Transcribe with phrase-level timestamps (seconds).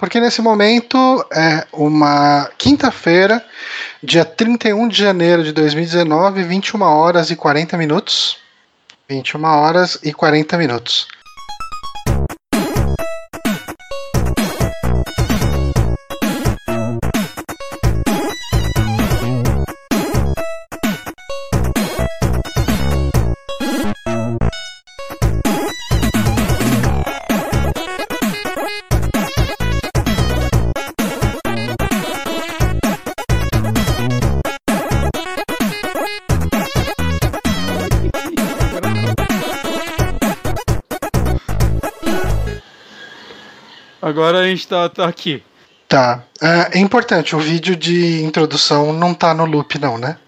[0.00, 0.96] Porque nesse momento
[1.30, 3.44] é uma quinta-feira,
[4.02, 8.38] dia 31 de janeiro de 2019, 21 horas e 40 minutos.
[9.06, 11.06] 21 horas e 40 minutos.
[44.20, 45.42] Agora a gente tá, tá aqui.
[45.88, 46.22] Tá.
[46.40, 50.18] É, é importante, o vídeo de introdução não tá no loop, não, né?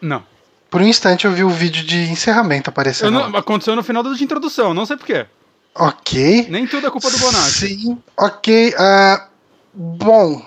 [0.00, 0.22] Não.
[0.70, 3.10] Por um instante eu vi o vídeo de encerramento aparecendo.
[3.10, 5.26] não- aconteceu no final da de introdução, não sei porquê.
[5.74, 6.46] Ok.
[6.50, 7.50] Nem tudo é culpa do Bonatti.
[7.50, 8.74] Sim, ok.
[8.78, 9.26] ah,
[9.72, 10.42] bom,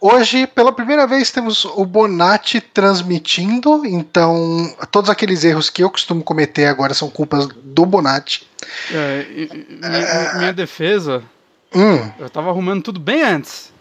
[0.00, 6.24] hoje, pela primeira vez, temos o Bonatti transmitindo, então todos aqueles erros que eu costumo
[6.24, 8.48] cometer agora são culpas do Bonatti.
[8.90, 9.26] É,
[9.68, 11.22] minha, minha defesa,
[11.74, 13.72] Hum, eu tava arrumando tudo bem antes.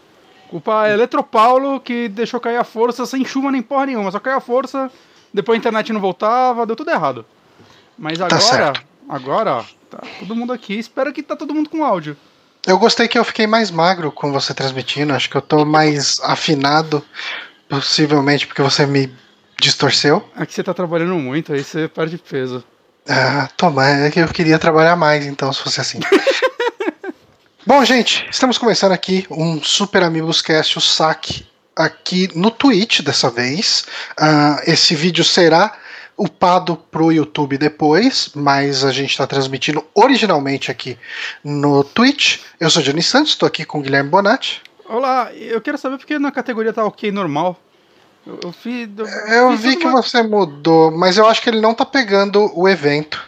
[0.50, 4.38] Culpa é Eletropaulo que deixou cair a força sem chuva nem porra nenhuma, só caiu
[4.38, 4.92] a força,
[5.34, 7.26] depois a internet não voltava, deu tudo errado.
[7.98, 8.82] Mas agora, certo.
[9.08, 12.18] agora, ó, tá todo mundo aqui, espero que tá todo mundo com áudio.
[12.68, 16.20] eu gostei que eu fiquei mais magro com você transmitindo, acho que eu tô mais
[16.22, 17.02] afinado,
[17.70, 19.10] possivelmente porque você me
[19.58, 20.28] distorceu.
[20.36, 22.62] Aqui você tá trabalhando muito, aí você perde peso.
[23.08, 26.00] Ah, toma, é que eu queria trabalhar mais, então, se fosse assim.
[27.66, 31.46] Bom, gente, estamos começando aqui um Super Amigos Cast, o saque,
[31.76, 33.86] aqui no Twitch dessa vez.
[34.20, 35.78] Ah, esse vídeo será
[36.18, 40.98] upado pro YouTube depois, mas a gente está transmitindo originalmente aqui
[41.44, 42.40] no Twitch.
[42.60, 44.62] Eu sou Johnny Santos, estou aqui com o Guilherme Bonatti.
[44.90, 47.60] Olá, eu quero saber porque na categoria tá ok normal.
[48.26, 48.90] Eu, eu fiz.
[48.98, 51.86] Eu, Eu fiz vi que uma- você mudou, mas eu acho que ele não tá
[51.86, 53.24] pegando o evento.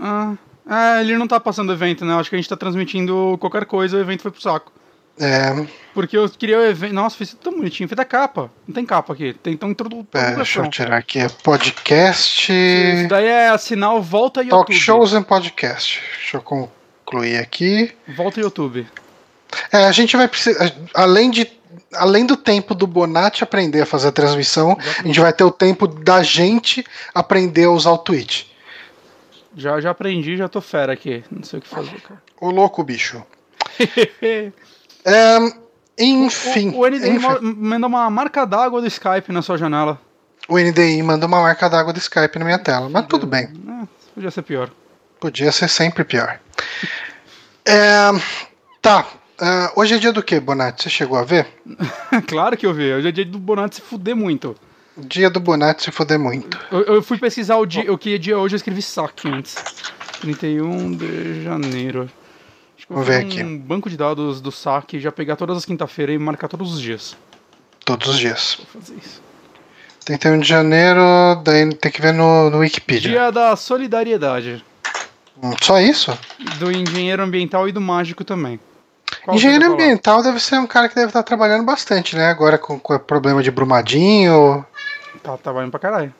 [0.00, 0.34] Ah,
[0.68, 2.14] é, ele não tá passando evento, né?
[2.14, 4.72] Acho que a gente tá transmitindo qualquer coisa, o evento foi pro saco.
[5.20, 6.94] É, Porque eu queria o evento.
[6.94, 7.86] Nossa, tudo tão bonitinho.
[7.88, 8.50] Fiz a capa.
[8.66, 9.34] Não tem capa aqui.
[9.34, 10.64] Tem então introdu- é, deixa introdução.
[10.64, 11.18] eu tirar aqui.
[11.18, 12.50] É podcast.
[12.52, 14.58] Isso daí é assinar o Volta YouTube.
[14.58, 16.00] Talk shows and podcast.
[16.16, 17.92] Deixa eu concluir aqui.
[18.16, 18.86] Volta YouTube.
[19.70, 21.46] É, a gente vai precisar, além de
[21.94, 25.50] além do tempo do Bonatti aprender a fazer a transmissão, a gente vai ter o
[25.50, 26.82] tempo da gente
[27.14, 28.44] aprender a usar o Twitch.
[29.56, 31.22] Já, já aprendi, já tô fera aqui.
[31.30, 32.22] Não sei o que fazer, cara.
[32.40, 33.22] Ô louco, bicho.
[35.04, 35.36] É,
[35.98, 40.00] enfim, o, o NDI enfim, ma- manda uma marca d'água do Skype na sua janela.
[40.48, 43.44] o NDI mandou uma marca d'água do Skype na minha tela, mas tudo bem.
[43.44, 44.70] É, podia ser pior.
[45.18, 46.38] Podia ser sempre pior.
[47.66, 48.10] É,
[48.80, 49.04] tá.
[49.40, 50.84] é, hoje é dia do que, Bonatti?
[50.84, 51.48] Você chegou a ver?
[52.28, 52.92] claro que eu vi.
[52.92, 54.54] Hoje é dia do Bonatti se fuder muito.
[54.96, 56.58] Dia do Bonatti se foder muito.
[56.70, 59.54] Eu, eu fui pesquisar o, dia, o que é dia hoje, eu escrevi saque antes.
[60.20, 62.10] 31 de janeiro.
[62.76, 63.42] Acho que eu vou Vamos ver fazer aqui.
[63.42, 66.80] um banco de dados do saque, já pegar todas as quinta-feiras e marcar todos os
[66.80, 67.16] dias.
[67.84, 68.58] Todos os dias.
[68.72, 69.22] Vou fazer isso.
[70.04, 71.00] 31 de janeiro,
[71.44, 73.10] daí tem que ver no, no Wikipedia.
[73.10, 74.64] Dia da solidariedade.
[75.42, 76.16] Hum, Só isso?
[76.58, 78.60] Do engenheiro ambiental e do mágico também.
[79.24, 82.28] Qual Engenheiro ambiental deve ser um cara que deve estar trabalhando bastante, né?
[82.28, 84.64] Agora com, com o problema de Brumadinho.
[85.22, 86.14] Tá trabalhando pra caralho.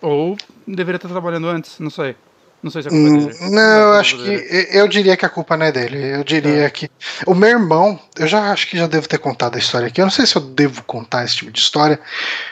[0.00, 2.14] Ou deveria estar trabalhando antes, não sei.
[2.62, 3.50] Não sei se é culpa Hum, dele.
[3.50, 4.68] Não, eu é acho que.
[4.72, 6.02] Eu diria que a culpa não é dele.
[6.16, 6.70] Eu diria Tá.
[6.70, 6.90] que.
[7.26, 10.00] O meu irmão, eu já acho que já devo ter contado a história aqui.
[10.00, 12.00] Eu não sei se eu devo contar esse tipo de história,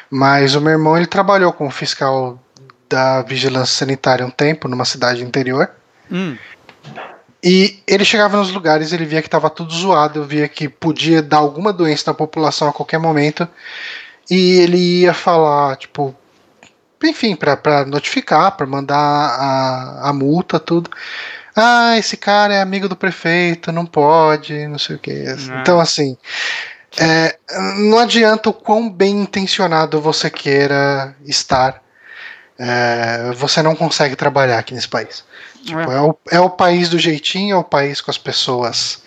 [0.08, 2.40] mas o meu irmão ele trabalhou como fiscal
[2.88, 5.70] da vigilância sanitária um tempo numa cidade interior.
[6.10, 6.36] Hum,
[7.42, 11.38] E ele chegava nos lugares, ele via que estava tudo zoado, via que podia dar
[11.38, 13.46] alguma doença na população a qualquer momento.
[14.30, 16.14] E ele ia falar, tipo,
[17.02, 20.90] enfim, para notificar, para mandar a, a multa, tudo.
[21.54, 25.24] Ah, esse cara é amigo do prefeito, não pode, não sei o que.
[25.50, 25.60] Ah.
[25.60, 26.16] Então, assim,
[26.98, 27.38] é,
[27.78, 31.82] não adianta o quão bem intencionado você queira estar,
[32.58, 35.24] é, você não consegue trabalhar aqui nesse país.
[35.64, 35.96] Tipo, é.
[35.96, 39.02] é o, é o país do jeitinho, é o país com as pessoas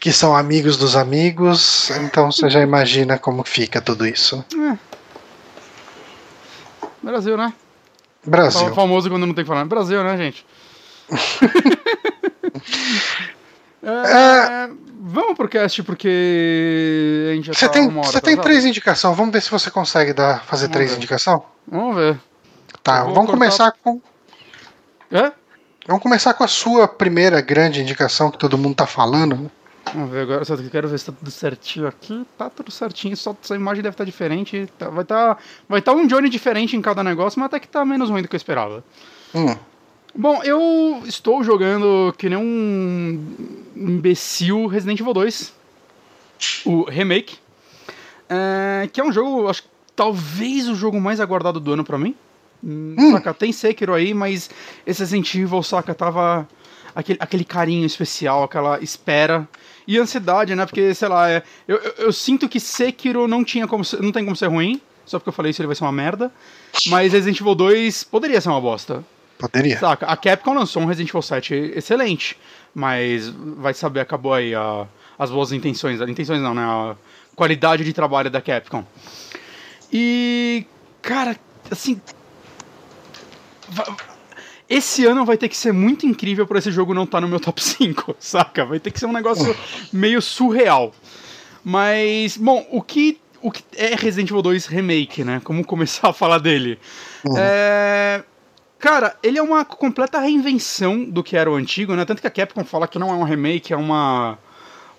[0.00, 4.44] que são amigos dos amigos, então você já imagina como fica tudo isso.
[7.02, 7.52] Brasil, né?
[8.24, 8.60] Brasil.
[8.60, 9.64] Fala famoso quando não tem que falar.
[9.64, 10.46] Brasil, né, gente?
[13.86, 14.70] É,
[15.06, 18.64] Vamos pro cast porque a gente já Você tá tem, uma hora você tem três
[18.64, 21.42] indicações, vamos ver se você consegue dar, fazer Vamos três indicações?
[21.68, 22.18] Vamos ver.
[22.82, 24.00] Tá, vamos cortar- começar com.
[25.12, 25.30] É?
[25.86, 29.50] Vamos começar com a sua primeira grande indicação que todo mundo tá falando.
[29.92, 32.26] Vamos ver agora, só quero ver se tá tudo certinho aqui.
[32.38, 34.66] Tá tudo certinho, só essa imagem deve estar diferente.
[34.78, 37.68] Tá, vai estar tá, vai tá um Johnny diferente em cada negócio, mas até que
[37.68, 38.82] tá menos ruim do que eu esperava.
[39.34, 39.54] Hum.
[40.14, 43.36] Bom, eu estou jogando que nem um
[43.76, 45.52] imbecil Resident Evil 2,
[46.64, 47.36] o remake,
[48.28, 49.64] é, que é um jogo, acho
[49.94, 52.14] talvez o jogo mais aguardado do ano pra mim.
[52.64, 52.96] Hum.
[53.12, 54.48] Saca, tem Sekiro aí, mas
[54.86, 56.48] esse Resident Evil, saca, tava
[56.94, 59.46] aquele, aquele carinho especial, aquela espera
[59.86, 60.64] e ansiedade, né?
[60.64, 64.10] Porque, sei lá, é, eu, eu, eu, sinto que Sekiro não, tinha como ser, não
[64.10, 66.32] tem como ser ruim, só porque eu falei isso ele vai ser uma merda,
[66.86, 69.04] mas Resident Evil 2 poderia ser uma bosta.
[69.38, 69.78] Poderia.
[69.78, 72.38] Saca, a Capcom lançou um Resident Evil 7 excelente,
[72.74, 74.86] mas vai saber, acabou aí a,
[75.18, 76.62] as boas intenções, intenções não, né?
[76.62, 76.96] A
[77.36, 78.86] qualidade de trabalho da Capcom.
[79.92, 80.66] E,
[81.02, 81.36] cara,
[81.70, 82.00] assim,
[84.68, 87.28] esse ano vai ter que ser muito incrível para esse jogo não estar tá no
[87.28, 88.64] meu top 5, saca?
[88.64, 89.54] Vai ter que ser um negócio
[89.92, 90.92] meio surreal.
[91.62, 95.40] Mas, bom, o que, o que é Resident Evil 2 Remake, né?
[95.44, 96.78] Como começar a falar dele?
[97.24, 97.34] Uhum.
[97.38, 98.22] É...
[98.78, 102.04] Cara, ele é uma completa reinvenção do que era o antigo, né?
[102.04, 104.38] Tanto que a Capcom fala que não é um remake, é uma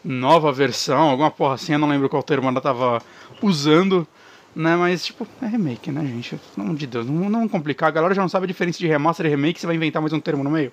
[0.03, 3.01] nova versão, alguma porra assim, eu não lembro qual termo ela tava
[3.41, 4.07] usando.
[4.55, 6.39] Né, mas, tipo, é remake, né, gente?
[6.55, 7.89] Não de Deus, não, não complicar.
[7.89, 10.13] A galera já não sabe a diferença de remaster e remake, você vai inventar mais
[10.13, 10.71] um termo no meio.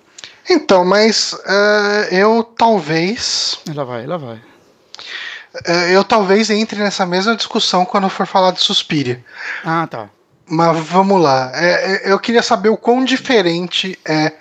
[0.49, 3.59] Então, mas uh, eu talvez.
[3.69, 4.37] Ela vai, ela vai.
[4.37, 9.23] Uh, eu talvez entre nessa mesma discussão quando for falar de Suspiria.
[9.65, 10.09] Ah, tá.
[10.45, 11.51] Mas vamos lá.
[11.53, 14.31] É, é eu queria saber o quão diferente é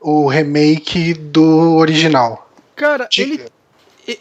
[0.00, 2.50] o remake do original.
[2.74, 3.44] Cara, ele.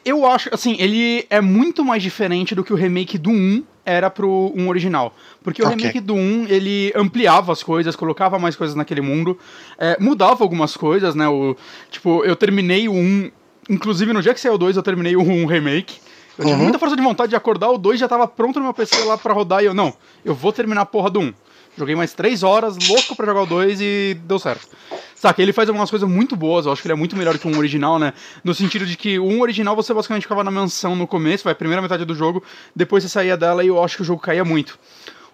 [0.03, 4.09] Eu acho, assim, ele é muito mais diferente do que o remake do 1 era
[4.09, 5.13] pro um original.
[5.43, 5.77] Porque o okay.
[5.77, 9.37] remake do 1, ele ampliava as coisas, colocava mais coisas naquele mundo,
[9.77, 11.27] é, mudava algumas coisas, né?
[11.27, 11.55] O,
[11.91, 13.31] tipo, eu terminei o 1,
[13.69, 15.99] inclusive no dia que saiu o 2, eu terminei o 1 remake.
[16.37, 16.51] Eu uhum.
[16.51, 19.03] tive muita força de vontade de acordar, o 2 já tava pronto no meu PC
[19.03, 19.93] lá pra rodar e eu, não,
[20.23, 21.33] eu vou terminar a porra do 1.
[21.77, 24.67] Joguei mais 3 horas, louco pra jogar o 2 e deu certo.
[25.15, 27.47] Saca, ele faz algumas coisas muito boas, eu acho que ele é muito melhor que
[27.47, 28.13] um original, né?
[28.43, 31.55] No sentido de que um original você basicamente ficava na mansão no começo, vai, a
[31.55, 32.43] primeira metade do jogo,
[32.75, 34.77] depois você saía dela e eu acho que o jogo caía muito.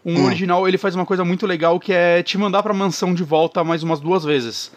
[0.05, 0.25] Um hum.
[0.25, 3.63] original, ele faz uma coisa muito legal que é te mandar pra mansão de volta
[3.63, 4.71] mais umas duas vezes.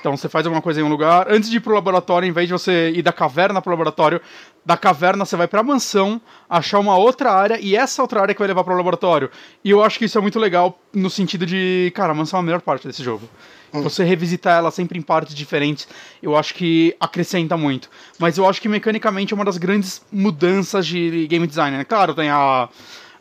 [0.00, 2.46] Então você faz alguma coisa em um lugar, antes de ir pro laboratório, em vez
[2.46, 4.20] de você ir da caverna pro laboratório,
[4.64, 8.38] da caverna você vai pra mansão, achar uma outra área e essa outra área que
[8.38, 9.30] vai levar pro laboratório.
[9.64, 12.42] E eu acho que isso é muito legal no sentido de, cara, a mansão é
[12.42, 13.28] a melhor parte desse jogo.
[13.72, 13.82] Hum.
[13.82, 15.88] Você revisitar ela sempre em partes diferentes,
[16.22, 17.90] eu acho que acrescenta muito.
[18.18, 21.76] Mas eu acho que mecanicamente é uma das grandes mudanças de game design.
[21.76, 21.84] Né?
[21.84, 22.68] Claro, tem a.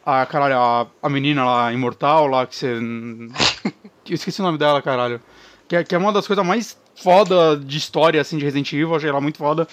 [0.06, 2.78] A, caralho, a, a menina lá, imortal, lá, que você.
[4.08, 5.20] eu esqueci o nome dela, caralho.
[5.68, 8.96] Que é, que é uma das coisas mais foda de história, assim, de Resident Evil,
[8.96, 9.68] achei ela muito foda.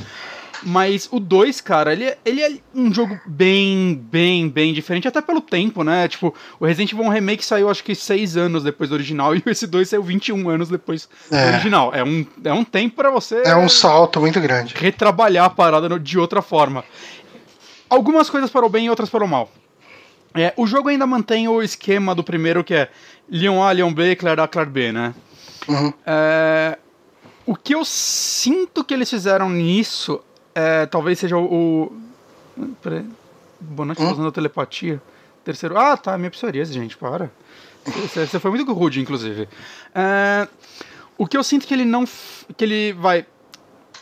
[0.62, 5.20] Mas o 2, cara, ele, é, ele é um jogo bem, bem, bem diferente, até
[5.20, 6.08] pelo tempo, né?
[6.08, 9.66] Tipo, o Resident Evil Remake saiu acho que 6 anos depois do original e esse
[9.66, 11.42] 2 saiu 21 anos depois é.
[11.42, 11.92] do original.
[11.94, 13.42] É um, é um tempo para você.
[13.44, 14.74] É um salto muito grande.
[14.76, 16.84] Retrabalhar a parada de outra forma.
[17.88, 19.50] Algumas coisas para o bem e outras para o mal.
[20.34, 22.88] É, o jogo ainda mantém o esquema do primeiro, que é
[23.28, 25.14] Leon A, Leon B, Claire A, Claire B, né?
[25.68, 25.92] Uhum.
[26.06, 26.78] É,
[27.46, 30.20] o que eu sinto que eles fizeram nisso
[30.54, 31.92] é, talvez seja o.
[32.56, 32.66] o...
[32.80, 33.04] Peraí.
[33.60, 34.12] Bonatti hum?
[34.12, 35.02] usando a telepatia.
[35.44, 35.76] Terceiro.
[35.76, 37.30] Ah, tá, minha psoríase, gente, para.
[37.84, 39.48] Você foi muito rude, inclusive.
[39.94, 40.48] É,
[41.18, 42.04] o que eu sinto que ele não.
[42.56, 43.26] que ele vai.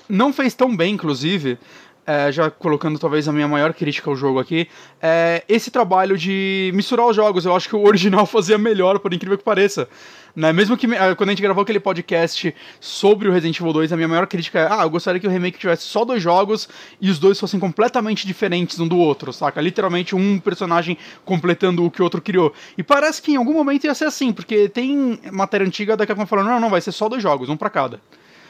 [0.08, 1.58] Não fez tão bem, inclusive.
[2.04, 4.68] É, já colocando talvez a minha maior crítica ao jogo aqui,
[5.00, 7.44] é esse trabalho de misturar os jogos.
[7.44, 9.88] Eu acho que o original fazia melhor, por incrível que pareça.
[10.34, 10.52] Né?
[10.52, 13.96] Mesmo que ah, quando a gente gravou aquele podcast sobre o Resident Evil 2, a
[13.96, 16.68] minha maior crítica é: ah, eu gostaria que o remake tivesse só dois jogos
[17.00, 19.60] e os dois fossem completamente diferentes um do outro, saca?
[19.60, 22.54] Literalmente um personagem completando o que o outro criou.
[22.78, 26.24] E parece que em algum momento ia ser assim, porque tem matéria antiga da Capcom
[26.24, 28.00] falando: não, não, vai ser só dois jogos, um para cada.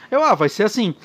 [0.09, 0.95] Eu, ah, vai ser assim.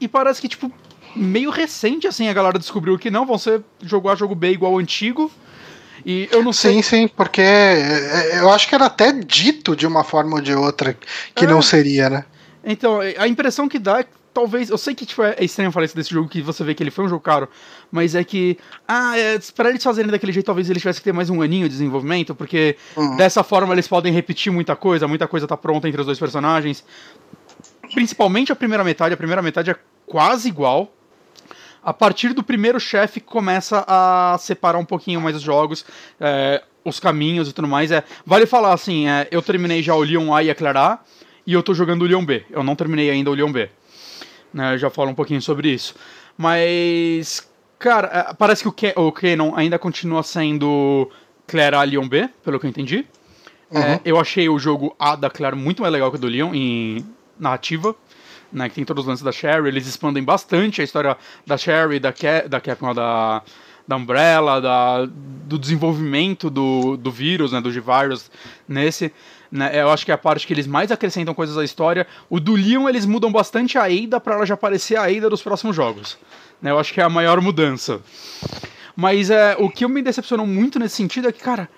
[0.00, 0.70] E parece que, tipo,
[1.16, 4.78] meio recente, assim, a galera descobriu que não, vão ser jogar jogo B igual ao
[4.78, 5.30] antigo.
[6.04, 6.74] E eu não sei.
[6.74, 10.40] Sim, sim, porque é, é, eu acho que era até dito de uma forma ou
[10.40, 10.96] de outra
[11.34, 11.48] que é.
[11.48, 12.24] não seria, né?
[12.64, 14.70] Então, a impressão que dá é que talvez.
[14.70, 16.90] Eu sei que tipo, é estranho falar isso desse jogo, que você vê que ele
[16.90, 17.48] foi um jogo caro,
[17.90, 18.58] mas é que.
[18.86, 21.64] Ah, é, pra eles fazerem daquele jeito, talvez eles tivessem que ter mais um aninho
[21.64, 23.16] de desenvolvimento, porque uhum.
[23.16, 26.84] dessa forma eles podem repetir muita coisa, muita coisa tá pronta entre os dois personagens.
[27.92, 29.76] Principalmente a primeira metade, a primeira metade é
[30.06, 30.92] quase igual
[31.82, 35.84] a partir do primeiro chefe começa a separar um pouquinho mais os jogos,
[36.20, 37.90] é, os caminhos e tudo mais.
[37.90, 40.98] É, vale falar assim, é, eu terminei já o Leon A e a Clara A,
[41.46, 42.44] e eu tô jogando o Leon B.
[42.50, 43.70] Eu não terminei ainda o Leon B.
[44.52, 45.94] Né, já falo um pouquinho sobre isso.
[46.36, 51.10] Mas, cara, é, parece que o, Ken, o Canon ainda continua sendo
[51.46, 53.06] Claire A, Leon B, pelo que eu entendi.
[53.70, 53.80] Uhum.
[53.80, 56.54] É, eu achei o jogo A da Claire muito mais legal que o do Leon
[56.54, 57.06] em
[57.38, 57.94] narrativa.
[58.52, 61.16] Né, que tem todos os lances da Sherry, eles expandem bastante a história
[61.46, 63.42] da Sherry, da, Cap, da Capcom, da,
[63.86, 68.30] da Umbrella, da, do desenvolvimento do, do vírus, né, do G-Virus
[68.68, 69.12] nesse.
[69.50, 72.06] Né, eu acho que é a parte que eles mais acrescentam coisas à história.
[72.28, 75.42] O do Leon, eles mudam bastante a Ada para ela já parecer a Ada dos
[75.42, 76.18] próximos jogos.
[76.62, 78.00] Né, eu acho que é a maior mudança.
[78.94, 81.68] Mas é, o que me decepcionou muito nesse sentido é que, cara,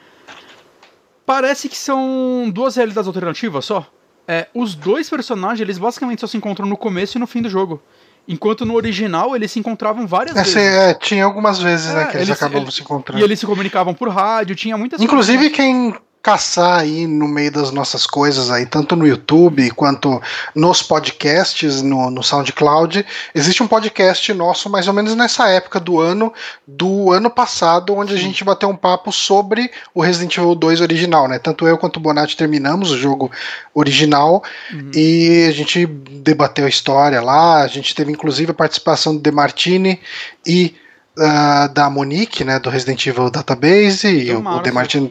[1.25, 3.87] parece que são duas realidades alternativas só.
[4.27, 7.49] É, os dois personagens, eles basicamente só se encontram no começo e no fim do
[7.49, 7.83] jogo.
[8.27, 10.55] Enquanto no original eles se encontravam várias vezes.
[10.57, 13.21] É, tinha algumas vezes, né, é, né, que eles, eles acabavam se encontrando.
[13.21, 15.57] E eles se comunicavam por rádio, tinha muitas Inclusive, coisas.
[15.57, 20.23] quem caçar aí no meio das nossas coisas aí, tanto no YouTube quanto
[20.55, 23.05] nos podcasts, no, no SoundCloud.
[23.35, 26.33] Existe um podcast nosso mais ou menos nessa época do ano,
[26.67, 31.27] do ano passado, onde a gente bateu um papo sobre o Resident Evil 2 original,
[31.27, 31.41] né?
[31.41, 33.29] Tanto eu quanto o Bonatti terminamos o jogo
[33.75, 34.93] original uhum.
[34.95, 39.33] e a gente debateu a história lá, a gente teve inclusive a participação do De
[39.33, 39.99] Martini
[40.47, 40.77] e
[41.15, 45.11] Uh, da Monique, né, do Resident Evil Database, e o, o Demartino,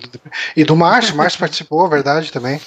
[0.58, 2.60] e do Márcio, Márcio participou, verdade, também.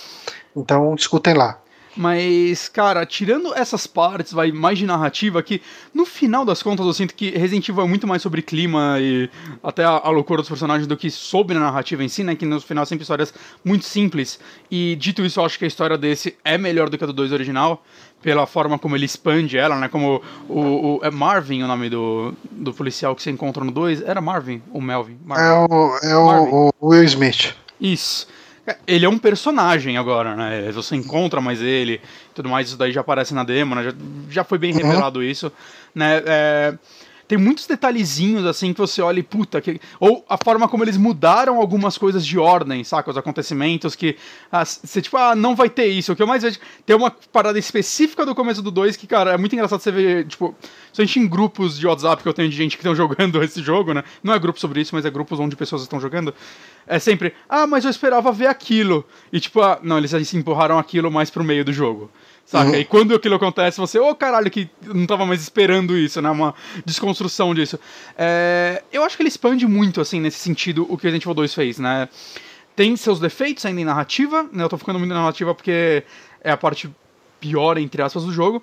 [0.54, 1.58] Então, escutem lá.
[1.96, 5.62] Mas, cara, tirando essas partes, vai, mais de narrativa, que
[5.92, 9.30] no final das contas eu sinto que Resident Evil é muito mais sobre clima e
[9.62, 12.34] até a, a loucura dos personagens do que sobre a narrativa em si, né?
[12.34, 13.32] Que no final sempre histórias
[13.64, 14.40] muito simples.
[14.68, 17.12] E dito isso, eu acho que a história desse é melhor do que a do
[17.12, 17.84] 2 original
[18.24, 19.86] pela forma como ele expande ela, né?
[19.86, 24.00] Como o, o é Marvin o nome do, do policial que você encontra no 2.
[24.00, 25.18] Era Marvin ou Melvin?
[25.22, 25.44] Marvin.
[25.44, 27.54] É, o, é o, o, Will Smith.
[27.78, 28.26] Isso.
[28.86, 30.72] Ele é um personagem agora, né?
[30.72, 32.00] Você encontra mais ele
[32.34, 33.84] tudo mais, isso daí já aparece na demo, né?
[33.84, 33.92] Já,
[34.30, 34.78] já foi bem uhum.
[34.78, 35.52] revelado isso,
[35.94, 36.22] né?
[36.24, 36.74] É,
[37.26, 39.80] tem muitos detalhezinhos assim que você olha e puta, que...
[39.98, 43.10] ou a forma como eles mudaram algumas coisas de ordem, saca?
[43.10, 44.16] Os acontecimentos que
[44.52, 46.12] ah, você tipo, ah, não vai ter isso.
[46.12, 49.32] O que eu mais vejo tem uma parada específica do começo do 2 que, cara,
[49.32, 50.54] é muito engraçado você ver, tipo,
[50.96, 53.62] a gente em grupos de WhatsApp que eu tenho de gente que estão jogando esse
[53.62, 54.04] jogo, né?
[54.22, 56.34] Não é grupo sobre isso, mas é grupos onde pessoas estão jogando.
[56.86, 59.04] É sempre, ah, mas eu esperava ver aquilo.
[59.32, 62.10] E tipo, ah, não, eles se empurraram aquilo mais pro meio do jogo.
[62.46, 62.70] Saca?
[62.70, 62.76] Uhum.
[62.76, 66.30] E quando aquilo acontece, você, ô oh, caralho, que não tava mais esperando isso, né?
[66.30, 67.78] Uma desconstrução disso.
[68.16, 71.54] É, eu acho que ele expande muito, assim, nesse sentido, o que Resident Evil 2
[71.54, 72.08] fez, né?
[72.76, 74.62] Tem seus defeitos ainda em narrativa, né?
[74.62, 76.04] Eu tô ficando muito na narrativa porque
[76.42, 76.90] é a parte
[77.40, 78.62] pior, entre aspas, do jogo.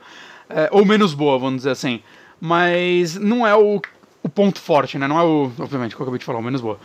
[0.49, 2.01] É, ou menos boa, vamos dizer assim.
[2.39, 3.81] Mas não é o,
[4.21, 5.07] o ponto forte, né?
[5.07, 5.51] Não é o.
[5.57, 6.79] Obviamente, que eu acabei de falar, o menos boa.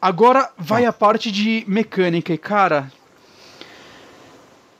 [0.00, 2.92] Agora vai a parte de mecânica, e cara,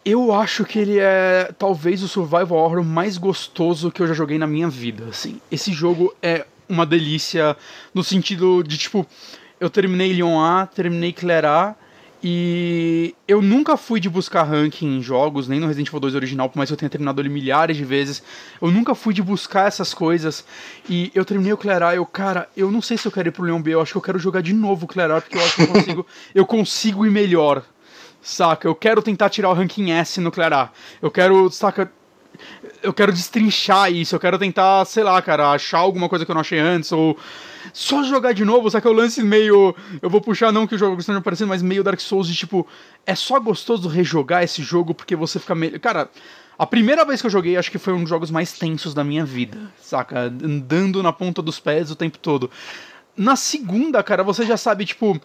[0.05, 4.39] eu acho que ele é talvez o survival horror mais gostoso que eu já joguei
[4.39, 5.41] na minha vida, assim.
[5.51, 7.57] Esse jogo é uma delícia
[7.93, 9.07] no sentido de tipo,
[9.59, 11.75] eu terminei Leon A, terminei Claire A
[12.27, 16.49] e eu nunca fui de buscar ranking em jogos, nem no Resident Evil 2 original,
[16.49, 18.23] por mais que eu tenha terminado ele milhares de vezes.
[18.63, 20.43] Eu nunca fui de buscar essas coisas.
[20.89, 23.33] E eu terminei o Claire A, eu, cara, eu não sei se eu quero ir
[23.33, 25.37] pro Leon B, eu acho que eu quero jogar de novo o Claire A, porque
[25.37, 27.63] eu acho que eu consigo, eu consigo ir melhor
[28.25, 28.67] saca?
[28.67, 30.71] Eu quero tentar tirar o ranking S no Clará.
[31.01, 31.93] Eu quero, saca?
[32.83, 36.35] Eu quero destrinchar isso, eu quero tentar, sei lá, cara, achar alguma coisa que eu
[36.35, 37.17] não achei antes, ou
[37.73, 38.89] só jogar de novo, saca?
[38.89, 39.75] O lance meio.
[40.03, 42.67] Eu vou puxar, não que o jogo esteja parecendo, mas meio Dark Souls de tipo.
[43.07, 45.79] É só gostoso rejogar esse jogo porque você fica meio.
[45.79, 46.09] Cara.
[46.57, 49.03] A primeira vez que eu joguei, acho que foi um dos jogos mais tensos da
[49.03, 50.33] minha vida, saca?
[50.41, 52.49] Andando na ponta dos pés o tempo todo.
[53.17, 55.21] Na segunda, cara, você já sabe, tipo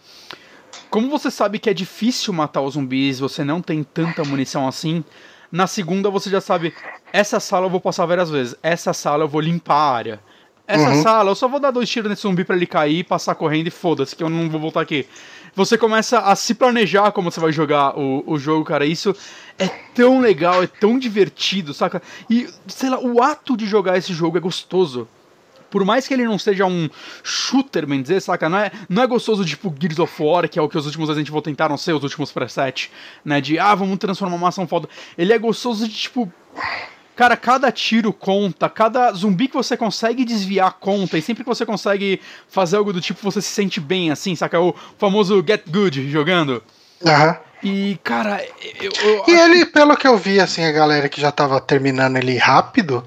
[0.90, 5.04] como você sabe que é difícil matar os zumbis, você não tem tanta munição assim,
[5.50, 6.74] na segunda você já sabe,
[7.12, 10.20] essa sala eu vou passar várias vezes, essa sala eu vou limpar a área.
[10.66, 11.02] Essa uhum.
[11.02, 13.72] sala, eu só vou dar dois tiros nesse zumbi para ele cair, passar correndo e
[13.72, 15.04] foda-se, que eu não vou voltar aqui.
[15.56, 18.86] Você começa a se planejar como você vai jogar o, o jogo, cara.
[18.86, 19.12] Isso
[19.58, 22.00] é tão legal, é tão divertido, saca?
[22.30, 25.08] E, sei lá, o ato de jogar esse jogo é gostoso
[25.70, 26.88] por mais que ele não seja um
[27.22, 28.48] shooter, bem dizer, saca?
[28.48, 31.08] Não é, não é gostoso tipo Gears of War, que é o que os últimos
[31.08, 32.90] Resident Evil tentaram ser, os últimos preset,
[33.24, 33.40] né?
[33.40, 34.88] De, ah, vamos transformar uma ação foda.
[35.16, 36.32] Ele é gostoso de, tipo...
[37.16, 41.66] Cara, cada tiro conta, cada zumbi que você consegue desviar conta, e sempre que você
[41.66, 44.58] consegue fazer algo do tipo, você se sente bem, assim, saca?
[44.58, 46.62] O famoso get good jogando.
[47.04, 47.28] Aham.
[47.28, 47.50] Uhum.
[47.62, 48.42] E, cara,
[48.80, 49.72] eu, eu E ele, que...
[49.72, 53.04] pelo que eu vi, assim, a galera que já tava terminando ele rápido,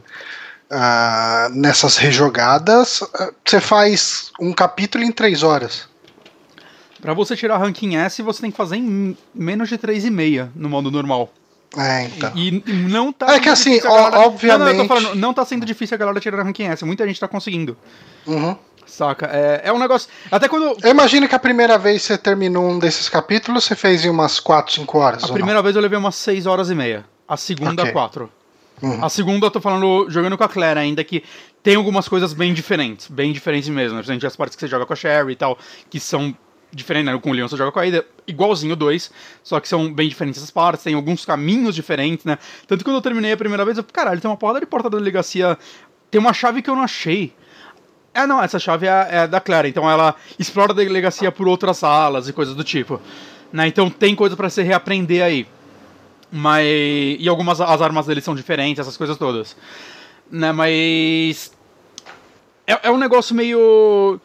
[0.74, 5.88] uh, nessas rejogadas, uh, você faz um capítulo em três horas.
[7.02, 10.90] Para você tirar ranking S, você tem que fazer em menos de 3,5 no modo
[10.90, 11.30] normal.
[11.78, 12.32] É, então.
[12.36, 13.34] E, e não tá.
[13.34, 14.20] É que assim, galera...
[14.20, 14.78] obviamente.
[14.78, 16.86] Não, não, falando, não tá sendo difícil a galera tirar ranking S.
[16.86, 17.76] Muita gente tá conseguindo.
[18.28, 18.56] Uhum.
[18.86, 19.26] Saca?
[19.26, 20.08] É, é um negócio.
[20.32, 20.78] Até quando.
[20.84, 24.40] Eu imagino que a primeira vez você terminou um desses capítulos, você fez em umas
[24.40, 25.24] 4, 5 horas.
[25.24, 25.64] A primeira não?
[25.64, 27.06] vez eu levei umas 6 horas e meia.
[27.28, 27.94] A segunda, okay.
[28.80, 28.98] 4.
[28.98, 29.06] Uhum.
[29.06, 31.24] A segunda eu tô falando, jogando com a Claire ainda, que
[31.62, 33.08] tem algumas coisas bem diferentes.
[33.08, 33.98] Bem diferentes mesmo.
[33.98, 35.58] Principalmente as partes que você joga com a Sherry e tal,
[35.90, 36.36] que são
[36.74, 37.20] diferentes, né?
[37.20, 39.12] Com o Leon você joga com a Ida, igualzinho dois,
[39.44, 42.38] só que são bem diferentes as partes, tem alguns caminhos diferentes, né?
[42.68, 44.90] Tanto que quando eu terminei a primeira vez, eu, caralho, tem uma porrada de porta
[44.90, 45.58] da delegacia,
[46.10, 47.34] tem uma chave que eu não achei.
[48.14, 51.78] É, não, essa chave é, é da Clara, então ela explora a delegacia por outras
[51.78, 53.00] salas e coisas do tipo.
[53.52, 53.68] Né?
[53.68, 55.48] Então tem coisa para se reaprender aí.
[56.36, 56.66] Mas.
[57.20, 59.56] E algumas as armas deles são diferentes, essas coisas todas.
[60.32, 61.52] Né, mas.
[62.66, 64.20] É, é um negócio meio.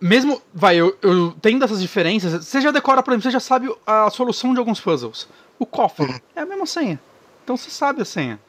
[0.00, 0.40] Mesmo.
[0.54, 4.08] Vai, eu, eu tendo essas diferenças, você já decora, por exemplo, você já sabe a
[4.08, 5.28] solução de alguns puzzles.
[5.58, 6.20] O cofre uhum.
[6.34, 6.98] é a mesma senha.
[7.44, 8.40] Então você sabe a senha.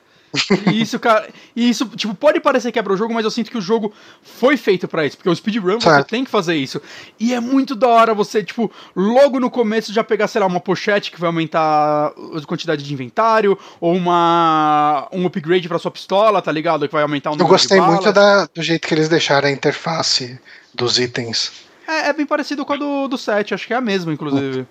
[0.67, 1.27] E isso, cara.
[1.55, 4.57] E isso, tipo, pode parecer quebra o jogo, mas eu sinto que o jogo foi
[4.57, 5.17] feito para isso.
[5.17, 6.81] Porque o speedrun você tem que fazer isso.
[7.19, 10.59] E é muito da hora você, tipo, logo no começo já pegar, sei lá, uma
[10.59, 16.41] pochete que vai aumentar a quantidade de inventário, ou uma um upgrade para sua pistola,
[16.41, 16.87] tá ligado?
[16.87, 19.51] Que vai aumentar o número Eu gostei muito da, do jeito que eles deixaram a
[19.51, 20.39] interface
[20.73, 21.51] dos itens.
[21.87, 24.65] É, é bem parecido com a do, do 7, acho que é a mesma, inclusive.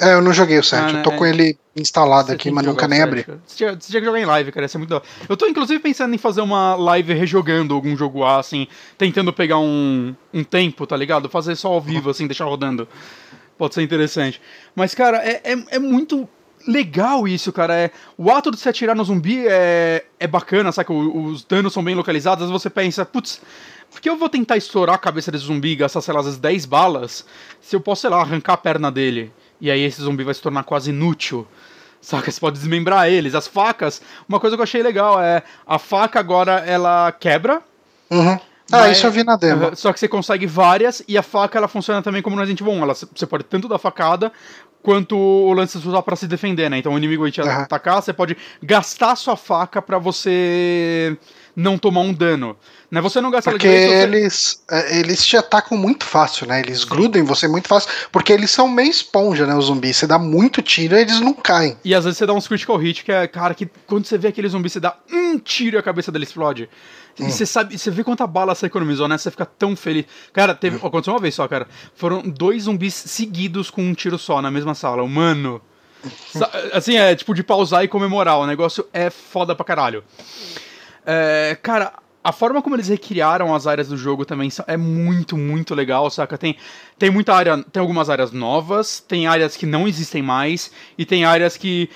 [0.00, 0.98] É, eu não joguei o 7, ah, né?
[1.00, 3.26] eu tô com ele instalado você aqui, mas nunca nem abri.
[3.46, 5.46] Você tinha, você tinha que jogar em live, cara, ia ser muito da Eu tô
[5.46, 10.44] inclusive pensando em fazer uma live rejogando algum jogo A, assim, tentando pegar um, um
[10.44, 11.28] tempo, tá ligado?
[11.28, 12.86] Fazer só ao vivo, assim, deixar rodando.
[13.58, 14.40] Pode ser interessante.
[14.74, 16.28] Mas, cara, é, é, é muito
[16.66, 17.74] legal isso, cara.
[17.74, 20.92] É, o ato de se atirar no zumbi é, é bacana, sabe?
[20.92, 23.40] Os danos são bem localizados, você pensa, putz,
[23.90, 26.38] por que eu vou tentar estourar a cabeça desse zumbi e gastar, sei lá, às
[26.38, 27.26] 10 balas,
[27.60, 29.32] se eu posso, sei lá, arrancar a perna dele?
[29.62, 31.46] E aí esse zumbi vai se tornar quase inútil.
[32.00, 32.28] Saca?
[32.28, 33.32] Você pode desmembrar eles.
[33.32, 37.62] As facas, uma coisa que eu achei legal é a faca agora ela quebra.
[38.10, 38.40] Uhum.
[38.72, 39.76] Ah, isso eu vi na demo.
[39.76, 42.72] Só que você consegue várias e a faca ela funciona também como no Resident Evil
[42.72, 42.82] 1.
[42.82, 44.32] Ela, você pode tanto dar facada
[44.82, 46.78] quanto o lance de usar para se defender, né?
[46.78, 47.48] Então o inimigo vai te uhum.
[47.48, 51.16] atacar, você pode gastar sua faca para você
[51.54, 52.56] não tomar um dano.
[52.90, 53.00] Né?
[53.00, 56.60] Você não gasta porque eles, é, eles te atacam muito fácil, né?
[56.60, 56.88] Eles Sim.
[56.88, 59.54] grudam em você muito fácil, porque eles são meio esponja, né?
[59.54, 59.96] Os zumbis.
[59.96, 61.76] Você dá muito tiro e eles não caem.
[61.84, 64.28] E às vezes você dá uns critical hit, que é, cara, que quando você vê
[64.28, 66.68] aquele zumbi, você dá um tiro e a cabeça dele explode.
[67.18, 67.26] Hum.
[67.28, 69.18] E você sabe, você vê quanta bala você economizou, né?
[69.18, 70.06] Você fica tão feliz.
[70.32, 70.86] Cara, teve, hum.
[70.86, 71.66] aconteceu uma vez só, cara.
[71.94, 75.06] Foram dois zumbis seguidos com um tiro só na mesma sala.
[75.06, 75.60] Mano.
[76.72, 78.38] Assim, é tipo de pausar e comemorar.
[78.38, 80.02] O negócio é foda pra caralho.
[81.04, 81.92] É, cara,
[82.24, 86.38] a forma como eles recriaram as áreas do jogo também é muito, muito legal, saca?
[86.38, 86.56] Tem,
[86.98, 91.24] tem muita área, tem algumas áreas novas, tem áreas que não existem mais, e tem
[91.24, 91.90] áreas que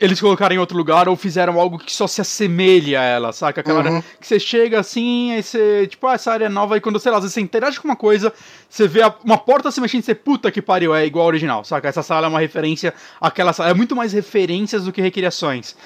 [0.00, 3.60] eles colocaram em outro lugar ou fizeram algo que só se assemelha a ela, saca?
[3.60, 3.86] Aquela uhum.
[3.86, 6.98] área que você chega assim, aí você, tipo, ah, essa área é nova, e quando,
[6.98, 8.32] sei lá, às vezes você interage com uma coisa,
[8.68, 11.28] você vê a, uma porta se mexendo e você, puta que pariu, é igual ao
[11.28, 11.88] original, saca?
[11.88, 13.70] Essa sala é uma referência àquela sala.
[13.70, 15.76] É muito mais referências do que recriações.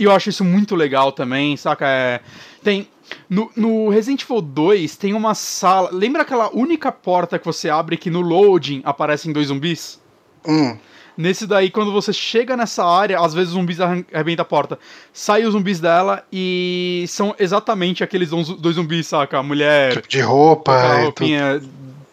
[0.00, 1.86] E eu acho isso muito legal também, saca?
[1.86, 2.20] É,
[2.64, 2.88] tem.
[3.28, 5.90] No, no, Resident Evil 2 tem uma sala.
[5.92, 10.00] Lembra aquela única porta que você abre que no loading aparecem dois zumbis?
[10.48, 10.74] Hum.
[11.18, 14.78] Nesse daí, quando você chega nessa área, às vezes os zumbis arrebentam a porta.
[15.12, 19.38] Sai os zumbis dela e são exatamente aqueles dois zumbis, saca?
[19.38, 19.92] A mulher.
[19.92, 20.78] Tipo de roupa.
[20.78, 21.62] Aquela roupinha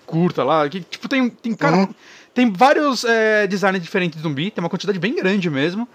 [0.06, 0.68] curta lá.
[0.68, 1.30] Que, tipo, tem.
[1.30, 1.88] Tem, cara, uhum.
[2.34, 5.88] tem vários é, designs diferentes de zumbi, tem uma quantidade bem grande mesmo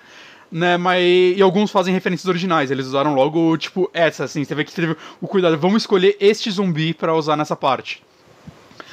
[0.53, 0.77] né?
[0.77, 1.03] Mas.
[1.37, 2.71] E alguns fazem referências originais.
[2.71, 4.45] Eles usaram logo, tipo, essa, assim.
[4.45, 5.57] Você vê que teve o cuidado.
[5.57, 8.03] Vamos escolher este zumbi para usar nessa parte.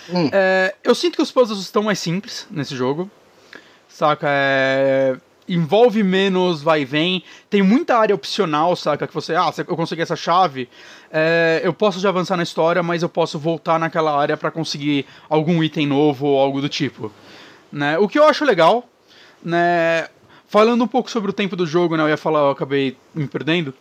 [0.09, 0.29] Hum.
[0.31, 3.11] É, eu sinto que os puzzles estão mais simples nesse jogo.
[3.89, 4.27] Saca?
[4.29, 5.17] É,
[5.47, 7.23] envolve menos vai e vem.
[7.49, 9.05] Tem muita área opcional, saca?
[9.05, 10.69] Que você, ah, eu consegui essa chave.
[11.11, 15.05] É, eu posso já avançar na história, mas eu posso voltar naquela área para conseguir
[15.27, 17.11] algum item novo ou algo do tipo.
[17.71, 17.97] Né?
[17.97, 18.87] O que eu acho legal,
[19.43, 20.07] né?
[20.49, 22.01] Falando um pouco sobre o tempo do jogo, né?
[22.01, 23.71] Eu ia falar, eu acabei me perdendo.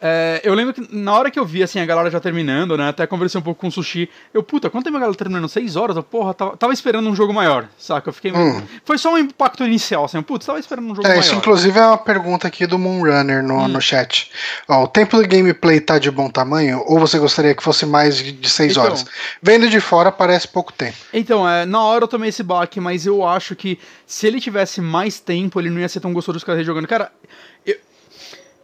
[0.00, 2.88] É, eu lembro que na hora que eu vi assim, a galera já terminando, né?
[2.88, 4.08] Até conversei um pouco com o Sushi.
[4.32, 5.48] Eu, puta, quanto tempo a galera terminando?
[5.48, 5.96] Seis horas?
[5.96, 8.08] Eu, porra, tava, tava, esperando um jogo maior, saca?
[8.08, 8.32] Eu fiquei.
[8.32, 8.62] Hum.
[8.84, 10.20] Foi só um impacto inicial, assim.
[10.20, 11.20] Putz, tava esperando um jogo é, maior.
[11.20, 13.68] Isso, inclusive, é uma pergunta aqui do Moonrunner no, hum.
[13.68, 14.30] no chat.
[14.68, 16.82] Ó, o tempo do gameplay tá de bom tamanho?
[16.86, 19.04] Ou você gostaria que fosse mais de seis então, horas?
[19.42, 20.96] Vendo de fora, parece pouco tempo.
[21.12, 24.80] Então, é, na hora eu tomei esse baque, mas eu acho que se ele tivesse
[24.80, 26.86] mais tempo, ele não ia ser tão gostoso de ficar jogando.
[26.86, 27.10] Cara,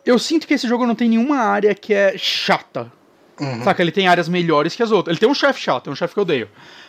[0.04, 2.92] eu sinto que esse jogo não tem nenhuma área que é chata.
[3.40, 3.62] Uhum.
[3.64, 3.82] Saca?
[3.82, 5.14] Ele tem áreas melhores que as outras.
[5.14, 6.48] Ele tem um chefe chato, é um chefe que eu odeio.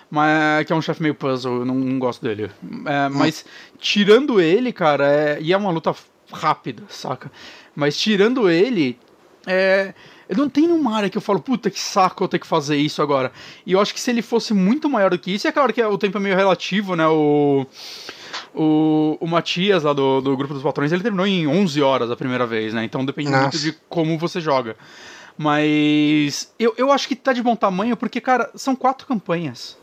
[0.10, 2.52] Mas, que é um chefe meio puzzle, eu não, não gosto dele.
[2.86, 3.18] É, uhum.
[3.18, 3.46] Mas,
[3.80, 5.96] tirando ele, cara, é, e é uma luta
[6.32, 7.32] rápida, saca?
[7.76, 9.00] Mas tirando ele,
[9.46, 9.94] é.
[10.30, 12.78] Eu não tem nenhuma área que eu falo, puta que saco eu ter que fazer
[12.78, 13.32] isso agora.
[13.66, 15.84] E eu acho que se ele fosse muito maior do que isso, é claro que
[15.84, 17.06] o tempo é meio relativo, né?
[17.08, 17.66] O.
[18.56, 22.16] O, o Matias, lá do, do grupo dos patrões, ele terminou em 11 horas a
[22.16, 22.84] primeira vez, né?
[22.84, 23.44] Então depende Nossa.
[23.44, 24.76] muito de como você joga.
[25.38, 29.78] Mas eu, eu acho que tá de bom tamanho porque, cara, são quatro campanhas.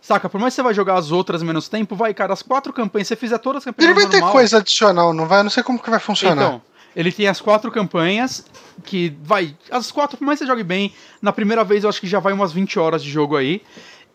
[0.00, 0.28] Saca?
[0.28, 3.08] Por mais que você vai jogar as outras menos tempo, vai, cara, as quatro campanhas,
[3.08, 3.90] se você fizer todas as campanhas.
[3.90, 5.40] Ele vai normal, ter coisa adicional, não vai?
[5.40, 6.34] Eu não sei como que vai funcionar.
[6.34, 6.62] Então,
[6.96, 8.44] ele tem as quatro campanhas,
[8.84, 9.54] que vai.
[9.70, 12.18] As quatro, por mais que você jogue bem, na primeira vez eu acho que já
[12.18, 13.62] vai umas 20 horas de jogo aí.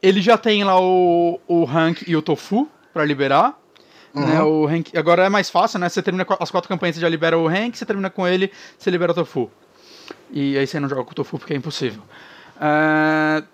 [0.02, 3.58] Ele já tem lá o, o rank e o tofu para liberar.
[4.16, 4.26] Uhum.
[4.26, 5.90] Né, o rank, agora é mais fácil, né?
[5.90, 8.90] Você termina as quatro campanhas, você já libera o rank, você termina com ele, você
[8.90, 9.52] libera o tofu.
[10.32, 12.02] E aí você não joga com o tofu porque é impossível.
[12.56, 13.46] Uh,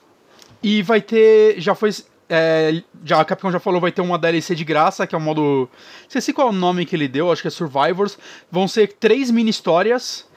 [0.62, 1.60] e vai ter.
[1.60, 1.90] Já foi.
[2.30, 5.22] É, já, a Capcom já falou vai ter uma DLC de graça, que é um
[5.22, 5.70] modo.
[6.04, 8.18] Não sei se qual é o nome que ele deu, acho que é Survivors.
[8.50, 10.30] Vão ser três mini histórias.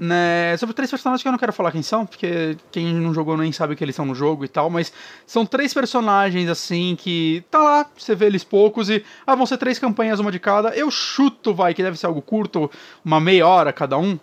[0.00, 3.36] Né, sobre três personagens que eu não quero falar quem são, porque quem não jogou
[3.36, 4.92] nem sabe que eles são no jogo e tal, mas
[5.26, 9.56] são três personagens assim que tá lá, você vê eles poucos e ah, vão ser
[9.56, 10.68] três campanhas, uma de cada.
[10.68, 12.70] Eu chuto, vai, que deve ser algo curto,
[13.04, 14.16] uma meia hora cada um.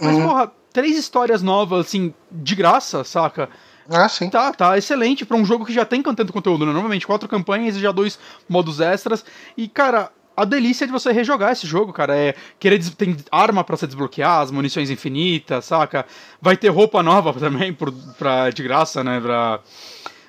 [0.00, 0.28] Mas, uhum.
[0.28, 3.50] porra, três histórias novas, assim, de graça, saca?
[3.90, 4.28] Ah, sim.
[4.28, 6.72] Tá, tá excelente para um jogo que já tem tanto conteúdo, né?
[6.72, 9.24] Normalmente quatro campanhas e já dois modos extras.
[9.56, 13.76] E, cara, a delícia de você rejogar esse jogo, cara, é querer tem arma para
[13.76, 16.06] se desbloquear, as munições infinitas, saca?
[16.40, 19.20] Vai ter roupa nova também por, pra, de graça, né?
[19.20, 19.58] Pra,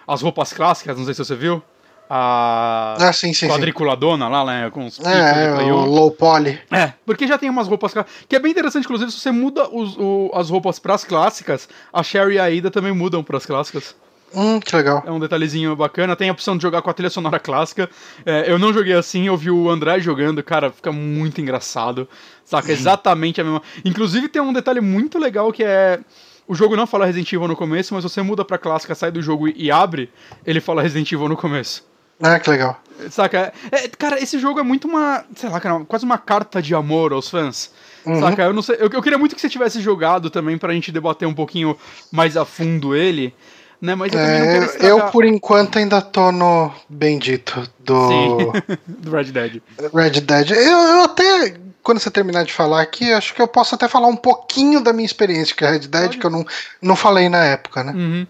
[0.07, 1.61] as roupas clássicas, não sei se você viu
[2.09, 4.31] a ah, sim, sim, quadriculadona sim.
[4.31, 4.69] lá, né?
[4.71, 6.59] Com os é, o low poly.
[6.71, 7.93] É, porque já tem umas roupas
[8.27, 12.01] que é bem interessante, inclusive, se você muda os, o, as roupas pras clássicas, a
[12.01, 13.95] Sherry e a Ida também mudam pras clássicas.
[14.33, 15.03] Hum, que legal.
[15.05, 16.15] É um detalhezinho bacana.
[16.15, 17.89] Tem a opção de jogar com a trilha sonora clássica.
[18.25, 22.07] É, eu não joguei assim, eu vi o André jogando, cara, fica muito engraçado.
[22.45, 22.71] Saca?
[22.71, 23.61] Exatamente a mesma.
[23.83, 25.99] Inclusive tem um detalhe muito legal que é.
[26.47, 29.21] O jogo não fala Resident Evil no começo, mas você muda pra clássica, sai do
[29.21, 30.09] jogo e abre,
[30.43, 31.87] ele fala Resident Evil no começo.
[32.21, 32.81] Ah, que legal.
[33.09, 33.53] Saca?
[33.71, 35.23] É, cara, esse jogo é muito uma.
[35.35, 37.71] Sei lá, cara, quase uma carta de amor aos fãs.
[38.05, 38.19] Uhum.
[38.19, 38.43] Saca?
[38.43, 38.75] Eu não sei.
[38.75, 41.77] Eu, eu, queria muito que você tivesse jogado também pra gente debater um pouquinho
[42.11, 43.33] mais a fundo ele.
[43.81, 43.95] Né?
[43.95, 48.51] Mas eu, é, eu, por enquanto, ainda tô no bendito do.
[48.85, 49.61] do Red Dead.
[49.93, 50.51] Red Dead.
[50.51, 54.07] Eu, eu até quando você terminar de falar aqui, acho que eu posso até falar
[54.07, 56.17] um pouquinho da minha experiência com a Red Dead, Pode.
[56.19, 56.45] que eu não,
[56.81, 57.93] não falei na época, né?
[57.93, 58.27] Uhum.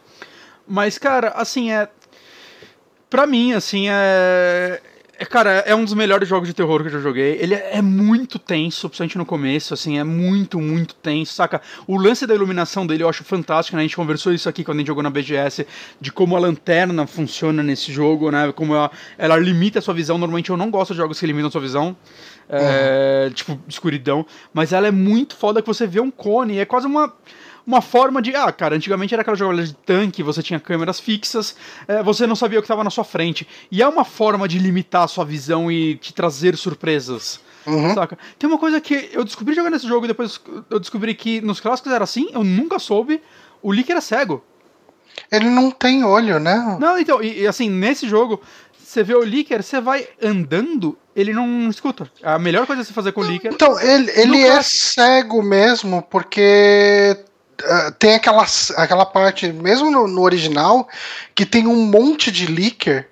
[0.68, 1.90] Mas, cara, assim, é.
[3.10, 4.80] Pra mim, assim, é.
[5.22, 7.38] É, cara, é um dos melhores jogos de terror que eu já joguei.
[7.42, 11.62] Ele é, é muito tenso, principalmente no começo, assim, é muito, muito tenso, saca?
[11.86, 13.82] O lance da iluminação dele eu acho fantástico, né?
[13.82, 15.68] A gente conversou isso aqui quando a gente jogou na BGS,
[16.00, 18.54] de como a lanterna funciona nesse jogo, né?
[18.54, 20.18] Como ela, ela limita a sua visão.
[20.18, 21.98] Normalmente eu não gosto de jogos que limitam a sua visão.
[22.48, 23.34] É, uhum.
[23.34, 24.26] Tipo, escuridão.
[24.54, 26.60] Mas ela é muito foda que você vê um cone.
[26.60, 27.14] É quase uma
[27.66, 28.36] uma forma de.
[28.36, 31.56] Ah, cara, antigamente era aquela jogada de tanque, você tinha câmeras fixas,
[31.88, 33.48] é, você não sabia o que estava na sua frente.
[33.72, 37.40] E é uma forma de limitar a sua visão e te trazer surpresas.
[37.66, 37.94] Uhum.
[37.94, 38.18] Saca?
[38.38, 41.60] Tem uma coisa que eu descobri jogando esse jogo e depois eu descobri que nos
[41.60, 43.22] clássicos era assim, eu nunca soube.
[43.62, 44.44] O Lick era cego.
[45.32, 46.78] Ele não tem olho, né?
[46.80, 48.42] Não, então, e, e assim, nesse jogo,
[48.90, 52.10] você vê o Licker, você vai andando, ele não escuta.
[52.24, 53.52] A melhor coisa a se fazer com o Licker.
[53.54, 57.16] Então, ele, ele é cego mesmo, porque
[57.64, 58.46] ah, tem aquela,
[58.78, 60.88] aquela parte, mesmo no, no, original,
[61.36, 63.08] que tem um monte de leaker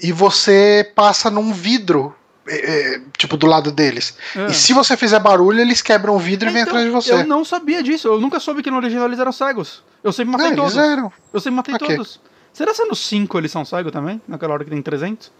[0.00, 2.14] e você passa num vidro.
[2.44, 4.16] É, é, tipo, do lado deles.
[4.34, 4.46] É.
[4.46, 7.12] E se você fizer barulho, eles quebram o vidro e vêm então, atrás de você.
[7.12, 8.08] Eu não sabia disso.
[8.08, 9.84] Eu nunca soube que no original eles eram cegos.
[10.02, 10.76] Eu sempre matei todos.
[10.76, 11.12] Eles eram.
[11.32, 11.96] Eu sempre matei okay.
[11.96, 12.20] todos.
[12.52, 14.20] Será que no 5 eles são cegos também?
[14.26, 15.30] Naquela hora que tem 300?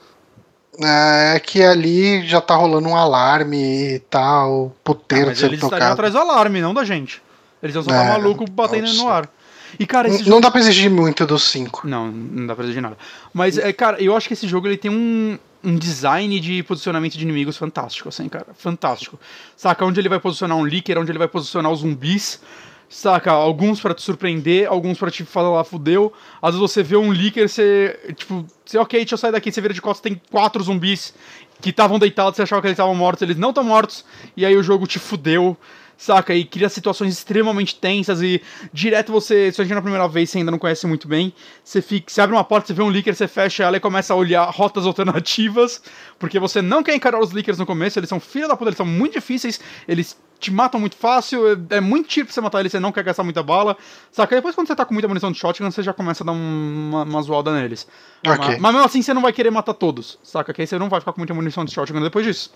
[0.81, 5.75] É que ali já tá rolando um alarme e tal, puteiro ah, mas eles tocado.
[5.75, 7.21] estariam atrás do alarme, não da gente.
[7.63, 9.03] Eles iam só é, maluco batendo nossa.
[9.03, 9.31] no ar.
[9.79, 10.41] E, cara, não, jogo...
[10.41, 11.87] dá pra exigir muito dos 5.
[11.87, 12.97] Não, não dá pra exigir nada.
[13.33, 17.17] Mas, é, cara, eu acho que esse jogo ele tem um, um design de posicionamento
[17.17, 18.49] de inimigos fantástico, assim, cara.
[18.55, 19.19] Fantástico.
[19.57, 22.41] Saca onde ele vai posicionar um Licker, onde ele vai posicionar os zumbis.
[22.89, 26.13] Saca, alguns para te surpreender, alguns para te falar fudeu.
[26.43, 27.99] Às vezes você vê um Licker, você.
[28.15, 31.15] Tipo, você, ok, deixa eu sair daqui, você vira de costas, tem quatro zumbis
[31.63, 34.05] que estavam deitados, você achava que eles estavam mortos, eles não estão mortos,
[34.37, 35.57] e aí o jogo te fudeu
[35.97, 36.35] saca?
[36.35, 40.39] E cria situações extremamente tensas e direto você, se a gente na primeira vez você
[40.39, 43.15] ainda não conhece muito bem, você fica, você abre uma porta, você vê um leaker,
[43.15, 45.83] você fecha ela e começa a olhar rotas alternativas,
[46.19, 48.77] porque você não quer encarar os leakers no começo, eles são filha da puta, eles
[48.77, 52.61] são muito difíceis, eles te matam muito fácil, é, é muito tiro pra você matar
[52.61, 53.77] eles, você não quer gastar muita bala,
[54.11, 54.35] saca?
[54.35, 57.05] Depois quando você tá com muita munição de shotgun, você já começa a dar uma,
[57.05, 57.87] uma zoada neles.
[58.27, 58.37] Okay.
[58.37, 60.53] Mas, mas mesmo assim você não vai querer matar todos, saca?
[60.53, 62.53] Que aí você não vai ficar com muita munição de shotgun depois disso.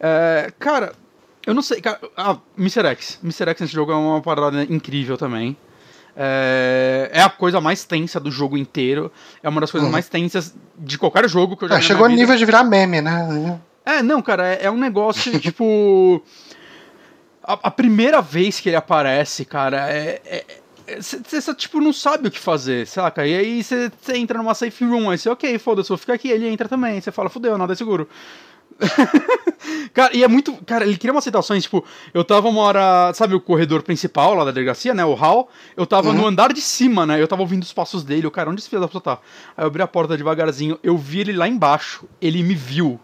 [0.00, 0.92] É, cara,
[1.46, 2.00] Eu não sei, cara.
[2.16, 2.84] Ah, Mr.
[2.88, 3.20] X.
[3.22, 3.50] Mr.
[3.50, 5.56] X nesse jogo é uma parada incrível também.
[6.18, 9.12] É, é, a coisa mais tensa do jogo inteiro.
[9.42, 9.92] É uma das coisas uhum.
[9.92, 13.00] mais tensas de qualquer jogo que eu já é, Chegou a nível de virar meme,
[13.00, 13.60] né?
[13.84, 16.20] É, não, cara, é, é um negócio, tipo.
[17.44, 20.44] A, a, primeira vez que ele aparece, cara, é.
[20.98, 23.26] Você é, tipo, não sabe o que fazer, saca?
[23.26, 26.48] E aí você entra numa safe room, aí você, ok, foda-se, vou ficar aqui, ele
[26.48, 27.00] entra também.
[27.00, 28.08] Você fala, fudeu, nada é seguro.
[29.92, 30.52] cara, e é muito.
[30.64, 33.12] Cara, ele cria umas situações, tipo, eu tava uma hora.
[33.14, 35.04] Sabe o corredor principal lá da delegacia, né?
[35.04, 35.48] O hall.
[35.76, 36.14] Eu tava uhum.
[36.14, 37.20] no andar de cima, né?
[37.20, 38.26] Eu tava ouvindo os passos dele.
[38.26, 39.18] O cara, onde esse filho da puta tá?
[39.56, 40.78] Aí eu abri a porta devagarzinho.
[40.82, 42.04] Eu vi ele lá embaixo.
[42.20, 43.00] Ele me viu.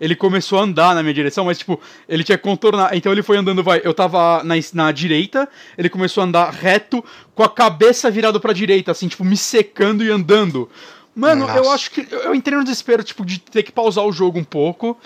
[0.00, 2.94] Ele começou a andar na minha direção, mas, tipo, ele tinha que contornar.
[2.96, 3.80] Então ele foi andando, vai.
[3.84, 8.52] Eu tava na, na direita, ele começou a andar reto, com a cabeça virada pra
[8.52, 10.68] direita, assim, tipo, me secando e andando.
[11.14, 11.58] Mano, Nossa.
[11.58, 12.06] eu acho que.
[12.10, 14.98] Eu entrei no desespero, tipo, de ter que pausar o jogo um pouco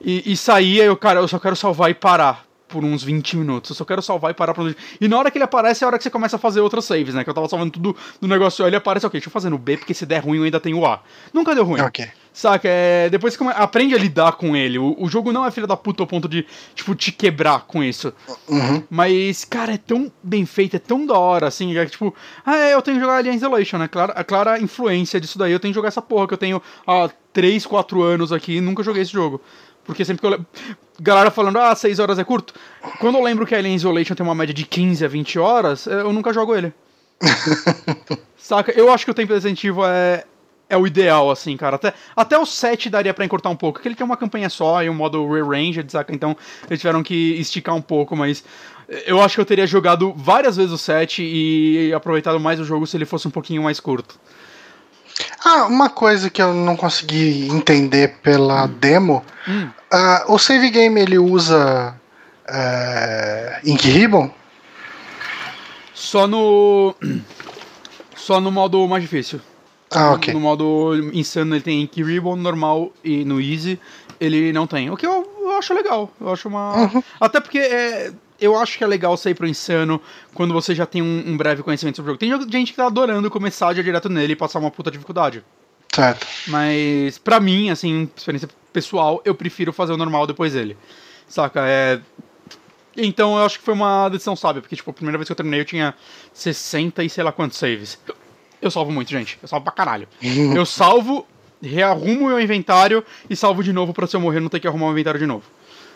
[0.00, 0.80] e, e sair.
[0.80, 3.70] Aí eu, cara, eu só quero salvar e parar por uns 20 minutos.
[3.70, 4.64] Eu só quero salvar e parar pra.
[5.00, 6.84] E na hora que ele aparece é a hora que você começa a fazer outros
[6.84, 7.24] saves, né?
[7.24, 8.64] Que eu tava salvando tudo no negócio.
[8.64, 10.60] Aí ele aparece, ok, deixa eu fazer no B, porque se der ruim eu ainda
[10.60, 11.02] tenho o A.
[11.32, 11.80] Nunca deu ruim.
[11.80, 12.08] Ok.
[12.38, 12.68] Saca?
[12.68, 14.78] É, depois você aprende a lidar com ele.
[14.78, 17.82] O, o, jogo não é filho da puta ao ponto de, tipo, te quebrar com
[17.82, 18.14] isso.
[18.48, 18.80] Uhum.
[18.88, 22.14] Mas, cara, é tão bem feito, é tão da hora, assim, é tipo,
[22.46, 23.88] ah, é, eu tenho que jogar Alien Isolation, né?
[23.88, 26.62] Clara, a clara influência disso daí, eu tenho que jogar essa porra que eu tenho
[26.86, 29.40] há 3, 4 anos aqui e nunca joguei esse jogo.
[29.84, 30.46] Porque sempre que eu.
[31.00, 32.54] Galera falando, ah, 6 horas é curto.
[33.00, 36.12] Quando eu lembro que Alien Isolation tem uma média de 15 a 20 horas, eu
[36.12, 36.72] nunca jogo ele.
[38.38, 38.70] Saca?
[38.70, 40.24] Eu acho que o tempo Resident é,
[40.68, 41.76] é o ideal, assim, cara.
[41.76, 44.82] Até, até o 7 daria para encurtar um pouco, porque ele tem uma campanha só
[44.82, 46.14] e um modo rearranged, saca?
[46.14, 46.36] Então
[46.68, 48.44] eles tiveram que esticar um pouco, mas
[49.06, 52.86] eu acho que eu teria jogado várias vezes o 7 e aproveitado mais o jogo
[52.86, 54.18] se ele fosse um pouquinho mais curto.
[55.44, 58.74] Ah, uma coisa que eu não consegui entender pela hum.
[58.78, 59.68] demo, hum.
[59.92, 61.98] Uh, o save game ele usa
[62.46, 64.30] uh, Ink Ribbon?
[65.94, 66.94] Só no
[68.14, 69.40] só no modo mais difícil.
[69.90, 70.34] Ah, ok.
[70.34, 73.78] No modo insano ele tem Ink Ribbon, normal e no easy
[74.20, 74.90] ele não tem.
[74.90, 76.10] O que eu, eu acho legal.
[76.20, 76.76] Eu acho uma.
[76.76, 77.02] Uhum.
[77.20, 80.00] Até porque é, eu acho que é legal sair pro insano
[80.34, 82.20] quando você já tem um, um, breve conhecimento sobre o jogo.
[82.20, 85.44] Tem gente que tá adorando começar já direto nele e passar uma puta dificuldade.
[85.92, 86.26] Certo.
[86.46, 90.76] Mas, pra mim, assim, experiência pessoal, eu prefiro fazer o normal depois dele.
[91.26, 91.62] Saca?
[91.66, 92.00] É.
[92.96, 95.36] Então eu acho que foi uma decisão sábia, porque, tipo, a primeira vez que eu
[95.36, 95.94] terminei eu tinha
[96.32, 97.98] 60 e sei lá quantos saves.
[98.60, 99.38] Eu salvo muito, gente.
[99.40, 100.08] Eu salvo pra caralho.
[100.54, 101.26] eu salvo,
[101.62, 104.86] rearrumo meu inventário e salvo de novo pra se eu morrer não ter que arrumar
[104.86, 105.44] o inventário de novo.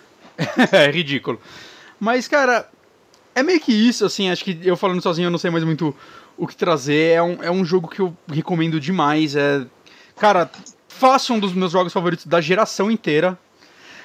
[0.72, 1.40] é ridículo.
[1.98, 2.68] Mas, cara,
[3.34, 4.30] é meio que isso, assim.
[4.30, 5.94] Acho que eu falando sozinho eu não sei mais muito
[6.36, 7.14] o que trazer.
[7.14, 9.36] É um, é um jogo que eu recomendo demais.
[9.36, 9.64] É.
[10.16, 10.50] Cara,
[10.88, 13.38] fácil um dos meus jogos favoritos da geração inteira.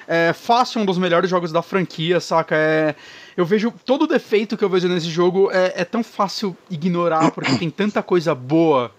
[0.06, 2.56] É fácil um dos melhores jogos da franquia, saca?
[2.56, 2.94] É
[3.38, 7.30] eu vejo todo o defeito que eu vejo nesse jogo é, é tão fácil ignorar,
[7.30, 8.90] porque tem tanta coisa boa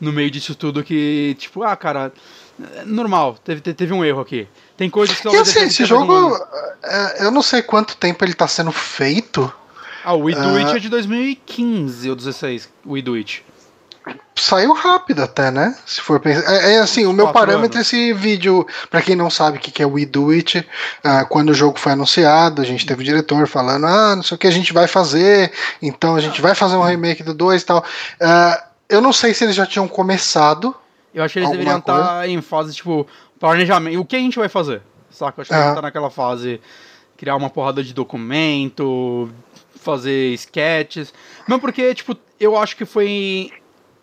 [0.00, 2.12] no meio disso tudo que, tipo, ah, cara,
[2.74, 4.48] é normal, teve, teve um erro aqui.
[4.76, 5.28] Tem coisas que...
[5.28, 6.36] E assim, esse jogo,
[6.82, 9.50] é, eu não sei quanto tempo ele tá sendo feito.
[10.04, 10.76] Ah, o We Do It uh...
[10.76, 13.44] é de 2015 ou 16, o We Do It
[14.34, 15.76] saiu rápido até, né?
[15.86, 16.52] Se for pensar.
[16.52, 19.82] É, é assim, o meu parâmetro é esse vídeo, para quem não sabe o que
[19.82, 23.46] é We Do It, uh, quando o jogo foi anunciado, a gente teve o diretor
[23.46, 26.76] falando, ah, não sei o que a gente vai fazer, então a gente vai fazer
[26.76, 27.78] um remake do 2 e tal.
[27.80, 30.74] Uh, eu não sei se eles já tinham começado.
[31.14, 32.00] Eu acho que eles deveriam coisa.
[32.00, 33.06] estar em fase, tipo,
[33.38, 34.00] planejamento.
[34.00, 34.82] O que a gente vai fazer?
[35.10, 35.38] Saca?
[35.38, 36.60] Eu acho que eles estar naquela fase,
[37.16, 39.30] criar uma porrada de documento,
[39.76, 41.14] fazer sketches.
[41.48, 43.52] Não, porque, tipo, eu acho que foi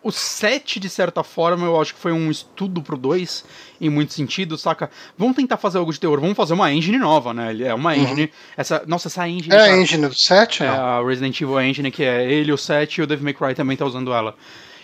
[0.02, 3.44] o 7, de certa forma, eu acho que foi um estudo pro 2,
[3.80, 4.90] em muitos sentidos, saca?
[5.16, 7.56] Vamos tentar fazer algo de terror, vamos fazer uma engine nova, né?
[7.62, 8.02] É uma uhum.
[8.02, 8.22] engine.
[8.22, 8.28] Uhum.
[8.56, 9.54] Essa, nossa, essa engine.
[9.54, 10.62] É a engine do 7?
[10.62, 10.74] É não?
[10.74, 13.76] a Resident Evil Engine, que é ele, o 7 e o Devil May Cry também
[13.76, 14.34] tá usando ela.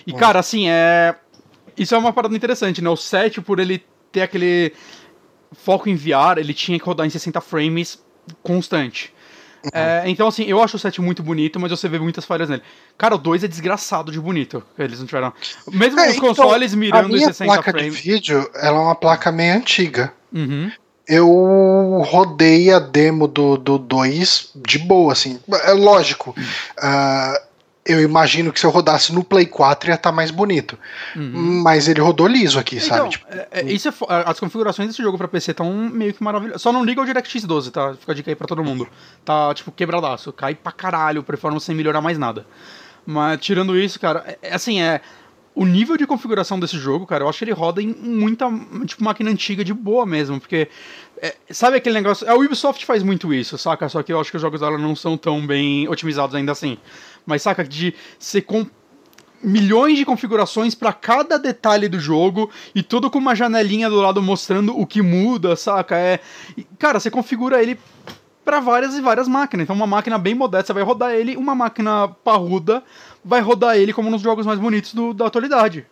[0.06, 0.18] E, uhum.
[0.18, 1.14] cara, assim, é.
[1.76, 2.90] Isso é uma parada interessante, né?
[2.90, 4.72] O 7, por ele ter aquele
[5.52, 8.02] foco em VR, ele tinha que rodar em 60 frames
[8.42, 9.12] constante.
[9.72, 12.62] É, então, assim, eu acho o set muito bonito, mas você vê muitas falhas nele.
[12.96, 14.62] Cara, o 2 é desgraçado de bonito.
[14.78, 15.32] Eles não tiveram.
[15.72, 17.96] Mesmo é, os então, consoles mirando em 60 placa frames.
[17.96, 20.12] de vídeo, ela é uma placa meio antiga.
[20.32, 20.70] Uhum.
[21.06, 25.40] Eu rodei a demo do 2 de boa, assim.
[25.64, 26.34] É lógico.
[26.38, 27.47] Uh,
[27.88, 30.78] eu imagino que se eu rodasse no Play 4 ia estar tá mais bonito.
[31.16, 31.62] Uhum.
[31.62, 33.10] Mas ele rodou liso aqui, então, sabe?
[33.10, 33.92] Tipo, é, é, isso é,
[34.26, 36.60] as configurações desse jogo pra PC estão meio que maravilhosas.
[36.60, 37.94] Só não liga o DirectX 12, tá?
[37.94, 38.86] Fica a dica aí pra todo mundo.
[39.24, 40.32] Tá, tipo, quebradaço.
[40.32, 42.46] Cai pra caralho, performance sem melhorar mais nada.
[43.06, 45.00] Mas tirando isso, cara, é, é assim, é.
[45.58, 48.48] O nível de configuração desse jogo, cara, eu acho que ele roda em muita,
[48.86, 50.68] tipo, máquina antiga de boa mesmo, porque
[51.20, 53.88] é, sabe aquele negócio, a Ubisoft faz muito isso, saca?
[53.88, 56.78] Só que eu acho que os jogos dela não são tão bem otimizados ainda assim.
[57.26, 58.64] Mas saca de ser com
[59.42, 64.22] milhões de configurações para cada detalhe do jogo e tudo com uma janelinha do lado
[64.22, 65.96] mostrando o que muda, saca?
[65.96, 66.20] É,
[66.78, 67.76] cara, você configura ele
[68.44, 69.64] para várias e várias máquinas.
[69.64, 72.82] Então, uma máquina bem modesta vai rodar ele, uma máquina parruda
[73.24, 75.86] vai rodar ele como nos jogos mais bonitos do, da atualidade.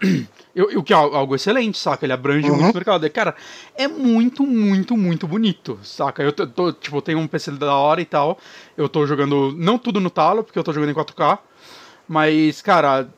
[0.76, 2.04] O que é algo excelente, saca?
[2.04, 2.56] Ele abrange uhum.
[2.56, 3.08] muito o mercado.
[3.10, 3.36] Cara,
[3.76, 6.24] é muito, muito, muito bonito, saca?
[6.24, 8.36] Eu tô, tipo, eu tenho um PC da hora e tal.
[8.76, 11.38] Eu tô jogando, não tudo no talo, porque eu tô jogando em 4K.
[12.08, 13.08] Mas, cara,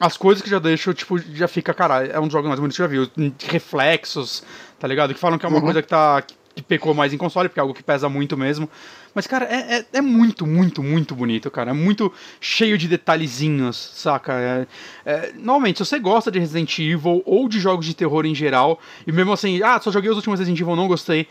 [0.00, 2.78] as coisas que já deixo, tipo, já fica, cara, é um dos jogos mais bonitos
[2.78, 3.34] que eu já vi.
[3.46, 4.42] Reflexos,
[4.78, 5.12] tá ligado?
[5.12, 5.64] Que falam que é uma uhum.
[5.64, 6.22] coisa que tá.
[6.22, 8.68] que pecou mais em console, porque é algo que pesa muito mesmo.
[9.14, 11.70] Mas, cara, é, é, é, muito, muito, muito bonito, cara.
[11.70, 14.32] É muito cheio de detalhezinhos, saca?
[14.34, 14.66] É,
[15.04, 18.78] é, normalmente, se você gosta de Resident Evil ou de jogos de terror em geral,
[19.06, 21.26] e mesmo assim, ah, só joguei os últimos Resident Evil, não gostei.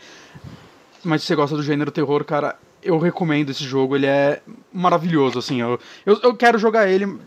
[1.02, 3.96] Mas se você gosta do gênero terror, cara, eu recomendo esse jogo.
[3.96, 5.60] Ele é maravilhoso, assim.
[5.60, 7.18] Eu, eu, eu quero jogar ele.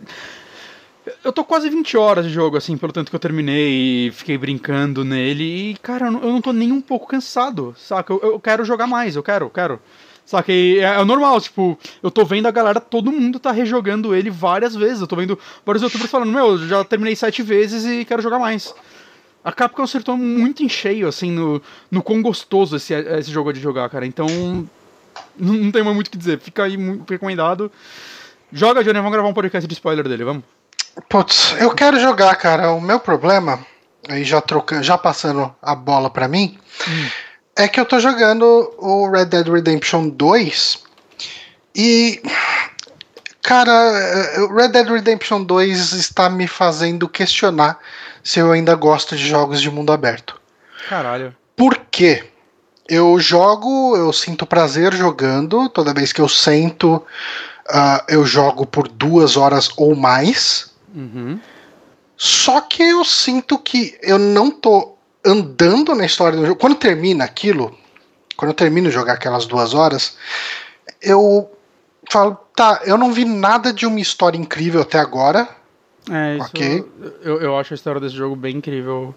[1.23, 4.37] Eu tô quase 20 horas de jogo, assim, pelo tanto que eu terminei e fiquei
[4.37, 5.71] brincando nele.
[5.71, 8.13] E, cara, eu não tô nem um pouco cansado, saca?
[8.13, 9.81] Eu, eu quero jogar mais, eu quero, eu quero.
[10.25, 14.15] Só que é, é, normal, tipo, eu tô vendo a galera, todo mundo tá rejogando
[14.15, 15.01] ele várias vezes.
[15.01, 18.73] Eu tô vendo vários youtubers falando, meu, já terminei sete vezes e quero jogar mais.
[19.43, 23.53] A Capcom acertou muito em cheio, assim, no, no quão gostoso esse, esse jogo é
[23.53, 24.05] de jogar, cara.
[24.05, 24.27] Então,
[25.38, 26.39] não, não tem mais muito o que dizer.
[26.39, 27.69] Fica aí muito recomendado.
[28.51, 30.43] Joga, Johnny, vamos gravar um podcast de spoiler dele, vamos?
[31.09, 32.71] Putz, eu quero jogar, cara.
[32.71, 33.59] O meu problema,
[34.07, 36.57] aí já trocando, já passando a bola para mim,
[36.88, 40.83] hum é que eu tô jogando o Red Dead Redemption 2
[41.75, 42.21] e.
[43.41, 43.73] Cara,
[44.49, 47.77] o Red Dead Redemption 2 está me fazendo questionar
[48.23, 50.39] se eu ainda gosto de jogos de mundo aberto.
[50.87, 51.35] Caralho.
[51.55, 52.23] Por quê?
[52.87, 58.87] Eu jogo, eu sinto prazer jogando, toda vez que eu sento, uh, eu jogo por
[58.87, 60.71] duas horas ou mais.
[60.95, 61.37] Uhum.
[62.15, 64.92] Só que eu sinto que eu não tô
[65.25, 66.59] andando na história do jogo.
[66.59, 67.77] Quando termina aquilo,
[68.36, 70.17] quando eu termino de jogar aquelas duas horas,
[71.01, 71.49] eu
[72.09, 75.47] falo, tá, eu não vi nada de uma história incrível até agora.
[76.12, 76.83] É, isso okay.
[77.21, 79.15] eu, eu acho a história desse jogo bem incrível.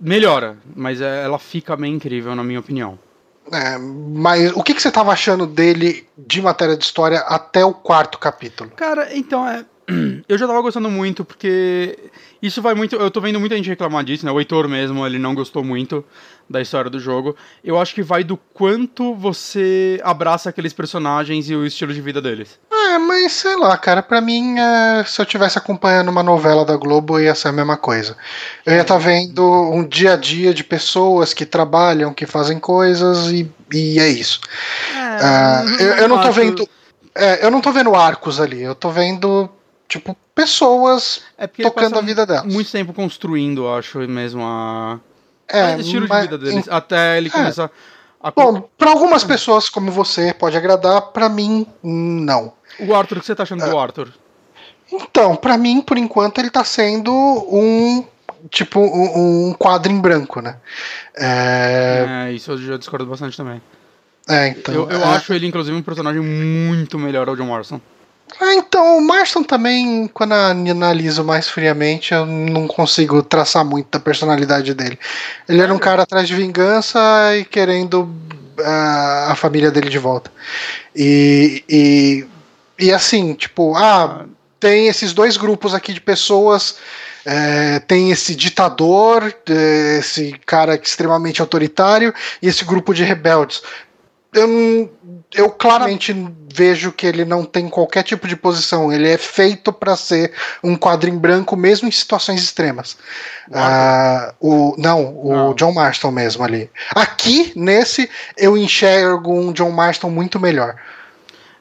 [0.00, 2.98] Melhora, mas é, ela fica bem incrível, na minha opinião.
[3.52, 7.72] É, mas o que, que você estava achando dele de matéria de história até o
[7.72, 8.70] quarto capítulo?
[8.76, 9.64] Cara, então é.
[10.28, 11.98] Eu já tava gostando muito, porque
[12.40, 12.96] isso vai muito.
[12.96, 14.30] Eu tô vendo muita gente reclamar disso, né?
[14.30, 16.04] O Heitor mesmo, ele não gostou muito
[16.48, 17.36] da história do jogo.
[17.62, 22.22] Eu acho que vai do quanto você abraça aqueles personagens e o estilo de vida
[22.22, 22.58] deles.
[22.72, 26.76] É, mas sei lá, cara, pra mim, é, se eu tivesse acompanhando uma novela da
[26.76, 28.16] Globo, ia ser a mesma coisa.
[28.64, 32.58] Eu ia estar tá vendo um dia a dia de pessoas que trabalham, que fazem
[32.58, 34.40] coisas e, e é isso.
[34.94, 36.68] É, uh, eu, eu, não tô vendo.
[37.14, 39.50] É, eu não tô vendo arcos ali, eu tô vendo
[39.88, 42.52] tipo, pessoas é tocando a vida delas.
[42.52, 45.00] Muito tempo construindo, acho mesmo, a.
[45.48, 46.68] É, o estilo mas, de vida deles.
[46.68, 46.70] Em...
[46.70, 47.30] Até ele é.
[47.30, 47.70] começar.
[48.20, 48.30] A...
[48.30, 52.52] Bom, para algumas pessoas como você pode agradar, para mim, não.
[52.78, 53.70] O Arthur, o que você tá achando é.
[53.70, 54.12] do Arthur?
[54.92, 58.04] Então, para mim, por enquanto, ele tá sendo um.
[58.50, 60.58] Tipo, um, um quadro em branco, né?
[61.16, 62.28] É...
[62.28, 62.32] é...
[62.32, 63.60] isso eu já discordo bastante também.
[64.28, 64.72] É, então.
[64.72, 65.04] Eu, eu é...
[65.04, 67.80] acho ele, inclusive, um personagem muito melhor ao John Morrison.
[68.40, 73.98] Ah, então, o Marston também, quando analiso mais friamente, eu não consigo traçar muito da
[73.98, 74.98] personalidade dele.
[75.48, 77.00] Ele era um cara atrás de vingança
[77.36, 80.30] e querendo uh, a família dele de volta.
[80.94, 82.26] E, e,
[82.78, 84.26] e assim, tipo, ah,
[84.60, 86.76] tem esses dois grupos aqui de pessoas.
[87.26, 89.34] É, tem esse ditador,
[89.98, 93.60] esse cara extremamente autoritário, e esse grupo de rebeldes
[94.32, 94.90] eu,
[95.34, 96.14] eu claramente
[96.52, 98.92] vejo que ele não tem qualquer tipo de posição.
[98.92, 100.32] Ele é feito para ser
[100.64, 102.96] um quadro em branco, mesmo em situações extremas.
[103.48, 105.54] Uh, o, não, o não.
[105.54, 106.70] John Marston mesmo ali.
[106.94, 110.76] Aqui, nesse, eu enxergo um John Marston muito melhor.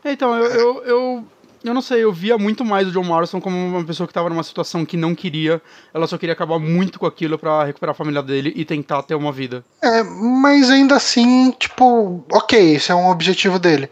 [0.03, 1.25] Então, eu, eu, eu
[1.69, 4.29] eu não sei, eu via muito mais o John Morrison como uma pessoa que estava
[4.29, 5.61] numa situação que não queria,
[5.93, 9.15] ela só queria acabar muito com aquilo para recuperar a família dele e tentar ter
[9.15, 9.63] uma vida.
[9.81, 13.89] É, mas ainda assim, tipo, ok, esse é um objetivo dele.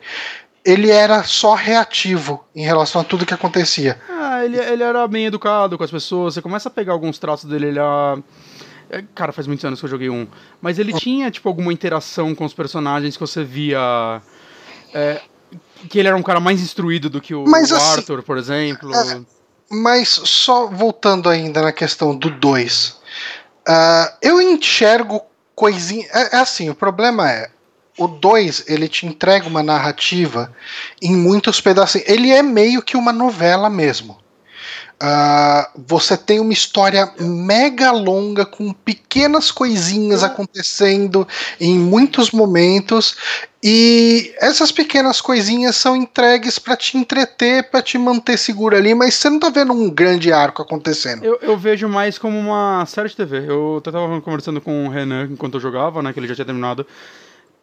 [0.63, 3.99] Ele era só reativo em relação a tudo que acontecia.
[4.09, 7.49] Ah, ele, ele era bem educado com as pessoas, você começa a pegar alguns traços
[7.49, 8.17] dele, ele era.
[8.89, 10.27] É, cara, faz muitos anos que eu joguei um.
[10.61, 14.21] Mas ele tinha, tipo, alguma interação com os personagens que você via.
[14.93, 15.21] É,
[15.89, 18.37] que ele era um cara mais instruído do que o, mas, o assim, Arthur, por
[18.37, 18.93] exemplo.
[18.93, 19.21] É,
[19.69, 22.87] mas só voltando ainda na questão do 2.
[22.87, 22.95] Uh,
[23.67, 25.21] ah, eu enxergo
[25.55, 26.07] coisinha.
[26.13, 27.49] É, é, assim, o problema é.
[27.97, 30.53] O 2, ele te entrega uma narrativa
[31.01, 32.07] em muitos pedacinhos.
[32.09, 34.17] Ele é meio que uma novela mesmo.
[35.01, 41.27] Uh, você tem uma história mega longa com pequenas coisinhas acontecendo
[41.59, 43.17] em muitos momentos
[43.61, 49.15] e essas pequenas coisinhas são entregues para te entreter, para te manter seguro ali, mas
[49.15, 51.25] você não tá vendo um grande arco acontecendo.
[51.25, 53.43] Eu, eu vejo mais como uma série de TV.
[53.49, 56.85] Eu tava conversando com o Renan enquanto eu jogava, né, que ele já tinha terminado.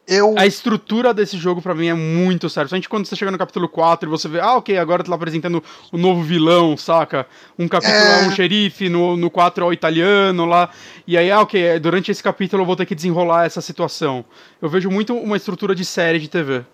[0.06, 0.34] Eu...
[0.36, 2.68] A estrutura desse jogo para mim é muito séria.
[2.68, 5.62] Principalmente quando você chega no capítulo 4 e você vê, ah, ok, agora tá apresentando
[5.92, 7.26] o novo vilão, saca?
[7.56, 10.70] Um capítulo é, é um xerife, no, no 4 é o italiano lá.
[11.06, 14.24] E aí, ah, ok, durante esse capítulo eu vou ter que desenrolar essa situação.
[14.60, 16.64] Eu vejo muito uma estrutura de série de TV.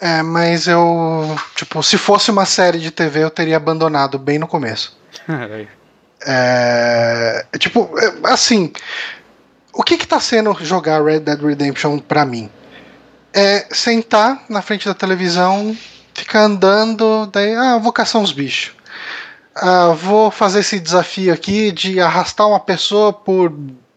[0.00, 1.36] É, mas eu.
[1.56, 4.96] Tipo, se fosse uma série de TV, eu teria abandonado bem no começo.
[6.24, 7.44] é.
[7.58, 8.72] Tipo, é, assim.
[9.74, 12.50] O que que tá sendo jogar Red Dead Redemption pra mim?
[13.32, 15.76] É sentar na frente da televisão,
[16.14, 18.72] ficar andando, daí, ah, vou caçar uns bichos.
[19.54, 23.52] Ah, vou fazer esse desafio aqui de arrastar uma pessoa por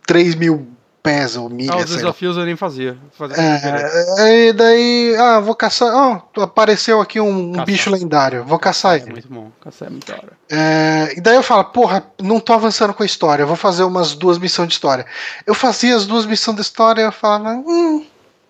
[0.05, 0.67] 3 mil
[1.01, 1.75] pés ou milhas.
[1.75, 2.97] Ah, os desafios eu nem fazia.
[3.11, 5.89] fazia é, e daí, ah, vou caçar.
[5.93, 9.09] Oh, apareceu aqui um, um bicho lendário, vou caçar ele.
[9.09, 10.33] É muito bom, caçar é muito da hora.
[10.49, 14.13] É, e daí eu falo, porra, não tô avançando com a história, vou fazer umas
[14.13, 15.05] duas missões de história.
[15.45, 18.05] Eu fazia as duas missões de história, eu falava, hum,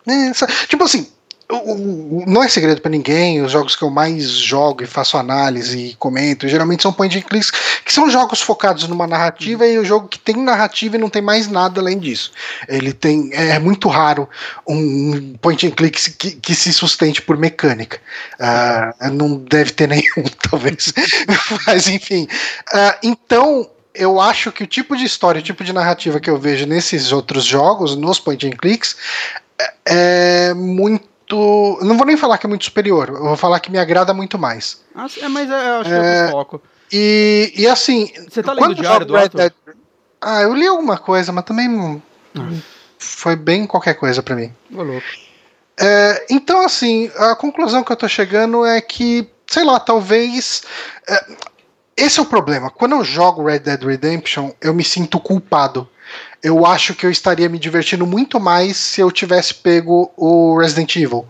[0.08, 0.32] é,
[0.68, 1.08] tipo assim,
[2.28, 5.96] não é segredo para ninguém, os jogos que eu mais jogo e faço análise e
[5.96, 7.52] comento, geralmente são point and clicks,
[7.84, 11.22] que são jogos focados numa narrativa e o jogo que tem narrativa e não tem
[11.22, 12.32] mais nada além disso.
[12.68, 14.30] Ele tem é muito raro
[14.68, 18.00] um point and click que, que se sustente por mecânica.
[18.40, 20.94] Uh, não deve ter nenhum, talvez.
[21.68, 22.28] Mas enfim.
[22.74, 26.38] Uh, então eu acho que o tipo de história, o tipo de narrativa que eu
[26.38, 28.96] vejo nesses outros jogos, nos point and clicks,
[29.86, 31.80] é muito.
[31.82, 34.38] Não vou nem falar que é muito superior, eu vou falar que me agrada muito
[34.38, 34.82] mais.
[34.94, 36.62] Ah, é, mas é, eu acho que é, é foco.
[36.92, 38.12] E, e assim.
[38.30, 39.54] Você tá lendo o diário do Red Dead...
[40.20, 42.02] Ah, eu li alguma coisa, mas também.
[42.38, 42.50] Ah.
[43.00, 44.54] Foi bem qualquer coisa para mim.
[44.70, 45.02] louco.
[45.80, 50.64] É, então, assim, a conclusão que eu tô chegando é que, sei lá, talvez.
[51.08, 51.26] É,
[51.98, 52.70] esse é o problema.
[52.70, 55.90] Quando eu jogo Red Dead Redemption, eu me sinto culpado
[56.44, 60.96] eu acho que eu estaria me divertindo muito mais se eu tivesse pego o Resident
[60.96, 61.26] Evil.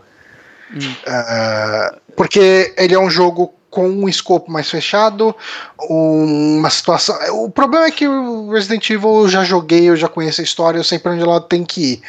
[0.73, 0.79] Hum.
[0.79, 5.33] Uh, porque ele é um jogo com um escopo mais fechado,
[5.79, 7.15] uma situação.
[7.43, 10.77] O problema é que o Resident Evil eu já joguei, eu já conheço a história,
[10.77, 12.01] eu sei para onde ela tem que ir.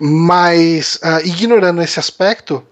[0.00, 2.64] Mas, uh, ignorando esse aspecto,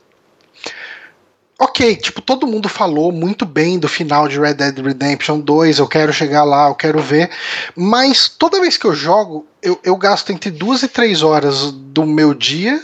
[1.63, 5.87] ok, tipo, todo mundo falou muito bem do final de Red Dead Redemption 2, eu
[5.87, 7.31] quero chegar lá, eu quero ver,
[7.77, 12.05] mas toda vez que eu jogo, eu, eu gasto entre duas e três horas do
[12.05, 12.83] meu dia.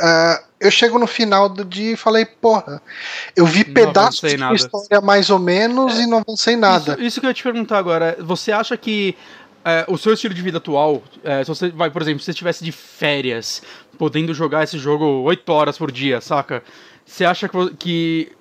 [0.00, 2.80] Uh, eu chego no final do dia e falei, porra,
[3.36, 4.54] eu vi pedaços de nada.
[4.54, 6.92] história mais ou menos é, e não avancei nada.
[6.92, 9.16] Isso, isso, que eu ia te perguntar agora, você acha que
[9.64, 12.30] é, o seu estilo de vida atual, é, se você vai, por exemplo, se você
[12.30, 13.62] estivesse de férias,
[13.98, 16.62] podendo jogar esse jogo 8 horas por dia, saca?
[17.04, 18.32] Você acha que, que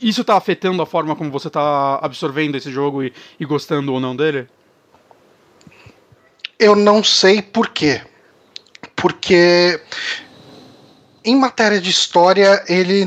[0.00, 4.00] isso está afetando a forma como você está absorvendo esse jogo e, e, gostando ou
[4.00, 4.48] não dele?
[6.58, 8.02] Eu não sei por quê.
[8.96, 9.80] Porque
[11.24, 13.04] em matéria de história, ele,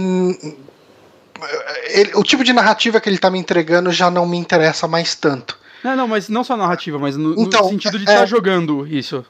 [1.90, 5.16] ele o tipo de narrativa que ele está me entregando já não me interessa mais
[5.16, 5.58] tanto.
[5.84, 8.26] Não, não, mas não só narrativa, mas no, então, no sentido de estar é, tá
[8.26, 9.24] jogando isso.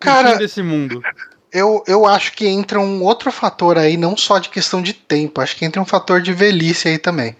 [0.00, 1.02] Cara, desse mundo
[1.52, 5.40] eu, eu acho que entra um outro fator aí, não só de questão de tempo,
[5.40, 7.36] acho que entra um fator de velhice aí também.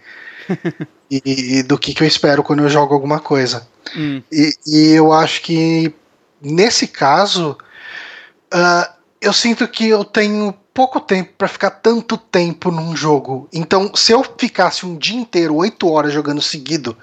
[1.11, 3.67] e, e, do que, que eu espero quando eu jogo alguma coisa.
[3.97, 4.23] Hum.
[4.31, 5.95] E, e, eu acho que
[6.43, 7.57] nesse caso,
[8.53, 13.49] uh, eu sinto que eu tenho pouco tempo para ficar tanto tempo num jogo.
[13.53, 16.97] Então, se eu ficasse um dia inteiro, oito horas jogando seguido,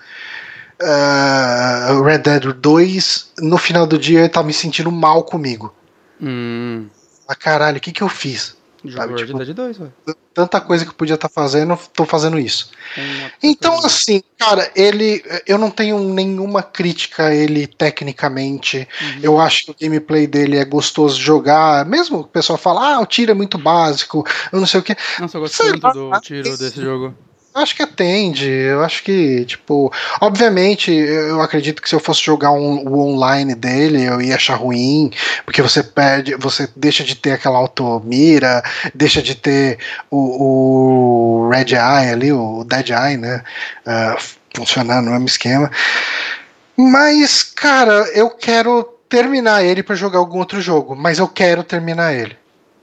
[0.80, 5.74] uh, Red Dead 2, no final do dia eu tava me sentindo mal comigo.
[6.22, 6.88] Hum
[7.30, 8.57] ah, caralho, o que que eu fiz?
[8.95, 9.77] Sabe, tipo, 2,
[10.34, 12.71] tanta coisa que eu podia estar tá fazendo, tô fazendo isso.
[13.43, 15.21] Então, assim, cara, ele.
[15.45, 18.88] Eu não tenho nenhuma crítica a ele tecnicamente.
[19.01, 19.19] Uhum.
[19.21, 21.86] Eu acho que o gameplay dele é gostoso de jogar.
[21.86, 24.95] Mesmo o pessoal fala, ah, o tiro é muito básico, eu não sei o que.
[25.19, 27.13] Nossa, eu gosto muito do tiro desse jogo
[27.54, 28.50] acho que atende.
[28.50, 29.91] Eu acho que, tipo,
[30.22, 34.56] obviamente, eu acredito que se eu fosse jogar um, o online dele, eu ia achar
[34.56, 35.12] ruim,
[35.45, 39.80] porque você perde, você deixa de ter aquela automira, deixa de ter
[40.10, 43.43] o, o Red Eye ali, o Dead Eye, né?
[43.86, 45.72] Uh, funcionar no mesmo esquema.
[46.78, 52.14] Mas, cara, eu quero terminar ele para jogar algum outro jogo, mas eu quero terminar
[52.14, 52.38] ele.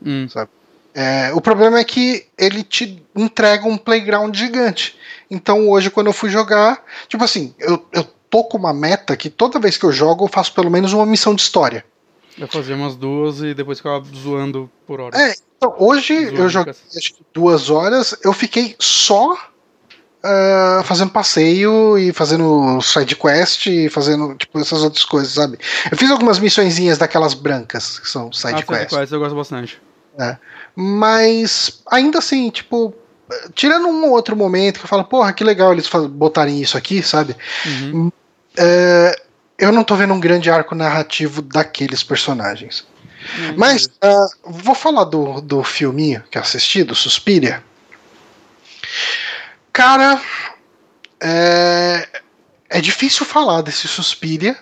[0.05, 0.29] Hum.
[0.29, 0.51] Sabe?
[0.99, 4.97] É, o problema é que ele te entrega um playground gigante.
[5.30, 9.28] Então hoje, quando eu fui jogar, tipo assim, eu, eu tô com uma meta que
[9.28, 11.84] toda vez que eu jogo, eu faço pelo menos uma missão de história.
[12.38, 15.14] Eu fazia umas duas e depois ficava zoando por hora.
[15.18, 16.72] É, então hoje eu joguei
[17.34, 24.59] duas horas, eu fiquei só uh, fazendo passeio e fazendo side quest e fazendo tipo
[24.59, 25.59] essas outras coisas, sabe?
[25.90, 28.90] Eu fiz algumas missõezinhas daquelas brancas que são side ah, quest.
[28.90, 29.86] Side quest eu gosto bastante.
[30.19, 30.37] É.
[30.75, 32.95] Mas ainda assim, tipo,
[33.55, 37.37] tirando um outro momento que eu falo, porra, que legal eles botarem isso aqui, sabe?
[37.67, 38.12] Uhum.
[38.57, 39.21] É,
[39.59, 42.87] eu não tô vendo um grande arco narrativo daqueles personagens.
[43.39, 43.55] Uhum.
[43.57, 47.62] Mas uh, vou falar do, do filminho que eu assisti, do Suspiria.
[49.73, 50.21] Cara,
[51.21, 52.09] é,
[52.71, 54.57] é difícil falar desse Suspiria,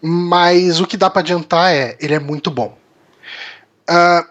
[0.00, 2.76] mas o que dá para adiantar é, ele é muito bom.
[3.88, 4.26] Uh,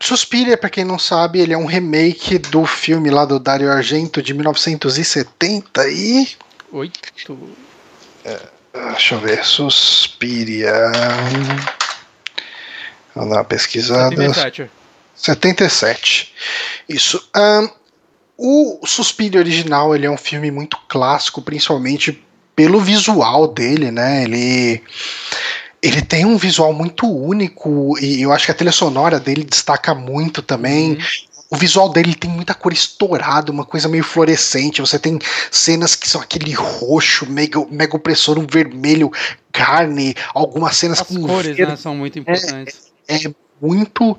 [0.00, 4.22] Suspiria, para quem não sabe, ele é um remake do filme lá do Dario Argento
[4.22, 6.28] de 1970 e.
[6.72, 7.54] Oito.
[8.24, 8.40] É,
[8.92, 9.44] deixa eu ver.
[9.44, 10.72] Suspiria.
[13.14, 14.16] Vamos dar uma pesquisada.
[14.16, 14.70] 77.
[15.14, 16.34] 77.
[16.88, 17.22] Isso.
[17.36, 17.68] Um,
[18.82, 22.24] o Suspiria original ele é um filme muito clássico, principalmente
[22.56, 24.24] pelo visual dele, né?
[24.24, 24.82] Ele
[25.82, 29.94] ele tem um visual muito único e eu acho que a trilha sonora dele destaca
[29.94, 30.92] muito também.
[30.92, 30.98] Uhum.
[31.50, 34.80] O visual dele tem muita cor estourada, uma coisa meio fluorescente.
[34.80, 35.18] Você tem
[35.50, 39.10] cenas que são aquele roxo, mega, mega opressor, um vermelho,
[39.50, 42.92] carne, algumas cenas As com cores, né, são muito importantes.
[43.08, 44.16] É, é muito.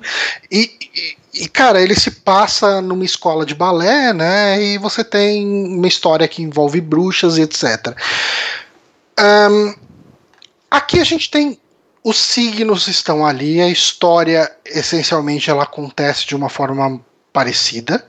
[0.50, 4.62] E, e, e, cara, ele se passa numa escola de balé, né?
[4.62, 7.96] E você tem uma história que envolve bruxas e etc.
[9.18, 9.74] Um,
[10.72, 11.58] Aqui a gente tem
[12.02, 16.98] os signos estão ali, a história essencialmente ela acontece de uma forma
[17.30, 18.02] parecida.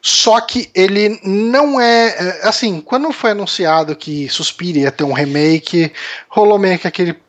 [0.00, 2.10] Só que ele não é.
[2.10, 5.92] é assim, quando foi anunciado que Suspiria ia ter um remake,
[6.28, 7.20] rolou meio que aquele,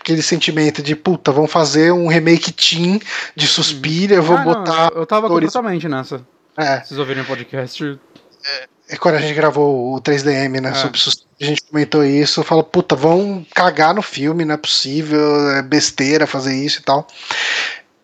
[0.00, 3.00] aquele sentimento de puta, vão fazer um remake teen
[3.36, 4.90] de Suspiria, vou ah, botar.
[4.90, 6.26] Não, eu tava completamente nessa.
[6.56, 6.80] É.
[6.80, 7.98] Vocês ouvirem o podcast.
[8.44, 10.70] É, é quando a gente gravou o 3DM, né?
[10.70, 10.74] É.
[10.74, 10.98] Sobre
[11.40, 16.26] a gente comentou isso, fala, puta, vão cagar no filme, não é possível, é besteira
[16.26, 17.06] fazer isso e tal.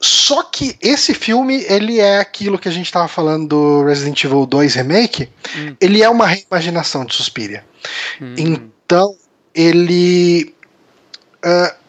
[0.01, 4.45] Só que esse filme, ele é aquilo que a gente tava falando do Resident Evil
[4.45, 5.77] 2 Remake, hum.
[5.81, 7.65] ele é uma reimaginação de Suspiria.
[8.21, 8.35] Hum.
[8.37, 9.17] Então,
[9.55, 10.53] ele.
[11.45, 11.83] Uh,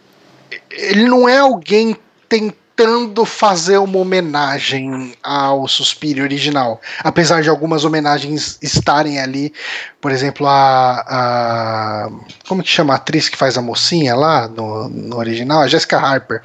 [0.69, 1.95] ele não é alguém
[2.29, 6.81] tentando tentando fazer uma homenagem ao Suspiro original.
[6.99, 9.53] Apesar de algumas homenagens estarem ali.
[10.01, 11.05] Por exemplo, a.
[11.07, 12.09] a
[12.47, 15.61] como que chama a atriz que faz a mocinha lá no, no original?
[15.61, 16.41] A Jessica Harper.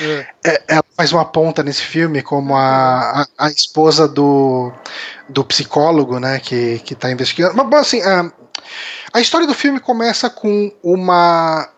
[0.00, 0.26] É.
[0.44, 4.72] É, ela faz uma ponta nesse filme como a, a, a, esposa do,
[5.28, 6.40] do psicólogo, né?
[6.40, 7.54] Que, que tá investigando.
[7.54, 8.02] Mas, assim.
[8.02, 8.30] A,
[9.12, 11.68] a história do filme começa com uma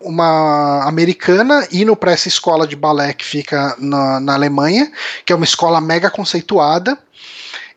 [0.00, 4.90] uma americana indo para essa escola de balé que fica na, na Alemanha,
[5.24, 6.98] que é uma escola mega conceituada.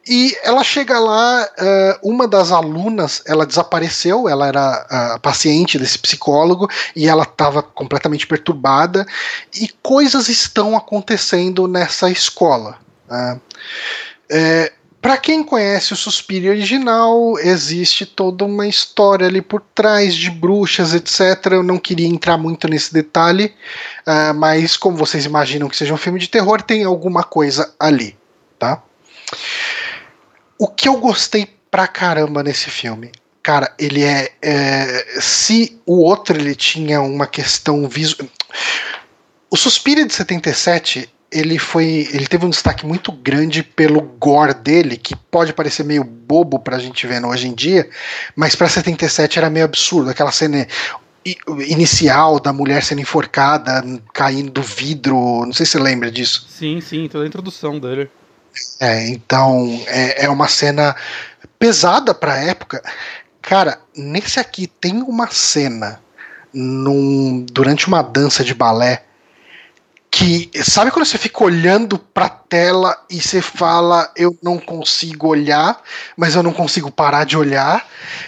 [0.05, 5.97] E ela chega lá, uh, uma das alunas, ela desapareceu, ela era uh, paciente desse
[5.97, 9.05] psicólogo e ela estava completamente perturbada
[9.53, 12.77] e coisas estão acontecendo nessa escola.
[13.09, 13.39] Uh,
[15.03, 20.93] para quem conhece o Suspiro original, existe toda uma história ali por trás de bruxas,
[20.93, 21.51] etc.
[21.51, 23.53] Eu não queria entrar muito nesse detalhe,
[24.07, 28.17] uh, mas como vocês imaginam que seja um filme de terror, tem alguma coisa ali,
[28.57, 28.81] tá?
[30.57, 33.11] O que eu gostei pra caramba nesse filme,
[33.43, 38.29] cara, ele é, é se o outro ele tinha uma questão visual,
[39.51, 42.07] o Suspiro de 77 ele foi.
[42.13, 46.79] Ele teve um destaque muito grande pelo gore dele, que pode parecer meio bobo pra
[46.79, 47.89] gente ver hoje em dia,
[48.35, 50.09] mas pra 77 era meio absurdo.
[50.09, 50.67] Aquela cena
[51.67, 55.45] inicial da mulher sendo enforcada, caindo do vidro.
[55.45, 56.45] Não sei se você lembra disso.
[56.49, 58.09] Sim, sim, toda a introdução dele.
[58.79, 60.95] É, então é, é uma cena
[61.57, 62.83] pesada pra época.
[63.41, 65.99] Cara, nesse aqui tem uma cena
[66.53, 69.03] num, durante uma dança de balé
[70.13, 75.81] que sabe quando você fica olhando pra tela e você fala eu não consigo olhar,
[76.15, 77.83] mas eu não consigo parar de olhar.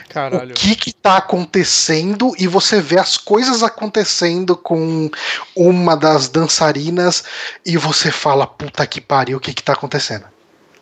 [0.09, 0.49] Caralho.
[0.49, 5.11] O que que tá acontecendo e você vê as coisas acontecendo com
[5.55, 7.23] uma das dançarinas
[7.63, 10.25] e você fala puta que pariu, o que que tá acontecendo?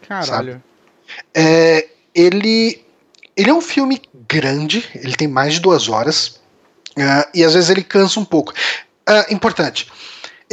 [0.08, 0.64] Caralho.
[1.34, 1.86] É,
[2.16, 2.82] ele
[3.36, 6.40] ele é um filme grande, ele tem mais de duas horas,
[6.98, 8.54] uh, e às vezes ele cansa um pouco.
[9.10, 9.92] Uh, importante.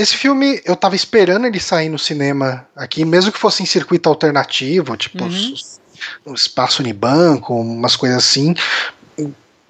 [0.01, 4.09] Esse filme, eu tava esperando ele sair no cinema aqui, mesmo que fosse em circuito
[4.09, 5.55] alternativo, tipo uhum.
[6.27, 8.55] um espaço Unibanco, umas coisas assim.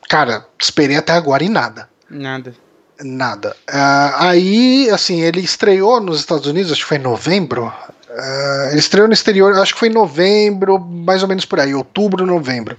[0.09, 1.91] Cara, esperei até agora e nada.
[2.09, 2.55] Nada.
[3.03, 3.57] Nada.
[3.69, 7.67] Uh, aí, assim, ele estreou nos Estados Unidos, acho que foi em novembro.
[8.09, 11.75] Uh, ele estreou no exterior, acho que foi em novembro, mais ou menos por aí,
[11.75, 12.77] outubro, novembro.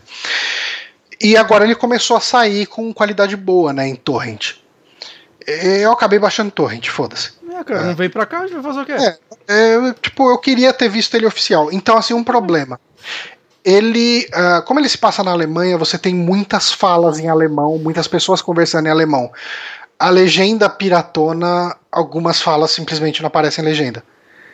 [1.19, 4.53] E agora ele começou a sair com qualidade boa, né, em torrent.
[5.45, 7.40] Eu acabei baixando torrent, foda-se.
[7.61, 8.93] É, cara, não veio pra cá, a gente vai fazer o quê?
[8.93, 11.71] É, é, tipo, eu queria ter visto ele oficial.
[11.71, 12.79] Então, assim, um problema.
[13.63, 18.07] Ele, uh, como ele se passa na Alemanha, você tem muitas falas em alemão, muitas
[18.07, 19.31] pessoas conversando em alemão.
[19.99, 24.03] A legenda piratona, algumas falas simplesmente não aparecem em legenda.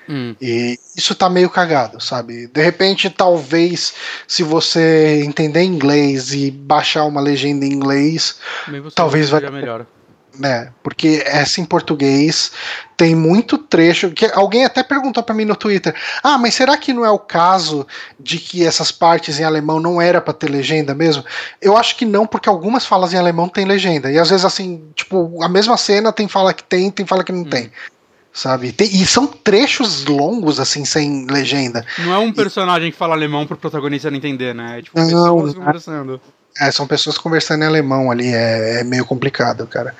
[0.09, 0.35] Hum.
[0.41, 2.47] E isso tá meio cagado, sabe?
[2.47, 3.93] De repente, talvez,
[4.27, 8.39] se você entender inglês e baixar uma legenda em inglês,
[8.93, 9.41] talvez vai.
[9.49, 9.85] Melhor
[10.39, 10.71] né?
[10.83, 12.51] Porque essa em português
[12.95, 16.93] tem muito trecho que alguém até perguntou para mim no Twitter: "Ah, mas será que
[16.93, 17.85] não é o caso
[18.19, 21.23] de que essas partes em alemão não era para ter legenda mesmo?"
[21.61, 24.11] Eu acho que não, porque algumas falas em alemão tem legenda.
[24.11, 27.31] E às vezes assim, tipo, a mesma cena tem fala que tem, tem fala que
[27.31, 27.49] não hum.
[27.49, 27.71] tem.
[28.37, 28.71] Sabe?
[28.71, 31.83] Tem, e são trechos longos, assim, sem legenda.
[31.97, 34.77] Não é um personagem e, que fala alemão pro protagonista não entender, né?
[34.77, 36.21] É tipo, não, pessoas conversando.
[36.59, 39.95] É, são pessoas conversando em alemão ali, é, é meio complicado, cara.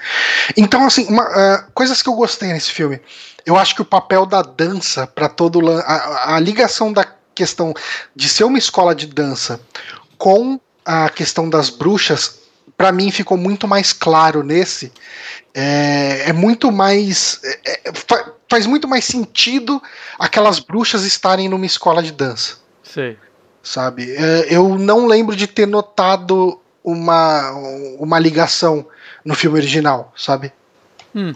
[0.55, 2.99] Então, assim, uma, uh, coisas que eu gostei nesse filme.
[3.45, 7.73] Eu acho que o papel da dança para todo a, a ligação da questão
[8.15, 9.59] de ser uma escola de dança
[10.17, 12.39] com a questão das bruxas,
[12.75, 14.91] para mim ficou muito mais claro nesse.
[15.53, 17.39] É, é muito mais.
[17.43, 17.93] É, é
[18.49, 19.81] faz muito mais sentido
[20.17, 22.55] aquelas bruxas estarem numa escola de dança.
[22.81, 23.17] Sei
[23.67, 24.15] sabe?
[24.15, 27.51] É, eu não lembro de ter notado uma,
[27.99, 28.85] uma ligação
[29.25, 30.53] no filme original, sabe?
[31.13, 31.35] Hum.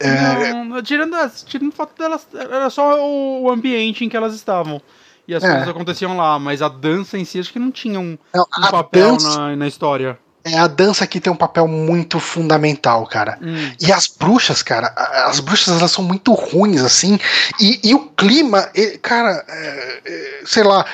[0.00, 0.52] É...
[0.52, 4.82] Não, tirando, tirando o fato delas, era só o ambiente em que elas estavam.
[5.28, 5.48] E as é.
[5.48, 8.70] coisas aconteciam lá, mas a dança em si acho que não tinha um, não, um
[8.70, 9.38] papel dança...
[9.38, 10.18] na, na história.
[10.46, 13.36] É, a dança aqui tem um papel muito fundamental, cara.
[13.42, 13.72] Hum.
[13.80, 14.94] E as bruxas, cara,
[15.26, 17.18] as bruxas elas são muito ruins, assim.
[17.60, 18.70] E, e o clima,
[19.02, 20.86] cara, é, é, sei lá.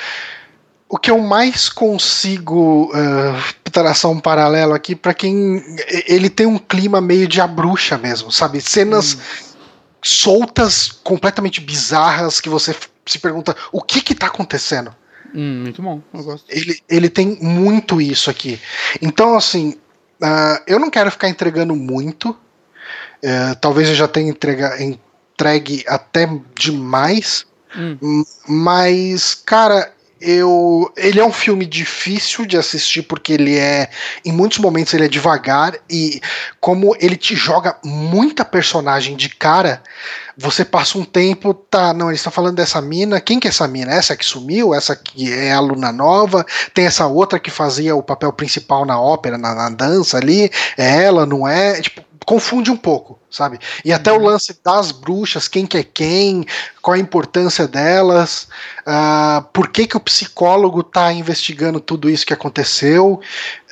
[0.88, 5.62] O que eu mais consigo uh, traçar um paralelo aqui para quem.
[6.06, 8.60] Ele tem um clima meio de a bruxa mesmo, sabe?
[8.60, 9.18] Cenas hum.
[10.02, 12.74] soltas, completamente bizarras, que você
[13.04, 14.94] se pergunta o que que tá acontecendo.
[15.34, 16.46] Hum, muito bom, eu gosto.
[16.48, 18.60] Ele, ele tem muito isso aqui.
[19.00, 19.70] Então, assim,
[20.20, 22.30] uh, eu não quero ficar entregando muito.
[22.30, 27.46] Uh, talvez eu já tenha entrega, entregue até demais.
[27.76, 28.24] Hum.
[28.46, 29.91] Mas, cara,
[30.22, 33.88] eu ele é um filme difícil de assistir porque ele é
[34.24, 36.20] em muitos momentos ele é devagar e
[36.60, 39.82] como ele te joga muita personagem de cara
[40.36, 43.66] você passa um tempo tá não ele está falando dessa mina quem que é essa
[43.68, 43.92] mina?
[43.92, 44.74] Essa que sumiu?
[44.74, 46.44] Essa que é a aluna nova?
[46.72, 50.50] Tem essa outra que fazia o papel principal na ópera na, na dança ali?
[50.76, 51.80] É ela não é?
[51.80, 53.58] Tipo confunde um pouco, sabe?
[53.84, 54.26] E até o uhum.
[54.26, 56.46] lance das bruxas, quem que é quem,
[56.80, 58.48] qual a importância delas,
[58.86, 63.20] uh, por que que o psicólogo está investigando tudo isso que aconteceu,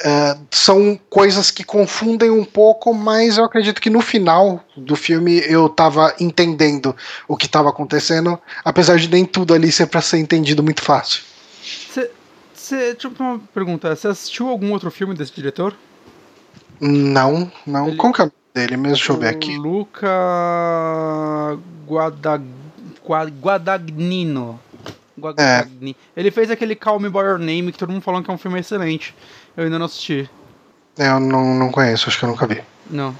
[0.01, 5.42] uh, são coisas que confundem um pouco, mas eu acredito que no final do filme
[5.46, 6.94] eu estava entendendo
[7.28, 11.22] o que estava acontecendo, apesar de nem tudo ali ser para ser entendido muito fácil.
[12.55, 15.76] Você, deixa eu uma pergunta, você assistiu algum outro filme desse diretor?
[16.80, 17.88] Não, não.
[17.88, 17.96] Ele...
[17.96, 19.57] Como que é dele mesmo, deixa eu ver aqui.
[19.57, 20.09] Luca
[21.86, 22.44] Guadag...
[23.40, 24.61] Guadagnino.
[25.18, 25.96] Guadagnino.
[26.16, 26.20] É.
[26.20, 28.38] Ele fez aquele Call Me By Your Name, que todo mundo falou que é um
[28.38, 29.14] filme excelente.
[29.57, 30.28] Eu ainda não assisti.
[30.98, 32.62] Eu não, não conheço, acho que eu nunca vi.
[32.90, 33.14] Não.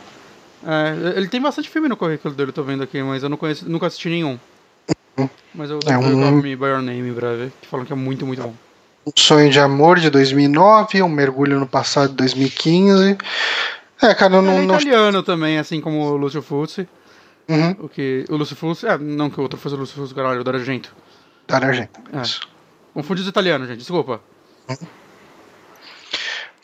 [0.67, 3.69] É, ele tem bastante filme no currículo dele, tô vendo aqui, mas eu não conheço,
[3.69, 4.39] nunca assisti nenhum.
[5.17, 5.29] Uhum.
[5.55, 6.21] Mas eu é um...
[6.21, 8.55] Call Me By Your Name em breve, que falam que é muito, muito bom.
[9.07, 13.17] Um Sonho de Amor de 2009, Um Mergulho no Passado de 2015,
[14.03, 14.55] é, cara, eu não.
[14.55, 16.89] Ele é italiano também, assim como o Lúcio Fulci.
[17.49, 17.71] Uhum.
[17.81, 18.87] O, que, o Lúcio Fulci.
[18.87, 20.95] É, não que o outro fosse o Lúcio Fulci, caralho, o Dario Argento.
[21.47, 22.01] Dario Argento.
[22.13, 22.23] É.
[22.95, 24.21] Confundi os italianos, gente, desculpa.
[24.69, 24.77] Uhum.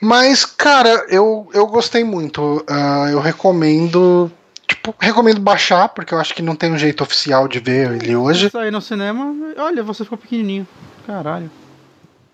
[0.01, 2.65] Mas, cara, eu, eu gostei muito.
[2.69, 4.31] Uh, eu recomendo.
[4.67, 8.17] Tipo, recomendo baixar, porque eu acho que não tem um jeito oficial de ver ele
[8.17, 8.51] hoje.
[8.51, 10.67] Sair no cinema, olha, você ficou pequenininho.
[11.07, 11.51] Caralho.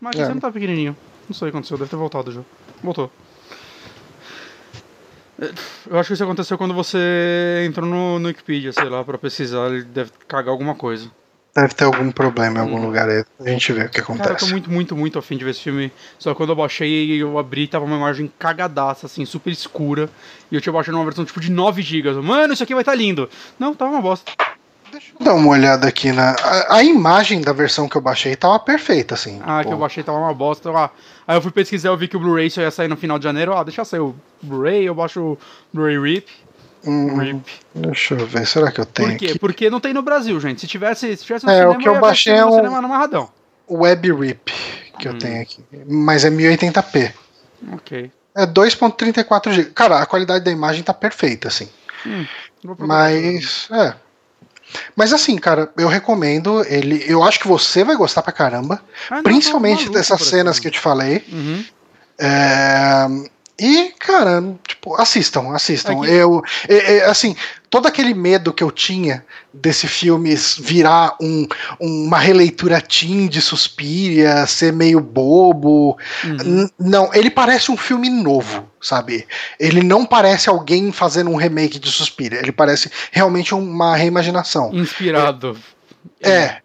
[0.01, 0.25] Mas é.
[0.25, 0.97] você não tá pequenininho.
[1.29, 2.41] Não sei o que aconteceu, deve ter voltado já.
[2.83, 3.11] Voltou.
[5.39, 9.69] Eu acho que isso aconteceu quando você entrou no, no Wikipedia, sei lá, pra pesquisar,
[9.71, 11.11] ele deve cagar alguma coisa.
[11.55, 12.87] Deve ter algum problema em algum hum.
[12.87, 13.25] lugar aí.
[13.41, 14.29] A gente vê o que acontece.
[14.29, 15.93] Cara, eu tô muito, muito, muito afim de ver esse filme.
[16.19, 20.09] Só que quando eu baixei, eu abri, tava uma imagem cagadaça, assim, super escura.
[20.51, 22.13] E eu tinha baixado uma versão tipo de 9 GB.
[22.23, 23.29] Mano, isso aqui vai estar tá lindo.
[23.59, 24.33] Não, tava uma bosta.
[25.03, 26.31] Deixa eu dar uma olhada aqui na.
[26.31, 29.41] A, a, imagem da versão que eu baixei tava perfeita, assim.
[29.45, 30.71] Ah, que eu baixei tava uma bosta.
[30.71, 30.91] Ah,
[31.27, 33.25] aí eu fui pesquisar, eu vi que o Blu-ray só ia sair no final de
[33.25, 33.55] janeiro.
[33.55, 35.39] Ah, deixa eu sair o Blu-ray, eu baixo o
[35.73, 36.29] Blu-ray RIP.
[36.85, 37.41] Hum,
[37.75, 39.11] deixa eu ver, será que eu tenho?
[39.11, 39.27] Por quê?
[39.27, 39.39] Aqui?
[39.39, 40.61] Porque não tem no Brasil, gente.
[40.61, 42.51] Se tivesse, se tivesse no é, cinema, o que eu, eu baixei é um
[43.71, 44.53] Web Rip
[44.99, 45.13] que hum.
[45.13, 45.65] eu tenho aqui.
[45.87, 47.13] Mas é 1080p.
[47.73, 48.11] Ok.
[48.35, 49.71] É 2.34 GB.
[49.71, 51.69] Cara, a qualidade da imagem tá perfeita, assim.
[52.07, 52.27] Hum,
[52.79, 53.95] mas, é.
[54.97, 57.05] Mas assim, cara, eu recomendo ele.
[57.07, 58.83] Eu acho que você vai gostar pra caramba.
[59.11, 61.25] Ah, não, principalmente dessas cenas que eu te falei.
[61.31, 61.65] Uhum.
[62.19, 63.07] É,
[63.59, 66.01] e, cara, tipo, assistam, assistam.
[66.01, 66.11] Que...
[66.11, 67.37] Eu, é, é, assim,
[67.73, 71.47] todo aquele medo que eu tinha desse filme virar um,
[71.81, 75.97] uma releitura teen de Suspiria, ser meio bobo.
[76.23, 76.69] Uhum.
[76.79, 79.27] Não, ele parece um filme novo, sabe?
[79.59, 82.41] Ele não parece alguém fazendo um remake de Suspiria.
[82.41, 84.71] Ele parece realmente uma reimaginação.
[84.75, 85.57] Inspirado.
[86.21, 86.31] É.
[86.31, 86.63] é.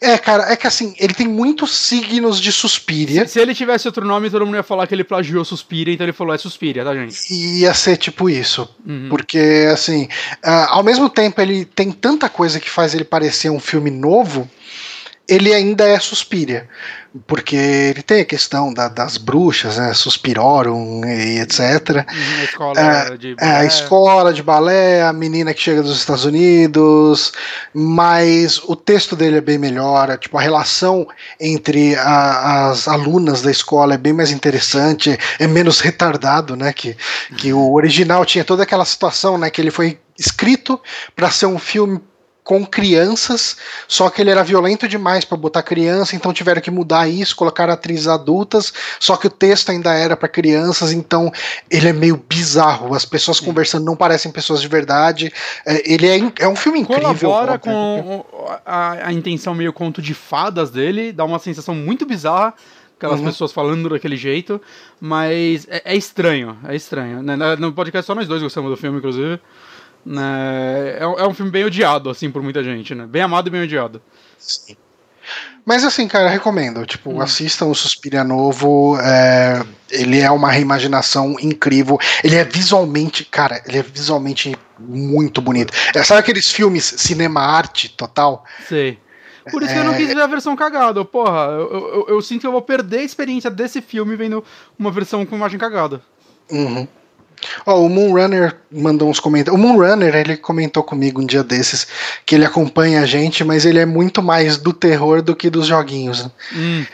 [0.00, 3.26] É, cara, é que assim, ele tem muitos signos de Suspiria.
[3.26, 6.06] Se, se, ele tivesse outro nome, todo mundo ia falar que ele plagiou Suspiria, então
[6.06, 7.32] ele falou é Suspiria, tá, gente?
[7.32, 8.66] Ia ser tipo isso.
[8.86, 9.08] Uhum.
[9.10, 10.04] Porque, assim,
[10.44, 14.48] uh, ao mesmo tempo ele tem tanta coisa que faz ele parecer um filme novo,
[15.28, 16.66] ele ainda é Suspiria
[17.26, 22.06] porque ele tem a questão da, das bruxas, né, Suspirorum e etc.
[22.06, 23.52] A escola, é, de balé.
[23.52, 27.32] É, a escola de balé, a menina que chega dos Estados Unidos,
[27.74, 31.06] mas o texto dele é bem melhor, é, tipo, a relação
[31.40, 36.96] entre a, as alunas da escola é bem mais interessante, é menos retardado, né, que,
[37.36, 40.80] que o original tinha toda aquela situação, né, que ele foi escrito
[41.16, 42.00] para ser um filme
[42.42, 47.08] com crianças, só que ele era violento demais para botar criança, então tiveram que mudar
[47.08, 51.30] isso, colocar atrizes adultas, só que o texto ainda era para crianças, então
[51.70, 52.94] ele é meio bizarro.
[52.94, 53.44] As pessoas Sim.
[53.44, 55.32] conversando não parecem pessoas de verdade.
[55.66, 57.14] É, ele é, é um filme incrível.
[57.30, 58.24] Colabora com
[58.64, 62.54] a, a intenção meio conto de fadas dele, dá uma sensação muito bizarra
[62.98, 63.26] aquelas uhum.
[63.26, 64.60] pessoas falando daquele jeito,
[65.00, 67.22] mas é, é estranho, é estranho.
[67.22, 69.40] Né, no podcast só nós dois gostamos do filme, inclusive.
[70.04, 70.98] Né?
[70.98, 73.06] É, é um filme bem odiado, assim, por muita gente, né?
[73.06, 74.00] Bem amado e bem odiado.
[74.38, 74.76] Sim.
[75.64, 76.84] Mas assim, cara, recomendo.
[76.86, 77.20] Tipo, hum.
[77.20, 78.98] assistam o Suspiria Novo.
[79.00, 81.98] É, ele é uma reimaginação incrível.
[82.24, 85.72] Ele é visualmente, cara, ele é visualmente muito bonito.
[85.94, 88.44] É, sabe aqueles filmes cinema arte total?
[88.68, 88.98] Sei.
[89.50, 89.74] Por isso é...
[89.74, 91.04] que eu não quis ver a versão cagada.
[91.04, 94.44] Porra, eu, eu, eu, sinto que eu vou perder a experiência desse filme vendo
[94.78, 96.02] uma versão com imagem cagada.
[96.50, 96.86] Uhum.
[97.66, 99.58] Ó, oh, o Moonrunner mandou uns comentários.
[99.58, 101.86] O Moonrunner, ele comentou comigo um dia desses
[102.24, 105.66] que ele acompanha a gente, mas ele é muito mais do terror do que dos
[105.66, 106.24] joguinhos.
[106.24, 106.30] Né?
[106.54, 106.86] Hum.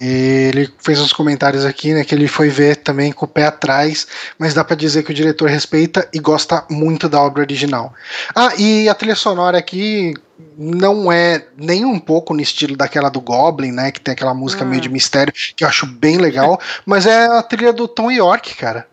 [0.00, 4.06] Ele fez uns comentários aqui, né, que ele foi ver também com o pé atrás,
[4.38, 7.92] mas dá para dizer que o diretor respeita e gosta muito da obra original.
[8.32, 10.14] Ah, e a trilha sonora aqui
[10.56, 14.64] não é nem um pouco no estilo daquela do Goblin, né, que tem aquela música
[14.64, 18.54] meio de mistério, que eu acho bem legal, mas é a trilha do Tom York,
[18.54, 18.86] cara.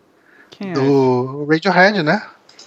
[0.58, 1.54] Quem do é?
[1.54, 2.22] Radiohead, né?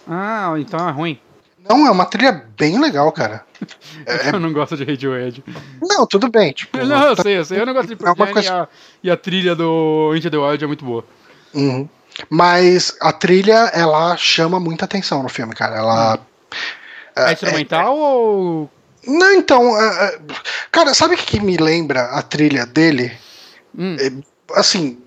[0.07, 1.19] Ah, então é ruim.
[1.67, 3.45] Não, é uma trilha bem legal, cara.
[4.05, 4.29] É...
[4.29, 5.43] Eu não gosto de Radiohead.
[5.81, 6.53] Não, tudo bem.
[6.53, 7.23] Tipo, não, eu tá...
[7.23, 7.59] sei, eu sei.
[7.59, 8.41] Eu não gosto de é coisa...
[8.41, 8.67] e, a,
[9.03, 11.03] e a trilha do Into the Wild é muito boa.
[11.53, 11.87] Uhum.
[12.29, 15.75] Mas a trilha, ela chama muita atenção no filme, cara.
[15.75, 16.15] Ela.
[16.15, 16.19] Hum.
[17.15, 17.99] É, é instrumental é...
[17.99, 18.69] ou.
[19.05, 19.77] Não, então.
[19.77, 20.19] É,
[20.71, 23.11] cara, sabe o que me lembra a trilha dele?
[23.77, 23.97] Hum.
[24.55, 24.97] Assim,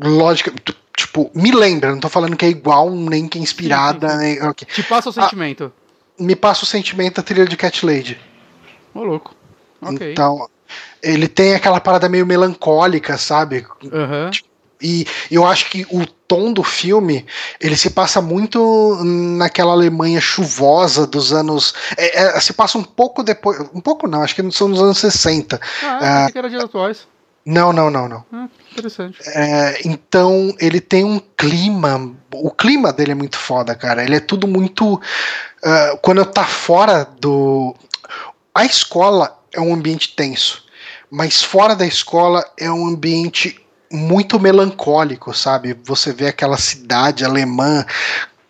[0.00, 0.52] lógica
[0.96, 4.08] tipo, me lembra, não tô falando que é igual, nem que é inspirada.
[4.08, 4.20] Sim, sim.
[4.20, 4.68] Nem, okay.
[4.68, 5.72] Te passa o sentimento.
[5.76, 8.20] Ah, me passa o sentimento da trilha de Cat Lady.
[8.94, 9.34] Ô, oh, louco.
[9.80, 10.12] Ok.
[10.12, 10.48] Então,
[11.02, 13.66] ele tem aquela parada meio melancólica, sabe?
[13.82, 14.30] Uhum.
[14.80, 17.24] E eu acho que o tom do filme
[17.60, 21.72] ele se passa muito naquela Alemanha chuvosa dos anos.
[21.96, 23.60] É, é, se passa um pouco depois.
[23.72, 25.60] Um pouco não, acho que são nos anos 60.
[25.82, 27.06] Ah, é, que era de atuais.
[27.44, 28.24] Não, não, não, não.
[28.32, 29.18] Ah, interessante.
[29.26, 32.14] É, então ele tem um clima.
[32.32, 34.04] O clima dele é muito foda, cara.
[34.04, 34.94] Ele é tudo muito.
[34.94, 37.74] Uh, quando tá fora do.
[38.54, 40.64] A escola é um ambiente tenso,
[41.10, 43.58] mas fora da escola é um ambiente
[43.90, 45.76] muito melancólico, sabe?
[45.84, 47.84] Você vê aquela cidade alemã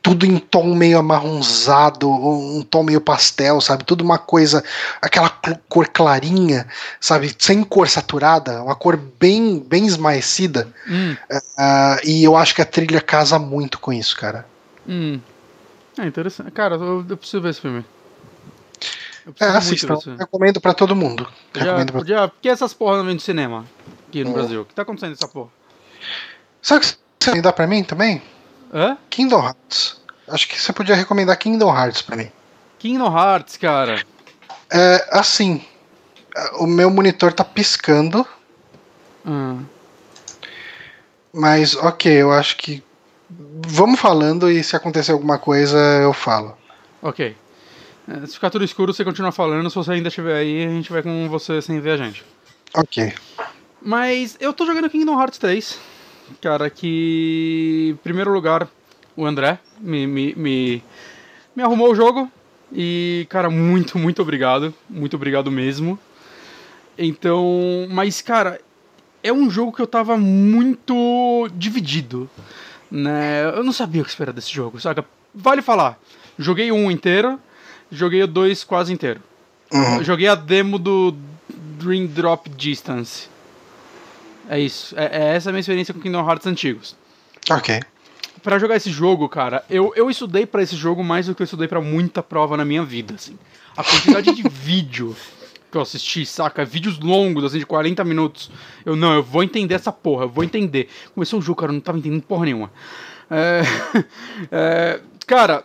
[0.03, 3.85] tudo em tom meio amarronzado, um tom meio pastel, sabe?
[3.85, 4.65] Tudo uma coisa,
[5.01, 5.31] aquela
[5.69, 6.67] cor clarinha,
[7.01, 7.35] sabe?
[7.39, 10.69] Sem cor saturada, uma cor bem, bem esmaecida.
[10.89, 11.17] Hum.
[11.31, 14.45] Uh, e eu acho que a trilha casa muito com isso, cara.
[14.89, 15.21] Hum.
[15.99, 16.51] É interessante.
[16.51, 17.85] Cara, eu, eu preciso ver esse filme.
[19.39, 19.99] É, assistam.
[20.19, 21.29] Recomendo pra todo mundo.
[21.55, 22.01] Já, pra...
[22.01, 22.29] Podia...
[22.29, 23.65] Por que essas porra não vêm do cinema
[24.09, 24.33] aqui no oh.
[24.33, 24.63] Brasil?
[24.63, 25.51] O que tá acontecendo essa porra?
[26.61, 28.21] Sabe o que você recomendar pra mim também?
[28.73, 28.97] Hã?
[29.11, 30.01] Kingdom Hearts.
[30.29, 32.31] Acho que você podia recomendar Kingdom Hearts pra mim.
[32.79, 34.03] Kingdom Hearts, cara.
[34.71, 35.65] É, assim.
[36.59, 38.27] O meu monitor tá piscando.
[39.27, 39.65] Hum.
[41.33, 42.83] Mas, ok, eu acho que.
[43.67, 46.57] Vamos falando e se acontecer alguma coisa eu falo.
[47.01, 47.37] Ok.
[48.09, 49.69] É, se ficar tudo escuro, você continua falando.
[49.69, 52.25] Se você ainda estiver aí, a gente vai com você sem ver a gente.
[52.75, 53.15] Ok.
[53.81, 55.79] Mas eu tô jogando Kingdom Hearts 3.
[56.41, 57.91] Cara, que.
[57.93, 58.69] Em primeiro lugar,
[59.17, 60.85] o André me, me, me,
[61.55, 62.31] me arrumou o jogo.
[62.73, 64.75] E, cara, muito, muito obrigado.
[64.89, 65.99] Muito obrigado mesmo.
[66.97, 67.87] Então.
[67.91, 68.61] Mas, cara,
[69.23, 72.29] é um jogo que eu tava muito dividido.
[72.91, 73.45] Né?
[73.57, 75.05] Eu não sabia o que esperar desse jogo, saca?
[75.35, 75.99] Vale falar.
[76.39, 77.41] Joguei um inteiro,
[77.91, 79.21] joguei o dois quase inteiro.
[79.73, 80.05] Uhum.
[80.05, 81.15] Joguei a demo do
[81.79, 83.32] Dream Drop Distance.
[84.53, 84.95] É isso.
[84.99, 86.95] É, é essa a minha experiência com Kingdom Hearts antigos.
[87.51, 87.81] Ok.
[88.43, 91.45] Pra jogar esse jogo, cara, eu, eu estudei para esse jogo mais do que eu
[91.45, 93.39] estudei para muita prova na minha vida, assim.
[93.75, 95.17] A quantidade de vídeo
[95.71, 96.67] que eu assisti, saca?
[96.67, 98.51] Vídeos longos, assim, de 40 minutos.
[98.85, 100.87] Eu, não, eu vou entender essa porra, eu vou entender.
[101.15, 102.71] Começou o jogo, cara, eu não tava entendendo porra nenhuma.
[103.31, 103.63] É,
[104.53, 105.65] é, cara,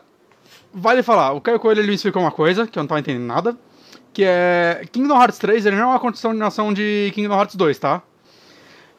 [0.73, 3.25] vale falar, o Caio Coelho ele me explicou uma coisa, que eu não tava entendendo
[3.25, 3.57] nada,
[4.13, 8.01] que é Kingdom Hearts 3, ele não é uma continuação de Kingdom Hearts 2, tá?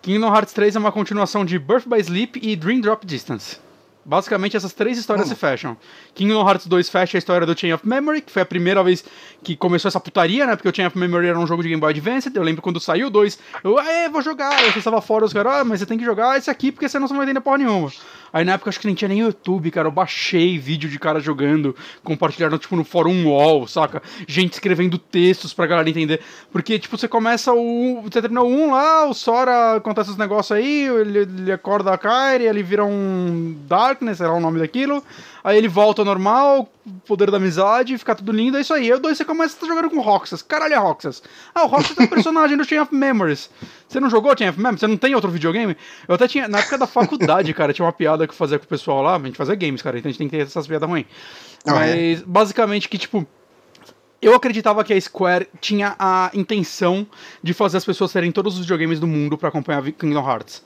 [0.08, 3.58] Kingdom Hearts 3 é uma continuação de Birth by Sleep e Dream Drop Distance.
[4.02, 5.28] Basicamente, essas três histórias hum.
[5.28, 5.76] se fecham.
[6.14, 9.04] Kingdom Hearts 2 fecha a história do Chain of Memory, que foi a primeira vez
[9.44, 10.56] que começou essa putaria, né?
[10.56, 12.32] Porque o Chain of Memory era um jogo de Game Boy Advance.
[12.34, 14.58] Eu lembro quando saiu o 2, eu, aê, vou jogar.
[14.64, 16.98] Eu estava fora, os caras, ah, mas você tem que jogar esse aqui porque você
[16.98, 17.92] não vai entender porra nenhuma.
[18.32, 19.88] Aí na época acho que nem tinha nem YouTube, cara.
[19.88, 24.02] Eu baixei vídeo de cara jogando, compartilhando, tipo, no fórum wall, saca?
[24.26, 26.20] Gente escrevendo textos pra galera entender.
[26.50, 28.02] Porque, tipo, você começa o.
[28.02, 32.44] Você terminou um lá, o Sora acontece os negócios aí, ele, ele acorda a Kairi,
[32.44, 35.02] ele vira um Darkness, será o nome daquilo.
[35.48, 36.70] Aí ele volta ao normal,
[37.06, 38.92] poder da amizade, fica tudo lindo, é isso aí.
[38.92, 40.42] Aí o 2 você começa a estar jogando com Roxas.
[40.42, 41.22] Caralho, é Roxas.
[41.54, 43.48] Ah, o Roxas é um personagem do Chain of Memories.
[43.88, 44.80] Você não jogou Chain of Memories?
[44.80, 45.74] Você não tem outro videogame?
[46.06, 48.66] Eu até tinha, na época da faculdade, cara, tinha uma piada que eu fazia com
[48.66, 50.66] o pessoal lá, a gente fazia games, cara, então a gente tem que ter essas
[50.66, 51.06] piadas ruins.
[51.66, 51.94] Ah, é?
[51.94, 52.24] Mas, é.
[52.26, 53.26] basicamente, que, tipo,
[54.20, 57.06] eu acreditava que a Square tinha a intenção
[57.42, 60.62] de fazer as pessoas terem todos os videogames do mundo para acompanhar Kingdom Hearts.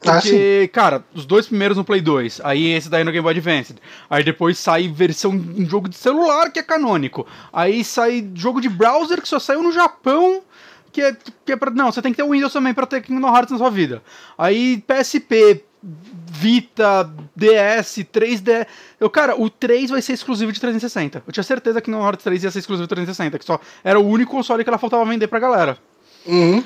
[0.00, 3.36] Porque, ah, cara, os dois primeiros no Play 2, aí esse daí no Game Boy
[3.36, 3.74] Advance.
[4.08, 7.26] Aí depois sai versão em jogo de celular que é canônico.
[7.52, 10.42] Aí sai jogo de browser que só saiu no Japão.
[10.90, 11.70] Que é, que é pra.
[11.70, 14.02] Não, você tem que ter o Windows também pra ter Kingdom Hearts na sua vida.
[14.36, 18.66] Aí PSP, Vita, DS, 3D.
[18.98, 21.22] Eu, cara, o 3 vai ser exclusivo de 360.
[21.24, 24.00] Eu tinha certeza que Kingdom Hearts 3 ia ser exclusivo de 360, que só era
[24.00, 25.78] o único console que ela faltava vender pra galera.
[26.26, 26.64] Uhum.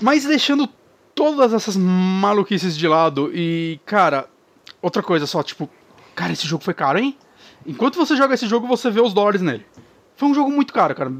[0.00, 0.68] Mas deixando
[1.14, 4.26] todas essas maluquices de lado e, cara,
[4.80, 5.68] outra coisa só, tipo,
[6.14, 7.16] cara, esse jogo foi caro, hein?
[7.66, 9.64] Enquanto você joga esse jogo, você vê os dólares nele.
[10.16, 11.12] Foi um jogo muito caro, cara.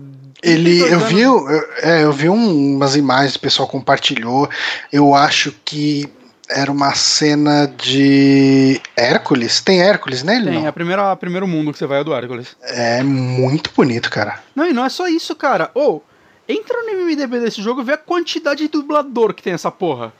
[0.43, 1.47] Ele, eu vi, eu,
[1.82, 4.49] é, eu vi umas imagens, o pessoal compartilhou.
[4.91, 6.09] Eu acho que
[6.49, 9.61] era uma cena de Hércules.
[9.61, 10.47] Tem Hércules nele?
[10.47, 10.64] Tem, não?
[10.64, 12.57] é a primeira, primeiro mundo que você vai é do Hércules.
[12.62, 14.43] É muito bonito, cara.
[14.55, 15.70] Não, e não é só isso, cara.
[15.74, 16.09] Ou, oh,
[16.51, 20.12] Entra no MDB desse jogo e vê a quantidade de dublador que tem essa porra.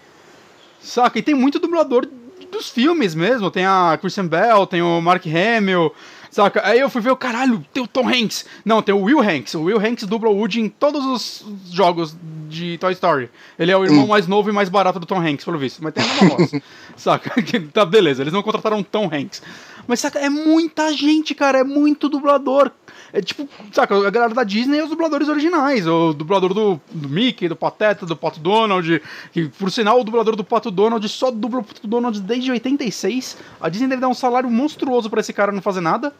[0.81, 1.18] Saca?
[1.18, 2.07] E tem muito dublador
[2.51, 3.51] dos filmes mesmo.
[3.51, 5.93] Tem a Christian Bell, tem o Mark Hamill,
[6.31, 6.64] saca?
[6.64, 8.45] Aí eu fui ver o caralho, tem o Tom Hanks.
[8.64, 9.55] Não, tem o Will Hanks.
[9.55, 12.16] O Will Hanks dubla o Woody em todos os jogos
[12.49, 13.28] de Toy Story.
[13.59, 14.09] Ele é o irmão hum.
[14.09, 15.83] mais novo e mais barato do Tom Hanks, pelo visto.
[15.83, 16.53] Mas tem a voz.
[16.97, 17.35] saca?
[17.72, 19.43] tá, beleza, eles não contrataram Tom Hanks.
[19.87, 22.70] Mas saca, é muita gente, cara, é muito dublador.
[23.13, 25.87] É tipo, saca, a galera da Disney é os dubladores originais.
[25.87, 29.03] O dublador do, do Mickey, do Pateta, do Pato Donald.
[29.33, 33.37] Que, por sinal, o dublador do Pato Donald só dubla o Pato Donald desde 86.
[33.61, 36.13] A Disney deve dar um salário monstruoso para esse cara não fazer nada.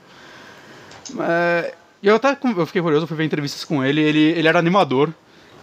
[1.21, 4.01] É, e eu até eu fiquei curioso, fui ver entrevistas com ele.
[4.01, 5.13] Ele, ele era animador.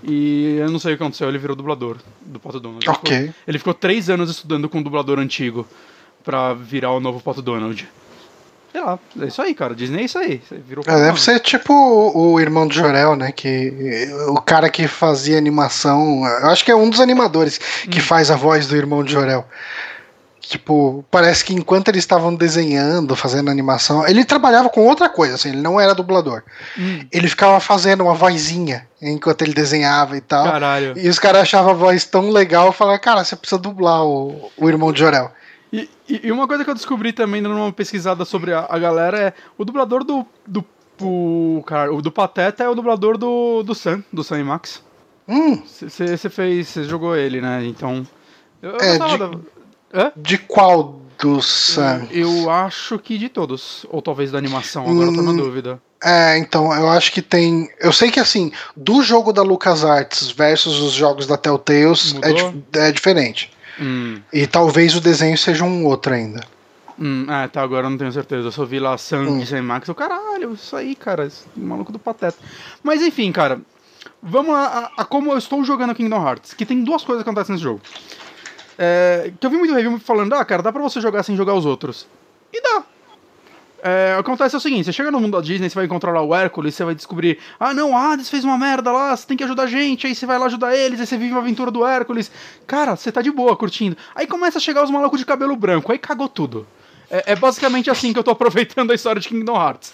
[0.04, 2.88] E eu não sei o que aconteceu, ele virou dublador do Pato Donald.
[2.88, 3.16] Ok.
[3.16, 5.68] Ele ficou, ele ficou três anos estudando com um dublador antigo
[6.24, 7.88] pra virar o novo Pato Donald.
[8.72, 9.74] Sei lá, é isso aí, cara.
[9.74, 10.42] Disney é isso aí.
[10.68, 13.32] Virou é, deve ser tipo o, o, irmão do Jorel, né?
[13.32, 16.26] Que o cara que fazia animação.
[16.42, 18.04] Eu acho que é um dos animadores que hum.
[18.04, 19.46] faz a voz do irmão de Jorel.
[20.48, 25.50] Tipo, parece que enquanto eles estavam desenhando, fazendo animação, ele trabalhava com outra coisa, assim,
[25.50, 26.42] ele não era dublador.
[26.80, 27.02] Hum.
[27.12, 30.46] Ele ficava fazendo uma vozinha enquanto ele desenhava e tal.
[30.46, 30.94] Caralho.
[30.98, 34.70] E os caras achavam a voz tão legal, falaram, cara, você precisa dublar o, o
[34.70, 35.34] irmão de Jorel.
[35.72, 39.34] E, e, uma coisa que eu descobri também numa pesquisada sobre a, a galera é
[39.58, 40.64] o dublador do, do
[41.02, 44.82] O, cara, o do Pateta é o dublador do, do Sam, do Sam e Max.
[45.28, 45.62] Hum.
[45.66, 46.68] Você fez.
[46.70, 47.66] Você jogou ele, né?
[47.66, 48.08] Então.
[48.62, 50.12] Eu, é, de, da...
[50.16, 52.08] de qual do Sam?
[52.12, 53.86] Eu acho que de todos.
[53.90, 55.82] Ou talvez da animação, agora hum, eu tô na hum, dúvida.
[56.04, 57.70] É, então, eu acho que tem.
[57.80, 62.92] Eu sei que assim, do jogo da LucasArts versus os jogos da Telltales é, é,
[62.92, 63.52] diferente.
[63.80, 64.22] Hum.
[64.32, 66.42] E talvez o desenho seja um outro ainda.
[67.00, 68.48] Hum, é, tá, agora eu não tenho certeza.
[68.48, 69.46] Eu só vi lá sangue hum.
[69.46, 69.88] sem Max.
[69.88, 71.26] Eu, caralho, isso aí, cara.
[71.26, 72.38] Esse maluco do Pateta.
[72.84, 73.62] Mas enfim, cara.
[74.22, 76.54] Vamos lá a, a, como eu estou jogando Kingdom Hearts.
[76.54, 77.82] Que tem duas coisas que acontecem nesse jogo.
[78.78, 81.54] É, que eu vi muito review falando, ah, cara, dá pra você jogar sem jogar
[81.54, 82.08] os outros.
[82.52, 82.84] E dá.
[83.82, 86.34] É, acontece o seguinte, você chega no mundo da Disney, você vai encontrar lá o
[86.34, 89.64] Hércules, você vai descobrir, ah não, Hades fez uma merda lá, você tem que ajudar
[89.64, 92.32] a gente, aí você vai lá ajudar eles, aí você vive uma aventura do Hércules.
[92.66, 93.96] Cara, você tá de boa curtindo.
[94.16, 96.66] Aí começa a chegar os malucos de cabelo branco, aí cagou tudo.
[97.10, 99.94] É, é, basicamente assim que eu tô aproveitando a história de Kingdom Hearts.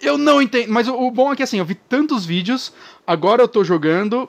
[0.00, 2.72] Eu não entendo, mas o, o, bom é que assim, eu vi tantos vídeos,
[3.06, 4.28] agora eu tô jogando,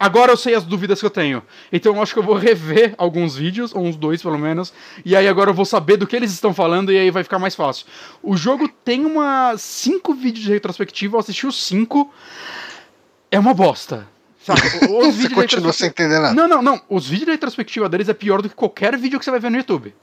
[0.00, 1.42] agora eu sei as dúvidas que eu tenho.
[1.70, 4.72] Então eu acho que eu vou rever alguns vídeos, ou uns dois pelo menos,
[5.04, 7.38] e aí agora eu vou saber do que eles estão falando e aí vai ficar
[7.38, 7.86] mais fácil.
[8.22, 12.10] O jogo tem uma cinco vídeos de retrospectiva, eu assisti os cinco,
[13.30, 14.08] é uma bosta.
[14.42, 14.62] Sabe?
[14.88, 16.32] Os você continua sem entender nada.
[16.32, 16.80] Não, não, não.
[16.88, 19.50] Os vídeos de retrospectiva deles é pior do que qualquer vídeo que você vai ver
[19.50, 19.94] no YouTube.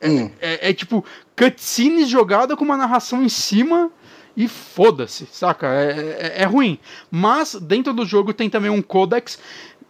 [0.00, 0.30] É, hum.
[0.40, 1.04] é, é, tipo
[1.36, 3.90] cutscenes jogada com uma narração em cima
[4.36, 5.66] e foda-se, saca?
[5.66, 6.78] É, é, é, ruim.
[7.10, 9.38] Mas dentro do jogo tem também um codex,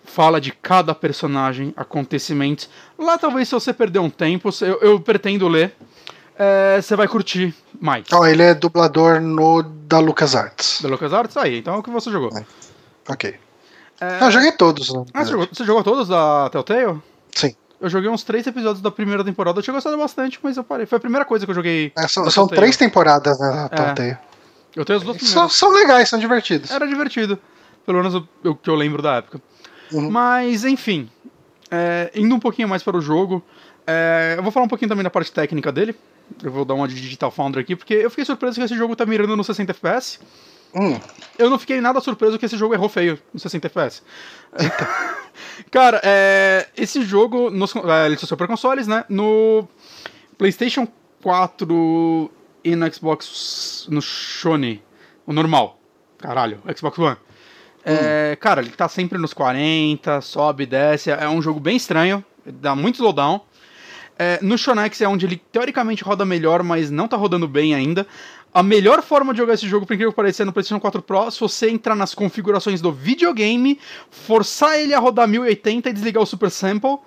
[0.04, 2.68] fala de cada personagem, acontecimentos.
[2.98, 5.74] Lá talvez se você perder um tempo, eu, eu pretendo ler,
[6.38, 8.06] é, você vai curtir mais.
[8.12, 10.80] Oh, ele é dublador no da LucasArts.
[10.82, 11.36] Da LucasArts?
[11.36, 12.36] Aí, então é o que você jogou.
[12.36, 12.44] É.
[13.08, 13.34] Ok.
[14.20, 14.92] eu joguei todos.
[14.92, 15.04] Né?
[15.14, 17.00] Ah, você jogou, você jogou todos da Telltale?
[17.34, 17.54] Sim.
[17.80, 20.86] Eu joguei uns três episódios da primeira temporada, eu tinha gostado bastante, mas eu parei.
[20.86, 21.92] Foi a primeira coisa que eu joguei.
[21.96, 24.31] É, são, são três temporadas, né, é.
[24.74, 26.70] Eu tenho as duas são, são, legais, são divertidos.
[26.70, 27.38] Era divertido.
[27.84, 29.40] Pelo menos o, o que eu lembro da época.
[29.92, 30.10] Uhum.
[30.10, 31.10] Mas, enfim.
[31.70, 33.42] É, indo um pouquinho mais para o jogo,
[33.86, 35.94] é, eu vou falar um pouquinho também da parte técnica dele.
[36.42, 38.96] Eu vou dar uma de Digital Foundry aqui, porque eu fiquei surpreso que esse jogo
[38.96, 40.20] tá mirando no 60 FPS.
[40.74, 40.98] Hum.
[41.38, 44.02] Eu não fiquei nada surpreso que esse jogo errou feio no 60 FPS.
[45.70, 49.04] Cara, é, esse jogo, nos, é, ele só para consoles, né?
[49.08, 49.68] No
[50.38, 50.88] PlayStation
[51.22, 52.30] 4
[52.64, 54.82] e no Xbox, no Sony,
[55.26, 55.78] o normal.
[56.18, 57.16] Caralho, Xbox One.
[57.84, 58.36] É, hum.
[58.40, 61.10] Cara, ele tá sempre nos 40, sobe, desce.
[61.10, 63.40] É um jogo bem estranho, dá muito slowdown.
[64.18, 68.06] É, no Shonex é onde ele teoricamente roda melhor, mas não tá rodando bem ainda.
[68.54, 71.00] A melhor forma de jogar esse jogo, por incrível que pareça, é no PlayStation 4
[71.02, 76.22] Pro, se você entrar nas configurações do videogame, forçar ele a rodar 1080 e desligar
[76.22, 76.98] o Super Sample,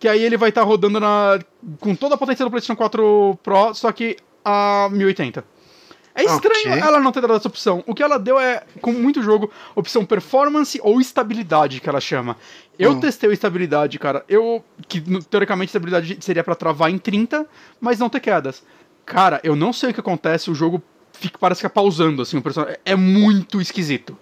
[0.00, 1.38] que aí ele vai estar tá rodando na,
[1.78, 5.44] com toda a potência do PlayStation 4 Pro, só que a 1080.
[6.16, 6.80] É estranho okay.
[6.80, 7.82] ela não ter dado essa opção.
[7.86, 12.36] O que ela deu é, com muito jogo, opção performance ou estabilidade, que ela chama.
[12.78, 13.00] Eu hum.
[13.00, 14.24] testei a estabilidade, cara.
[14.28, 14.64] Eu.
[14.86, 17.44] Que teoricamente estabilidade seria para travar em 30,
[17.80, 18.62] mas não ter quedas.
[19.04, 20.80] Cara, eu não sei o que acontece, o jogo
[21.12, 22.78] fica, parece que é pausando, assim, o personagem.
[22.84, 24.16] É muito esquisito.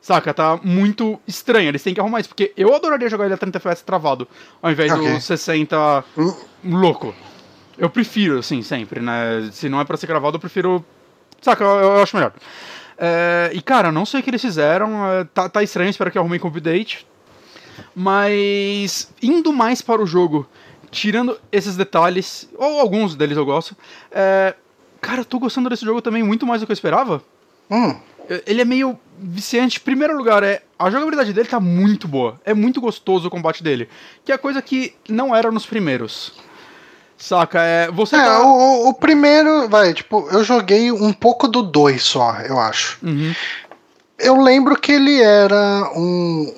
[0.00, 0.32] Saca?
[0.34, 1.68] Tá muito estranho.
[1.68, 4.26] Eles têm que arrumar isso, porque eu adoraria jogar ele a 30 FPS travado,
[4.62, 5.12] ao invés okay.
[5.14, 6.34] do 60 hum.
[6.64, 7.14] louco.
[7.76, 9.48] Eu prefiro, assim, sempre, né?
[9.52, 10.84] Se não é pra ser gravado, eu prefiro.
[11.40, 11.64] Saca?
[11.64, 12.32] Eu, eu acho melhor.
[12.96, 15.06] É, e, cara, não sei o que eles fizeram.
[15.06, 17.06] É, tá, tá estranho, espero que arrumem com update.
[17.94, 20.48] Mas, indo mais para o jogo,
[20.90, 23.76] tirando esses detalhes, ou alguns deles eu gosto,
[24.12, 24.54] é,
[25.00, 27.22] cara, eu tô gostando desse jogo também muito mais do que eu esperava.
[27.70, 27.96] Hum.
[28.46, 29.80] Ele é meio viciante.
[29.80, 32.40] Primeiro lugar, é a jogabilidade dele tá muito boa.
[32.44, 33.88] É muito gostoso o combate dele.
[34.24, 36.32] Que é coisa que não era nos primeiros.
[37.16, 37.60] Saca?
[37.60, 38.42] É, você é, tá...
[38.42, 42.98] o, o, primeiro, vai, tipo, eu joguei um pouco do 2 só, eu acho.
[43.02, 43.32] Uhum.
[44.18, 46.54] Eu lembro que ele era um,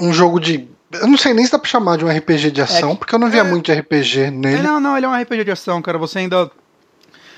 [0.00, 2.62] um jogo de eu não sei nem se dá pra chamar de um RPG de
[2.62, 4.58] ação, é, porque eu não via é, muito de RPG nele.
[4.58, 5.98] É, não, não, ele é um RPG de ação, cara.
[5.98, 6.50] Você ainda.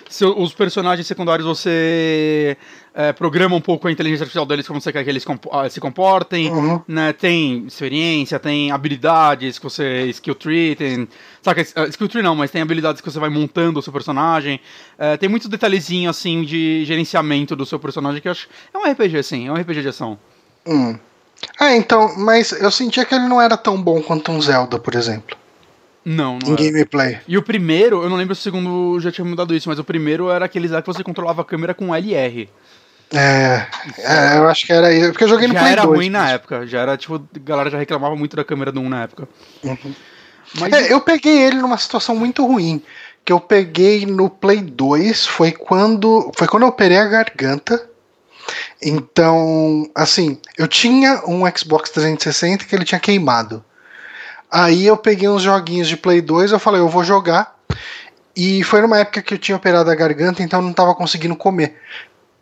[0.09, 2.57] Seu, os personagens secundários você
[2.95, 5.81] é, programa um pouco a inteligência artificial deles como você quer que eles ah, se
[5.81, 6.51] comportem.
[6.51, 6.81] Uhum.
[6.89, 7.13] Né?
[7.13, 10.07] Tem experiência, tem habilidades que você.
[10.07, 11.07] skill tree, tem.
[11.43, 14.61] Saca, ah, skill tree não, mas tem habilidades que você vai montando o seu personagem.
[14.99, 18.49] É, tem muitos detalhezinhos assim de gerenciamento do seu personagem que eu acho.
[18.73, 20.19] É um RPG, assim, é um RPG de ação.
[20.67, 20.99] Hum.
[21.59, 24.95] Ah, então, mas eu sentia que ele não era tão bom quanto um Zelda, por
[24.95, 25.37] exemplo.
[26.09, 26.55] Não, não.
[26.55, 27.19] Em gameplay.
[27.29, 29.85] E o primeiro, eu não lembro se o segundo já tinha mudado isso, mas o
[29.85, 32.49] primeiro era aqueles lá que você controlava a câmera com LR.
[33.13, 33.67] É,
[33.99, 35.11] é, eu acho que era isso.
[35.11, 35.77] Porque eu joguei no já Play 2.
[35.77, 36.67] Já era ruim na época.
[36.67, 39.29] Já era, tipo, a galera já reclamava muito da câmera do 1 na época.
[39.63, 39.95] Uhum.
[40.59, 40.73] Mas...
[40.73, 42.83] É, eu peguei ele numa situação muito ruim.
[43.23, 46.33] Que eu peguei no Play 2 foi quando.
[46.35, 47.87] Foi quando eu operei a garganta.
[48.83, 53.63] Então, assim, eu tinha um Xbox 360 que ele tinha queimado.
[54.51, 57.57] Aí eu peguei uns joguinhos de Play 2, eu falei, eu vou jogar.
[58.35, 61.35] E foi numa época que eu tinha operado a garganta, então eu não tava conseguindo
[61.35, 61.77] comer.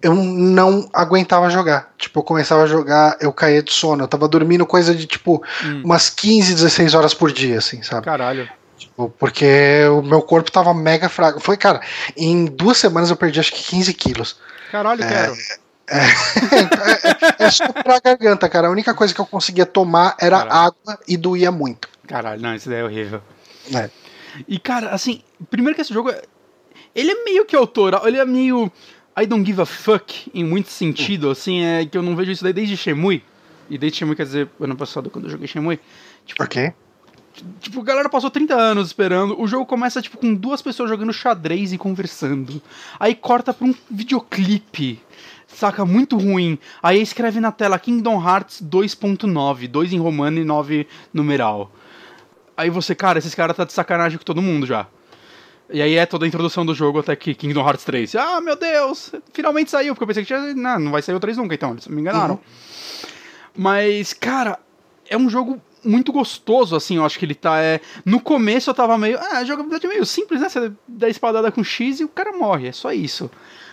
[0.02, 1.90] Eu não aguentava jogar.
[1.96, 4.04] Tipo, eu começava a jogar, eu caía de sono.
[4.04, 5.82] Eu tava dormindo coisa de, tipo, hum.
[5.84, 8.04] umas 15, 16 horas por dia, assim, sabe?
[8.04, 8.48] Caralho.
[8.76, 11.40] Tipo, porque o meu corpo tava mega fraco.
[11.40, 11.80] Foi, cara,
[12.14, 14.36] em duas semanas eu perdi acho que 15 quilos.
[14.70, 15.34] Caralho, é, quero.
[15.88, 18.66] É, é, é, só pra garganta, cara.
[18.66, 20.66] A única coisa que eu conseguia tomar era Caralho.
[20.66, 21.88] água e doía muito.
[22.06, 23.22] Caralho, não, isso daí é horrível.
[23.74, 23.90] É.
[24.46, 26.12] E, cara, assim, primeiro que esse jogo.
[26.94, 28.70] Ele é meio que autoral, ele é meio.
[29.18, 32.44] I don't give a fuck em muito sentido, assim, é que eu não vejo isso
[32.44, 33.22] daí desde Shemui.
[33.68, 35.80] E desde Shemui, quer dizer, ano passado, quando eu joguei Shemui.
[36.24, 36.72] Tipo, ok.
[37.60, 39.40] Tipo, a galera passou 30 anos esperando.
[39.40, 42.62] O jogo começa, tipo, com duas pessoas jogando xadrez e conversando.
[42.98, 45.00] Aí corta pra um videoclipe.
[45.46, 45.84] Saca?
[45.84, 46.58] Muito ruim.
[46.82, 49.68] Aí escreve na tela Kingdom Hearts 2.9.
[49.68, 51.70] 2 em romano e 9 numeral.
[52.56, 54.86] Aí você, cara, esses caras tá de sacanagem com todo mundo já.
[55.70, 58.14] E aí é toda a introdução do jogo até que Kingdom Hearts 3.
[58.14, 59.12] Ah, meu Deus!
[59.32, 60.54] Finalmente saiu, porque eu pensei que tinha.
[60.54, 61.72] Não, não vai sair o 3 nunca, então.
[61.72, 62.34] Eles me enganaram.
[62.34, 62.40] Uhum.
[63.56, 64.58] Mas, cara,
[65.08, 67.60] é um jogo muito gostoso, assim, eu acho que ele tá.
[67.60, 67.80] É...
[68.04, 69.18] No começo eu tava meio.
[69.18, 70.48] Ah, a jogabilidade é meio simples, né?
[70.48, 73.30] Você dá espadada com X e o cara morre, é só isso.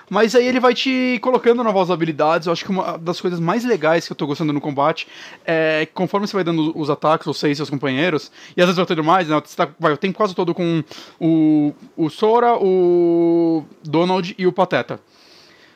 [0.09, 2.47] Mas aí ele vai te colocando novas habilidades.
[2.47, 5.07] Eu acho que uma das coisas mais legais que eu tô gostando no combate
[5.45, 8.85] é conforme você vai dando os ataques, você e seus companheiros, e às vezes vai
[8.85, 9.41] tendo mais, né?
[9.43, 10.83] Você tá, vai o tempo quase todo com
[11.19, 14.99] o, o Sora, o Donald e o Pateta.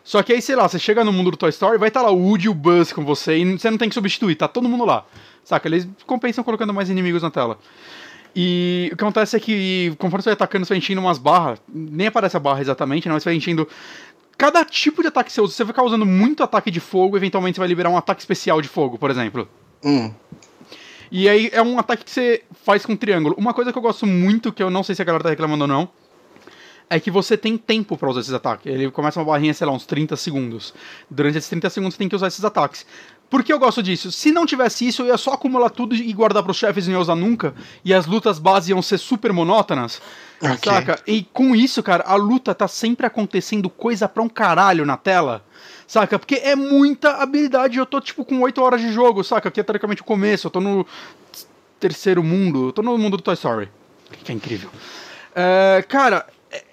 [0.03, 2.05] Só que aí, sei lá, você chega no mundo do Toy Story, vai estar tá
[2.05, 4.47] lá o Woody e o Buzz com você, e você não tem que substituir, tá
[4.47, 5.05] todo mundo lá.
[5.43, 5.67] Saca?
[5.67, 7.59] Eles compensam colocando mais inimigos na tela.
[8.39, 11.59] E o que acontece é que, conforme você vai atacando, você vai enchendo umas barras.
[11.67, 13.13] Nem aparece a barra exatamente, né?
[13.13, 13.67] Mas você vai enchendo.
[14.37, 17.17] Cada tipo de ataque que você usa, você vai ficar usando muito ataque de fogo,
[17.17, 19.49] eventualmente você vai liberar um ataque especial de fogo, por exemplo.
[19.83, 20.13] Hum.
[21.11, 23.33] E aí é um ataque que você faz com triângulo.
[23.37, 25.63] Uma coisa que eu gosto muito, que eu não sei se a galera tá reclamando
[25.63, 25.89] ou não,
[26.89, 28.71] é que você tem tempo para usar esses ataques.
[28.71, 30.73] Ele começa uma barrinha, sei lá, uns 30 segundos.
[31.09, 32.85] Durante esses 30 segundos você tem que usar esses ataques.
[33.29, 34.11] Por que eu gosto disso?
[34.11, 36.97] Se não tivesse isso, eu ia só acumular tudo e guardar pros chefes e não
[36.97, 37.53] ia usar nunca.
[37.83, 40.01] E as lutas base iam ser super monótonas.
[40.39, 40.71] Okay.
[40.71, 40.99] Saca?
[41.07, 45.43] E com isso, cara, a luta tá sempre acontecendo coisa pra um caralho na tela.
[45.87, 46.19] Saca?
[46.19, 47.77] Porque é muita habilidade.
[47.77, 49.49] Eu tô, tipo, com 8 horas de jogo, saca?
[49.49, 50.47] Que é teoricamente o começo.
[50.47, 50.85] Eu tô no
[51.79, 52.67] terceiro mundo.
[52.67, 53.69] Eu tô no mundo do Toy Story.
[54.23, 54.69] Que é incrível.
[55.35, 56.25] É, cara,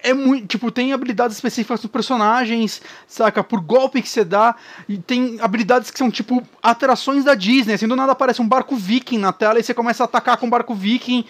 [0.03, 0.47] é, muito.
[0.47, 3.43] Tipo, tem habilidades específicas dos personagens, saca?
[3.43, 4.55] Por golpe que você dá.
[4.89, 7.75] E tem habilidades que são, tipo, atrações da Disney.
[7.75, 10.47] Assim, do nada aparece um barco viking na tela e você começa a atacar com
[10.47, 11.25] um barco viking.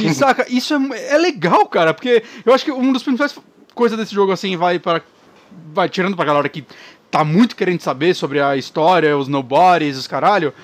[0.00, 0.46] E, saca?
[0.48, 1.92] Isso é, é legal, cara.
[1.94, 3.36] Porque eu acho que um dos principais
[3.74, 5.02] coisas desse jogo, assim, vai para.
[5.72, 6.64] Vai tirando pra galera que
[7.10, 10.54] tá muito querendo saber sobre a história, os nobodies, os caralho.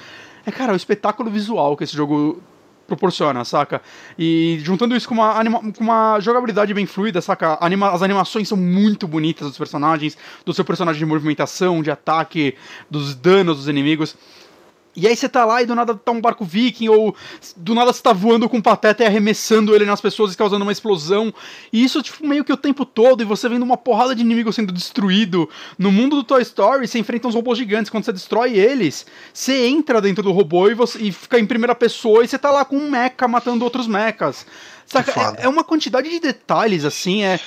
[0.47, 2.41] É, cara, o espetáculo visual que esse jogo
[2.87, 3.83] proporciona, saca?
[4.19, 7.59] E juntando isso com uma, anima com uma jogabilidade bem fluida, saca?
[7.61, 12.55] Anima as animações são muito bonitas dos personagens, do seu personagem de movimentação, de ataque,
[12.91, 14.17] dos danos dos inimigos.
[14.97, 17.15] E aí você tá lá e do nada tá um barco viking, ou
[17.55, 20.63] do nada você tá voando com um pateta e arremessando ele nas pessoas e causando
[20.65, 21.33] uma explosão.
[21.71, 24.55] E isso, tipo, meio que o tempo todo, e você vendo uma porrada de inimigos
[24.55, 25.49] sendo destruído.
[25.79, 27.91] No mundo do Toy Story, você enfrenta uns robôs gigantes.
[27.91, 31.75] Quando você destrói eles, você entra dentro do robô e, você, e fica em primeira
[31.75, 34.47] pessoa e você tá lá com um mecha matando outros mechas.
[34.87, 35.13] Saca?
[35.39, 37.39] É, é uma quantidade de detalhes, assim, é.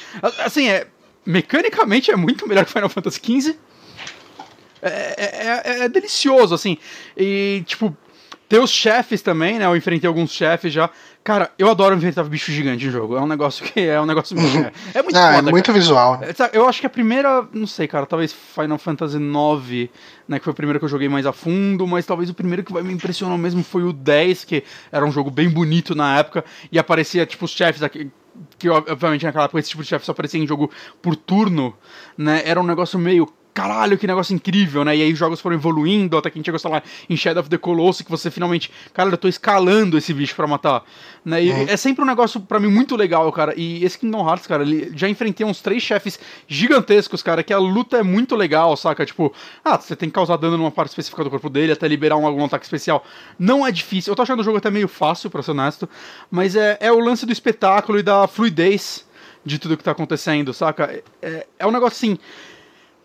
[0.45, 0.87] Assim, é.
[1.25, 3.57] Mecanicamente é muito melhor que Final Fantasy XV
[4.81, 6.77] é, é, é, é, delicioso, assim.
[7.17, 7.95] E, tipo,
[8.47, 9.65] ter os chefes também, né?
[9.65, 10.89] Eu enfrentei alguns chefes já.
[11.23, 13.15] Cara, eu adoro enfrentar bicho gigante em jogo.
[13.15, 14.57] É um negócio que é um negócio muito.
[14.57, 15.77] É, é muito ah, foda, é muito cara.
[15.77, 16.19] visual.
[16.51, 19.89] Eu acho que a primeira, não sei, cara, talvez Final Fantasy IX,
[20.27, 20.39] né?
[20.39, 22.73] Que foi o primeiro que eu joguei mais a fundo, mas talvez o primeiro que
[22.81, 26.79] me impressionou mesmo foi o 10, que era um jogo bem bonito na época, e
[26.79, 28.09] aparecia, tipo, os chefes aqui
[28.57, 31.75] que obviamente naquela época esse tipo de chefe só aparecia em jogo por turno,
[32.17, 32.41] né?
[32.45, 33.27] Era um negócio meio
[33.59, 34.95] caralho, que negócio incrível, né?
[34.95, 37.41] E aí os jogos foram evoluindo, até que a gente chegou, sei lá, em Shadow
[37.41, 40.81] of the Colossus, que você finalmente, cara, eu tô escalando esse bicho para matar,
[41.25, 41.43] né?
[41.43, 41.65] E uhum.
[41.67, 43.53] é sempre um negócio para mim muito legal, cara.
[43.57, 46.17] E esse Kingdom Hearts, cara, ele já enfrentei uns três chefes
[46.47, 49.05] gigantescos, cara, que a luta é muito legal, saca?
[49.05, 49.33] Tipo,
[49.65, 52.25] ah, você tem que causar dano numa parte específica do corpo dele até liberar um,
[52.25, 53.03] algum ataque especial.
[53.37, 54.11] Não é difícil.
[54.11, 55.89] Eu tô achando o jogo até meio fácil, pra ser honesto,
[56.31, 59.05] mas é, é o lance do espetáculo e da fluidez
[59.45, 61.01] de tudo que tá acontecendo, saca?
[61.21, 62.17] É, é um negócio assim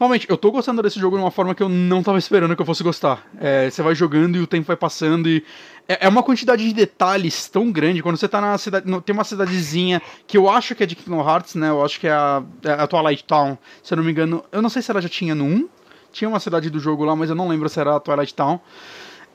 [0.05, 2.61] Realmente, eu tô gostando desse jogo de uma forma que eu não tava esperando que
[2.61, 3.27] eu fosse gostar.
[3.41, 5.43] É, você vai jogando e o tempo vai passando e.
[5.89, 8.03] É, é uma quantidade de detalhes tão grande.
[8.03, 8.85] Quando você tá na cidade.
[9.01, 11.71] Tem uma cidadezinha que eu acho que é de Kingdom Hearts, né?
[11.71, 14.45] Eu acho que é a, é a Twilight Town, se eu não me engano.
[14.53, 15.69] Eu não sei se ela já tinha no 1.
[16.13, 18.61] Tinha uma cidade do jogo lá, mas eu não lembro se era a Twilight Town.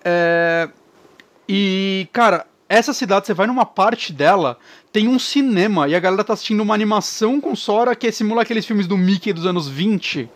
[0.05, 0.69] É...
[1.47, 4.55] E, cara, essa cidade, você vai numa parte dela,
[4.93, 8.63] tem um cinema e a galera tá assistindo uma animação com Sora que simula aqueles
[8.63, 10.29] filmes do Mickey dos anos 20,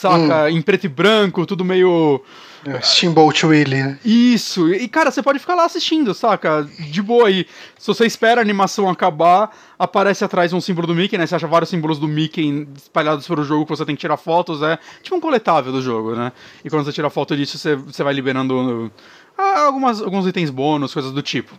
[0.00, 0.44] saca?
[0.44, 0.48] Hum.
[0.48, 2.22] Em preto e branco, tudo meio.
[2.64, 3.98] É, Steamboat Willie, né?
[4.04, 6.68] Isso, e cara, você pode ficar lá assistindo, saca?
[6.78, 7.46] De boa aí.
[7.78, 11.26] Se você espera a animação acabar, aparece atrás um símbolo do Mickey, né?
[11.26, 14.62] Você acha vários símbolos do Mickey espalhados pelo jogo que você tem que tirar fotos,
[14.62, 16.32] é tipo um coletável do jogo, né?
[16.64, 18.92] E quando você tira foto disso, você, você vai liberando
[19.38, 21.58] ah, algumas, alguns itens bônus, coisas do tipo.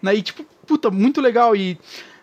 [0.00, 0.14] Né?
[0.14, 1.54] E tipo, puta, muito legal.
[1.54, 1.78] E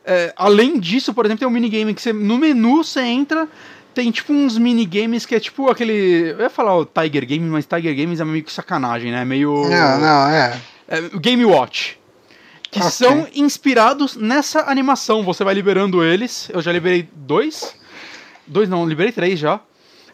[0.06, 3.48] é, além disso, por exemplo, tem um minigame que você, no menu você entra,
[3.94, 6.32] tem tipo uns minigames que é tipo aquele.
[6.32, 9.24] Eu ia falar o Tiger Games, mas Tiger Games é meio que sacanagem, né?
[9.24, 9.70] Meio.
[9.70, 10.60] Não, não, é.
[10.88, 12.00] é Game Watch.
[12.72, 12.92] Que okay.
[12.92, 15.24] são inspirados nessa animação.
[15.24, 16.50] Você vai liberando eles.
[16.52, 17.76] Eu já liberei dois.
[18.48, 19.60] Dois não, liberei três já.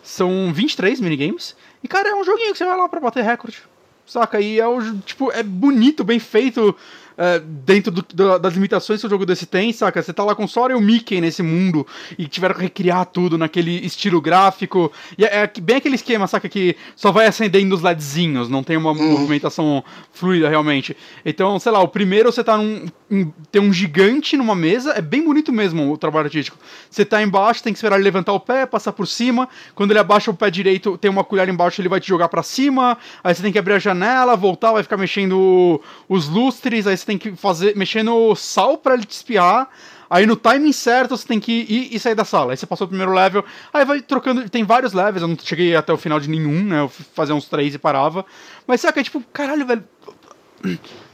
[0.04, 1.56] São 23 minigames.
[1.82, 3.64] E, cara, é um joguinho que você vai lá pra bater recorde.
[4.06, 4.42] Saca?
[4.42, 6.76] E é, o, tipo, é bonito, bem feito
[7.20, 10.02] uh, dentro do, do, das limitações que o jogo desse tem, saca?
[10.02, 11.86] Você tá lá com Sora e o Mickey nesse mundo
[12.18, 14.92] e tiveram que recriar tudo naquele estilo gráfico.
[15.18, 16.48] E é, é bem aquele esquema, saca?
[16.48, 19.12] Que só vai acendendo os LEDzinhos, não tem uma uhum.
[19.12, 19.84] movimentação
[20.14, 20.96] fluida realmente.
[21.26, 22.88] Então, sei lá, o primeiro você tá num.
[23.12, 26.58] Um, tem um gigante numa mesa, é bem bonito mesmo o trabalho artístico.
[26.90, 29.50] Você tá embaixo, tem que esperar ele levantar o pé, passar por cima.
[29.74, 32.44] Quando ele abaixa o pé direito, tem uma colher embaixo, ele vai te jogar para
[32.44, 32.98] cima.
[33.24, 37.06] Aí você tem que abrir a janela, voltar, vai ficar mexendo os lustres, aí você
[37.10, 39.68] tem que fazer, mexer no sal para ele te espiar.
[40.10, 42.54] Aí no timing certo você tem que ir e sair da sala.
[42.54, 44.48] Aí você passou o primeiro level, aí vai trocando.
[44.50, 46.82] Tem vários levels, eu não cheguei até o final de nenhum, né?
[46.82, 48.26] Eu fazia uns três e parava.
[48.68, 49.84] Mas saca, é tipo, caralho, velho.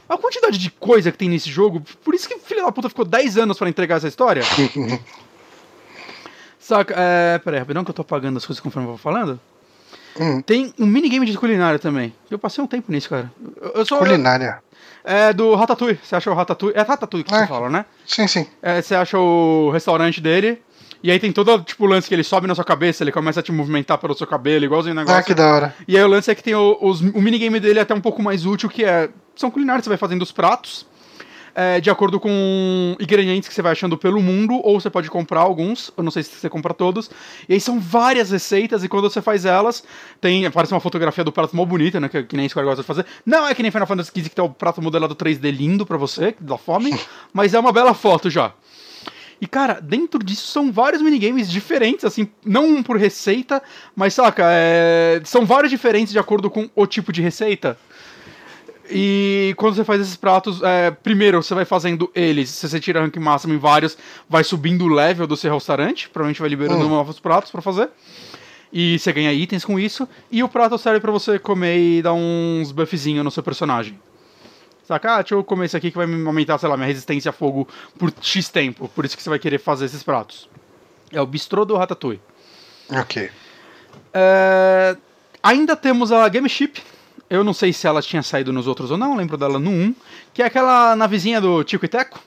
[0.08, 3.04] A quantidade de coisa que tem nesse jogo, por isso que filho da puta ficou
[3.04, 4.42] 10 anos para entregar essa história.
[6.58, 7.38] saca, é.
[7.38, 9.40] Pera aí, rapidão que eu tô apagando as coisas conforme eu vou falando.
[10.18, 10.40] Hum.
[10.40, 12.14] Tem um minigame de culinária também.
[12.30, 13.30] Eu passei um tempo nisso, cara.
[13.74, 14.62] Eu sou, culinária?
[15.08, 16.00] É do Ratatouille.
[16.02, 16.76] Você acha o Ratatouille?
[16.76, 17.38] É Ratatouille que é.
[17.38, 17.84] você fala, né?
[18.04, 18.46] Sim, sim.
[18.60, 20.60] É, você acha o restaurante dele.
[21.00, 23.38] E aí tem todo, tipo, o lance que ele sobe na sua cabeça, ele começa
[23.38, 25.20] a te movimentar pelo seu cabelo, igualzinho o negócio.
[25.20, 25.74] Ah, que da hora.
[25.86, 28.00] E aí o lance é que tem o, os, o minigame dele é até um
[28.00, 29.08] pouco mais útil, que é...
[29.36, 30.86] São culinários, você vai fazendo os pratos
[31.56, 35.40] é, de acordo com ingredientes que você vai achando pelo mundo, ou você pode comprar
[35.40, 37.10] alguns, eu não sei se você compra todos.
[37.48, 39.82] E aí são várias receitas, e quando você faz elas,
[40.20, 40.44] tem.
[40.44, 42.10] Aparece uma fotografia do prato mó bonita, né?
[42.10, 43.06] Que, que nem Square gosta de fazer.
[43.24, 45.96] Não é que nem Final Fantasy XV que tem o prato modelado 3D lindo pra
[45.96, 46.94] você, que dá fome,
[47.32, 48.52] mas é uma bela foto já.
[49.40, 53.62] E, cara, dentro disso são vários minigames diferentes, assim, não um por receita,
[53.94, 55.20] mas, saca, é...
[55.24, 57.78] são vários diferentes de acordo com o tipo de receita.
[58.90, 63.00] E quando você faz esses pratos, é, primeiro você vai fazendo eles, se você tira
[63.00, 63.96] rank máximo em vários,
[64.28, 66.90] vai subindo o level do seu restaurante, provavelmente vai liberando hum.
[66.90, 67.88] novos pratos para fazer.
[68.72, 72.12] E você ganha itens com isso, e o prato serve para você comer e dar
[72.12, 73.98] uns buffzinhos no seu personagem.
[74.86, 75.14] Saca?
[75.14, 77.32] Ah, deixa eu comer esse aqui que vai me aumentar, sei lá, minha resistência a
[77.32, 77.66] fogo
[77.98, 78.88] por X tempo.
[78.88, 80.48] Por isso que você vai querer fazer esses pratos.
[81.10, 82.20] É o bistrô do Ratatouille.
[82.88, 83.28] Ok.
[84.14, 84.96] É...
[85.42, 86.80] Ainda temos a Game Ship,
[87.28, 89.94] eu não sei se ela tinha saído nos outros ou não, lembro dela no 1,
[90.32, 92.20] que é aquela navezinha do Tico e Teco.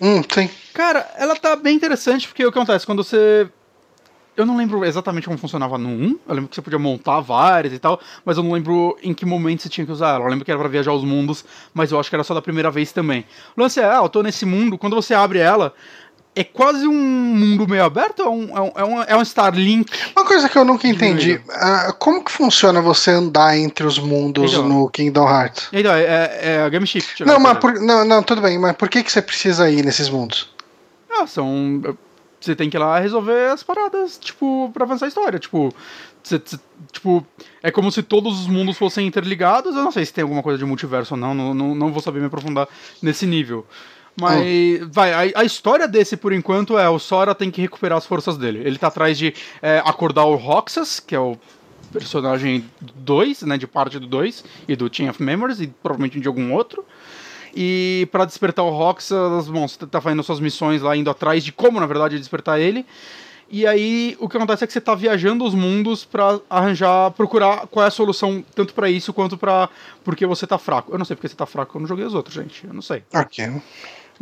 [0.00, 0.50] Hum, sim.
[0.74, 2.84] Cara, ela tá bem interessante, porque o que acontece?
[2.84, 3.48] Quando você.
[4.34, 6.18] Eu não lembro exatamente como funcionava no 1.
[6.26, 9.26] Eu lembro que você podia montar várias e tal, mas eu não lembro em que
[9.26, 10.24] momento você tinha que usar ela.
[10.24, 11.44] Eu lembro que era pra viajar os mundos,
[11.74, 13.26] mas eu acho que era só da primeira vez também.
[13.54, 15.74] O lance é, ah, eu tô nesse mundo, quando você abre ela,
[16.34, 18.22] é quase um mundo meio aberto?
[18.22, 19.92] É um, é um, é um, é um Starlink?
[20.16, 24.52] Uma coisa que eu nunca entendi: uh, como que funciona você andar entre os mundos
[24.52, 25.68] então, no Kingdom Hearts?
[25.72, 27.24] Então, é, é, é a Game Shift.
[27.24, 30.08] Não, mas por, não, não, tudo bem, mas por que, que você precisa ir nesses
[30.08, 30.50] mundos?
[31.10, 31.82] Ah, são.
[32.40, 35.38] Você tem que ir lá resolver as paradas, tipo, pra avançar a história.
[35.38, 35.72] Tipo,
[36.22, 36.58] você, você,
[36.90, 37.24] tipo,
[37.62, 39.76] é como se todos os mundos fossem interligados.
[39.76, 42.02] Eu não sei se tem alguma coisa de multiverso ou não, não, não, não vou
[42.02, 42.66] saber me aprofundar
[43.00, 43.64] nesse nível.
[44.20, 48.06] Mas, vai, a, a, história desse, por enquanto, é o Sora tem que recuperar as
[48.06, 48.60] forças dele.
[48.64, 51.36] Ele tá atrás de é, acordar o Roxas, que é o
[51.92, 56.28] personagem 2, né, de parte do 2, e do Chain of Memories, e provavelmente de
[56.28, 56.84] algum outro.
[57.54, 61.52] E para despertar o Roxas, bom, você tá fazendo suas missões lá, indo atrás de
[61.52, 62.86] como, na verdade, despertar ele.
[63.50, 67.66] E aí o que acontece é que você tá viajando os mundos para arranjar, procurar
[67.66, 69.68] qual é a solução tanto para isso quanto para
[70.02, 70.90] porque você tá fraco.
[70.90, 72.66] Eu não sei porque você tá fraco, eu não joguei os outros, gente.
[72.66, 73.02] Eu não sei.
[73.12, 73.60] Ok.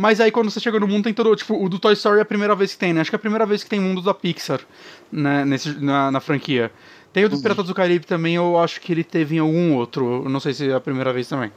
[0.00, 1.36] Mas aí quando você chega no mundo tem todo.
[1.36, 3.02] Tipo, o do Toy Story é a primeira vez que tem, né?
[3.02, 4.60] Acho que é a primeira vez que tem mundos da Pixar
[5.12, 6.72] né, nesse, na, na franquia.
[7.12, 7.42] Tem o do uhum.
[7.42, 10.26] Piratas do Caribe também, eu acho que ele teve em algum outro.
[10.26, 11.52] Não sei se é a primeira vez também.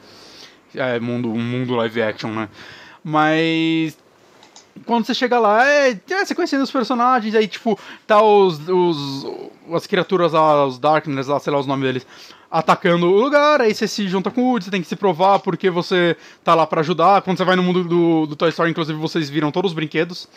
[0.76, 2.50] É mundo, mundo live action, né?
[3.02, 3.98] Mas.
[4.86, 9.26] quando você chega lá, é, é, você conhecendo os personagens, aí, tipo, tá os, os
[9.72, 12.08] as criaturas lá, os Darkness lá, sei lá os nomes deles,
[12.54, 15.40] atacando o lugar, aí você se junta com o Woody, você tem que se provar
[15.40, 17.24] porque você tá lá para ajudar.
[17.24, 20.30] Quando você vai no mundo do, do Toy Story, inclusive, vocês viram todos os brinquedos.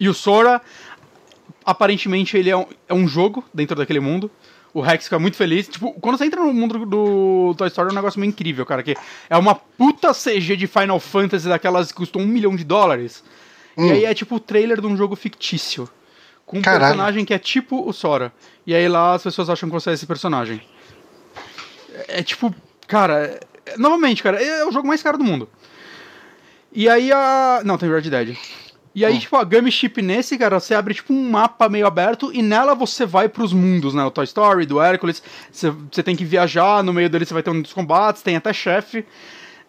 [0.00, 0.62] E o Sora,
[1.66, 4.30] aparentemente, ele é um, é um jogo dentro daquele mundo.
[4.72, 5.68] O Rex fica muito feliz.
[5.68, 8.82] Tipo, quando você entra no mundo do Toy Story é um negócio meio incrível, cara.
[8.82, 8.96] Que
[9.28, 13.22] é uma puta CG de Final Fantasy daquelas que custam um milhão de dólares.
[13.76, 13.88] Hum.
[13.88, 15.86] E aí é tipo o trailer de um jogo fictício.
[16.46, 16.80] Com um Caralho.
[16.80, 18.32] personagem que é tipo o Sora.
[18.66, 20.62] E aí lá as pessoas acham que você é esse personagem.
[22.06, 22.54] É, tipo,
[22.86, 23.40] cara.
[23.76, 25.48] Novamente, cara, é o jogo mais caro do mundo.
[26.72, 27.62] E aí a.
[27.64, 28.36] Não, tem Red Dead.
[28.94, 29.18] E aí, hum.
[29.18, 32.74] tipo, a Gummy Ship nesse, cara, você abre, tipo, um mapa meio aberto e nela
[32.74, 34.02] você vai pros mundos, né?
[34.04, 35.22] O Toy Story, do Hércules.
[35.52, 38.36] Você, você tem que viajar, no meio dele você vai ter um dos combates, tem
[38.36, 39.04] até chefe.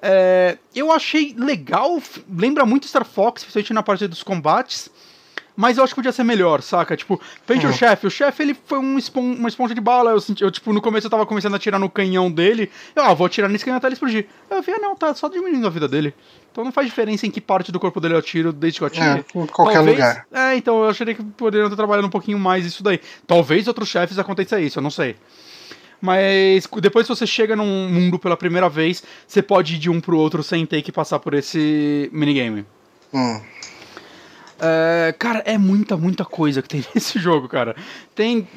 [0.01, 4.89] É, eu achei legal, lembra muito Star Fox, principalmente na parte dos combates.
[5.59, 6.95] Mas eu acho que podia ser melhor, saca?
[6.95, 8.07] Tipo, frente o chefe.
[8.07, 10.11] O chefe, ele foi um espon uma esponja de bala.
[10.11, 12.71] Eu, senti, eu, tipo, no começo eu tava começando a atirar no canhão dele.
[12.95, 14.25] Eu, ah, vou atirar nesse canhão até ele explodir.
[14.49, 16.13] Eu vi, ah, não, tá só diminuindo a vida dele.
[16.49, 18.87] Então não faz diferença em que parte do corpo dele eu atiro desde que eu
[18.87, 19.05] atire.
[19.05, 20.25] É, em qualquer Talvez, lugar.
[20.31, 23.01] É, então eu acharia que poderiam ter trabalhado um pouquinho mais isso daí.
[23.27, 25.17] Talvez outros chefes aconteça isso, eu não sei.
[25.99, 29.99] Mas depois que você chega num mundo pela primeira vez, você pode ir de um
[29.99, 32.65] pro outro sem ter que passar por esse minigame.
[33.13, 33.41] Hum.
[34.59, 37.75] É, cara, é muita, muita coisa que tem nesse jogo, cara.
[38.13, 38.47] Tem.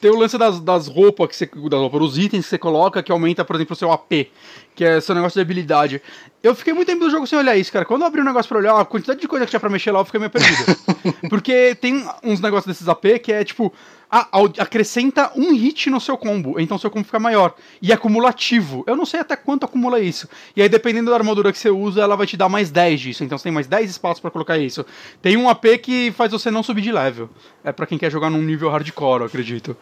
[0.00, 1.46] Tem o lance das, das roupas que você.
[1.46, 4.28] Das roupas, os itens que você coloca que aumenta, por exemplo, o seu AP,
[4.74, 6.00] que é seu negócio de habilidade.
[6.48, 7.84] Eu fiquei muito tempo do jogo sem olhar isso, cara.
[7.84, 9.68] Quando eu abri o um negócio pra olhar, a quantidade de coisa que tinha pra
[9.68, 10.64] mexer lá, eu fiquei meio perdido.
[11.28, 13.70] Porque tem uns negócios desses AP que é tipo
[14.10, 14.26] ah,
[14.58, 17.54] acrescenta um hit no seu combo, então seu combo fica maior.
[17.82, 18.82] E é acumulativo.
[18.86, 20.26] Eu não sei até quanto acumula isso.
[20.56, 23.24] E aí, dependendo da armadura que você usa, ela vai te dar mais 10 disso.
[23.24, 24.86] Então você tem mais 10 espaços para colocar isso.
[25.20, 27.28] Tem um AP que faz você não subir de level.
[27.62, 29.76] É para quem quer jogar num nível hardcore, eu acredito.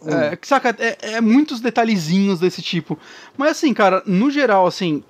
[0.00, 0.10] Hum.
[0.10, 2.98] É, saca, é, é muitos detalhezinhos desse tipo.
[3.36, 5.02] Mas assim, cara, no geral, assim,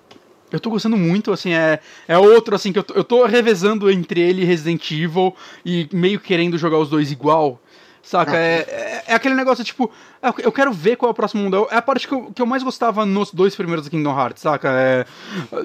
[0.50, 3.90] eu tô gostando muito, assim, é, é outro, assim, que eu tô, eu tô revezando
[3.90, 5.34] entre ele e Resident Evil
[5.64, 7.60] e meio querendo jogar os dois igual.
[8.08, 8.34] Saca?
[8.34, 9.90] É, é, é, aquele negócio, tipo,
[10.22, 11.68] é, eu quero ver qual é o próximo mundo.
[11.70, 14.42] É a parte que eu, que eu mais gostava nos dois primeiros do Kingdom Hearts,
[14.42, 14.70] saca?
[14.70, 15.04] É,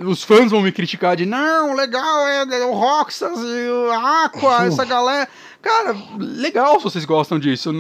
[0.04, 4.66] os fãs vão me criticar de, não, legal, é, é o Roxas e o Aqua,
[4.68, 5.30] essa galera.
[5.64, 7.72] Cara, legal se vocês gostam disso.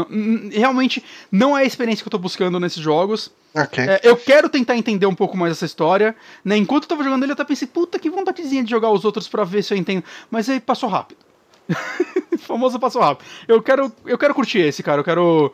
[0.51, 3.29] realmente não é a experiência que eu tô buscando nesses jogos.
[3.53, 3.83] Okay.
[3.83, 6.15] É, eu quero tentar entender um pouco mais essa história.
[6.45, 6.55] Né?
[6.55, 9.27] Enquanto eu tava jogando ele, eu até pensei, puta, que vontadezinha de jogar os outros
[9.27, 10.03] para ver se eu entendo.
[10.31, 11.19] Mas aí passou rápido.
[12.39, 13.27] famoso passo rápido.
[13.47, 15.01] Eu quero, eu quero curtir esse, cara.
[15.01, 15.53] Eu quero,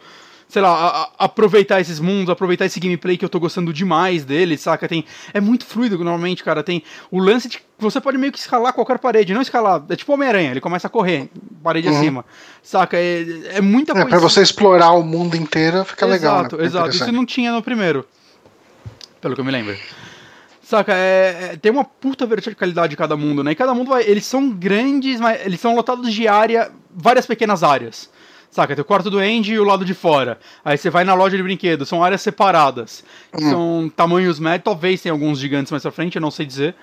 [0.50, 4.26] sei lá, a, a, aproveitar esses mundos, aproveitar esse gameplay que eu tô gostando demais
[4.26, 4.88] dele, saca?
[4.88, 6.64] Tem, é muito fluido normalmente, cara.
[6.64, 10.12] Tem o lance de você pode meio que escalar qualquer parede, não escalar, é tipo
[10.12, 11.30] Homem-Aranha, ele começa a correr,
[11.64, 11.98] parede uhum.
[11.98, 12.26] acima,
[12.62, 12.98] saca?
[12.98, 14.08] É, é muita coisa.
[14.08, 16.40] É, pra você explorar o mundo inteiro fica exato, legal.
[16.40, 16.66] Exato, né?
[16.66, 16.90] exato.
[16.90, 18.06] Isso não tinha no primeiro,
[19.22, 19.78] pelo que eu me lembro.
[20.62, 23.52] Saca, é, é, tem uma puta verticalidade de cada mundo, né?
[23.54, 24.04] E cada mundo vai.
[24.04, 28.10] Eles são grandes, mas eles são lotados de área, várias pequenas áreas.
[28.52, 30.40] Saca, tem o quarto do Andy e o lado de fora.
[30.66, 33.04] Aí você vai na loja de brinquedos, são áreas separadas.
[33.34, 33.50] Hum.
[33.50, 36.76] São tamanhos médios, talvez tenha alguns gigantes mais pra frente, eu não sei dizer.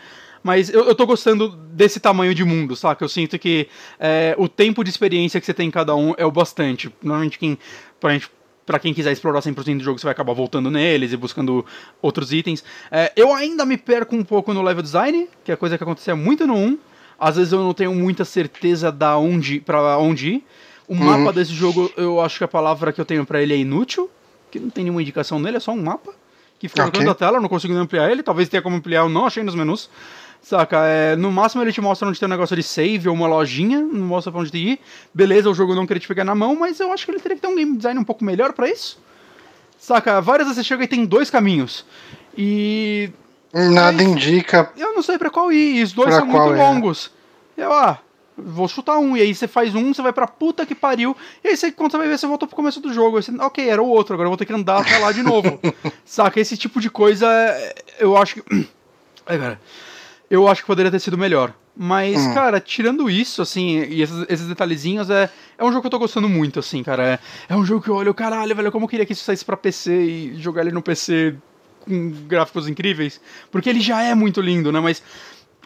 [0.43, 3.05] Mas eu, eu tô gostando desse tamanho de mundo, saca?
[3.05, 3.69] Eu sinto que
[3.99, 6.93] é, o tempo de experiência que você tem em cada um é o bastante.
[7.03, 7.59] Normalmente quem.
[7.99, 8.31] Pra gente
[8.67, 11.65] para quem quiser explorar 100% do jogo, você vai acabar voltando neles e buscando
[12.03, 12.65] outros itens.
[12.91, 16.17] É, eu ainda me perco um pouco no level design, que é coisa que acontecia
[16.17, 16.79] muito no 1.
[17.19, 20.45] Às vezes eu não tenho muita certeza da onde para onde ir.
[20.89, 21.01] O uhum.
[21.01, 24.09] mapa desse jogo, eu acho que a palavra que eu tenho para ele é inútil,
[24.51, 26.15] que não tem nenhuma indicação nele, é só um mapa
[26.59, 27.01] que fica okay.
[27.01, 29.09] no canto da tela, eu não consigo nem ampliar ele, talvez tenha como ampliar, eu
[29.09, 29.91] não achei nos menus.
[30.41, 30.87] Saca?
[30.87, 33.81] É, no máximo ele te mostra onde tem um negócio de save ou uma lojinha,
[33.81, 34.81] não mostra pra onde ir.
[35.13, 37.37] Beleza, o jogo não queria te pegar na mão, mas eu acho que ele teria
[37.37, 38.99] que ter um game design um pouco melhor para isso.
[39.79, 40.21] Saca?
[40.21, 41.85] Várias vezes você chega e tem dois caminhos.
[42.39, 43.11] E.
[43.53, 44.71] Nada indica.
[44.77, 46.57] Eu não sei para qual ir, e os dois são muito é.
[46.57, 47.11] longos.
[47.57, 47.99] Eu, ah,
[48.37, 49.17] vou chutar um.
[49.17, 51.17] E aí você faz um, você vai pra puta que pariu.
[51.43, 53.17] E aí você, quando você vai ver, você voltou pro começo do jogo.
[53.17, 55.23] Aí você, ok, era o outro, agora eu vou ter que andar até lá de
[55.23, 55.59] novo.
[56.05, 56.41] Saca?
[56.41, 57.29] Esse tipo de coisa,
[57.99, 58.69] eu acho que.
[59.27, 59.61] Ai, cara
[60.31, 61.55] eu acho que poderia ter sido melhor.
[61.77, 62.35] Mas, hum.
[62.35, 65.99] cara, tirando isso, assim, e esses, esses, detalhezinhos, é, é um jogo que eu tô
[65.99, 67.07] gostando muito, assim, cara.
[67.07, 67.19] É,
[67.51, 69.57] é um jogo que eu olho, caralho, velho, como eu queria que isso saísse pra
[69.57, 71.35] PC e jogar ele no PC
[71.81, 73.21] com gráficos incríveis.
[73.51, 74.81] Porque ele já é muito lindo, né?
[74.81, 75.03] Mas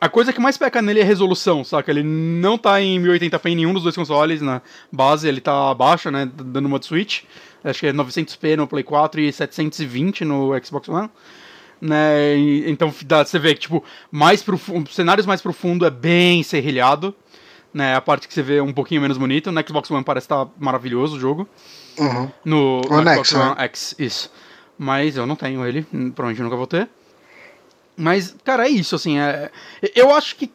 [0.00, 1.90] a coisa que mais peca nele é a resolução, saca?
[1.90, 6.10] Ele não tá em 1080p em nenhum dos dois consoles na base, ele tá abaixo,
[6.10, 6.30] né?
[6.34, 7.22] Dando uma de Switch.
[7.62, 11.10] Acho que é 900p no Play 4 e 720 no Xbox One
[11.80, 12.36] né?
[12.66, 17.14] então dá, você vê que, tipo, mais profundo, cenários mais profundos é bem serrilhado,
[17.72, 17.94] né?
[17.94, 19.50] A parte que você vê um pouquinho menos bonita.
[19.50, 21.48] No Xbox One parece estar tá maravilhoso o jogo.
[21.98, 22.30] Uhum.
[22.44, 23.64] No, no Xbox X, One né?
[23.64, 24.32] X, isso.
[24.76, 25.82] Mas eu não tenho ele,
[26.14, 26.88] provavelmente nunca vou ter.
[28.00, 29.18] Mas, cara, é isso, assim.
[29.18, 29.50] É...
[29.94, 30.50] Eu acho que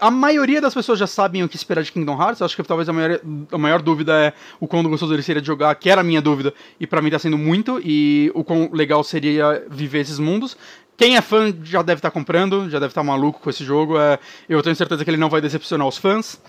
[0.00, 2.40] a maioria das pessoas já sabem o que esperar de Kingdom Hearts.
[2.40, 3.20] Eu acho que talvez a maior,
[3.52, 6.20] a maior dúvida é o quão gostoso ele seria de jogar, que era a minha
[6.20, 10.56] dúvida, e para mim tá sendo muito, e o quão legal seria viver esses mundos.
[10.96, 13.64] Quem é fã já deve estar tá comprando, já deve estar tá maluco com esse
[13.64, 13.98] jogo.
[13.98, 14.18] É,
[14.48, 16.40] eu tenho certeza que ele não vai decepcionar os fãs.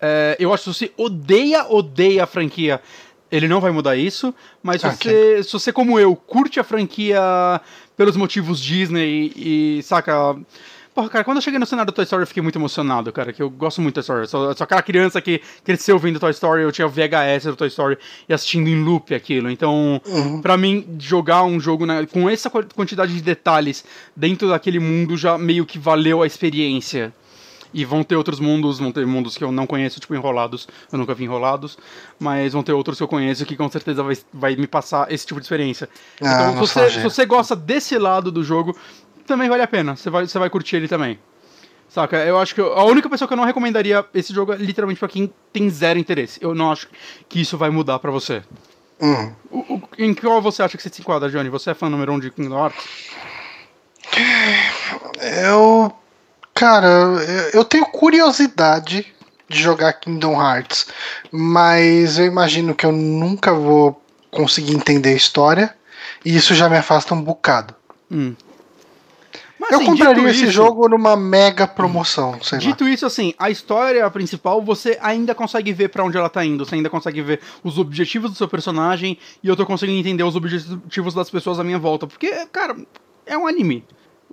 [0.00, 2.80] É, eu acho que se você odeia, odeia a franquia,
[3.30, 4.34] ele não vai mudar isso.
[4.62, 5.12] Mas se, Ok.
[5.12, 7.20] você, se você, como eu, curte a franquia
[7.96, 10.36] pelos motivos Disney e, saca.
[10.94, 13.30] Porra, cara, quando eu cheguei no cenário do Toy Story eu fiquei muito emocionado, cara,
[13.30, 14.20] que eu gosto muito do Toy Story.
[14.22, 17.68] Eu Sou, sou aquela criança que cresceu vendo Toy Story, eu tinha VHS do Toy
[17.68, 19.50] Story e assistindo em loop aquilo.
[19.50, 20.40] Então, Uhum.
[20.40, 23.84] pra mim, jogar um jogo na- com essa qua- quantidade de detalhes
[24.16, 27.12] dentro daquele mundo já meio que valeu a experiência.
[27.78, 30.98] E vão ter outros mundos, vão ter mundos que eu não conheço, tipo Enrolados, eu
[30.98, 31.76] nunca vi Enrolados,
[32.18, 35.26] mas vão ter outros que eu conheço que com certeza vai, vai me passar esse
[35.26, 35.86] tipo de experiência.
[36.22, 38.74] Ah, então, se você, se você gosta desse lado do jogo,
[39.26, 41.18] também vale a pena, você vai, você vai curtir ele também.
[41.88, 42.16] Saca?
[42.24, 44.98] Eu acho que eu- a única pessoa que eu não recomendaria esse jogo é literalmente
[44.98, 46.38] pra quem tem zero interesse.
[46.42, 46.88] Eu não acho
[47.28, 48.42] que isso vai mudar pra você.
[49.00, 49.32] Hum.
[49.50, 51.50] O- o- em qual você acha que você se enquadra, Johnny?
[51.50, 52.82] Você é fã número um de Kingdom Hearts?
[55.44, 55.92] Eu.
[56.56, 56.88] Cara,
[57.52, 59.06] eu- tenho curiosidade
[59.46, 60.86] de jogar Kingdom Hearts,
[61.30, 65.76] mas eu imagino que eu nunca vou conseguir entender a história,
[66.24, 67.74] e isso já me afasta um bocado.
[68.10, 68.34] Hum.
[69.58, 72.64] Mas, eu assim, compraria esse isso- jogo numa mega promoção, sei lá.
[72.64, 76.64] Dito isso, assim, a história principal você ainda consegue ver pra onde ela tá indo,
[76.64, 80.36] você ainda consegue ver os objetivos do seu personagem e eu tô conseguindo entender os
[80.36, 82.06] objetivos das pessoas à minha volta.
[82.06, 82.74] Porque, cara,
[83.26, 83.84] é um anime.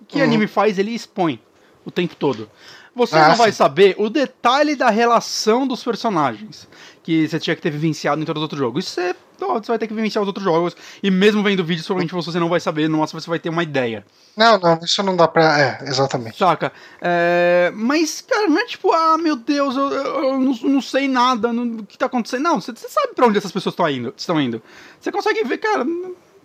[0.02, 0.24] O que Uhum.
[0.24, 1.38] anime faz, ele expõe
[1.86, 2.50] o tempo todo.
[2.96, 3.58] Você Ah, não vai sim.
[3.58, 6.68] saber o detalhe da relação dos personagens
[7.02, 8.86] que você tinha que ter vivenciado em todos os outros jogos.
[8.86, 12.14] Isso você, você vai ter que vivenciar os outros jogos e mesmo vendo vídeos, provavelmente
[12.14, 14.06] você não vai saber, no máximo você vai ter uma ideia.
[14.38, 15.60] Não, não, isso não dá pra.
[15.60, 16.38] É, exatamente.
[16.38, 16.72] Saca?
[17.02, 21.52] É, mas, cara, não é tipo, ah, meu Deus, eu, eu- não, não sei nada
[21.52, 22.44] não- o que tá acontecendo.
[22.44, 24.62] Não, você, você sabe pra onde essas pessoas estão indo, estão indo.
[25.02, 25.84] Você consegue ver, cara,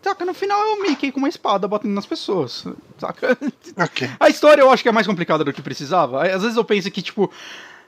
[0.03, 0.25] saca?
[0.25, 2.65] No final é o Mickey com uma espada batendo nas pessoas,
[2.99, 3.37] saca?
[3.77, 4.09] Ok.
[4.19, 6.23] A história eu acho que é mais complicada do que precisava.
[6.27, 7.31] Às vezes eu penso que, tipo,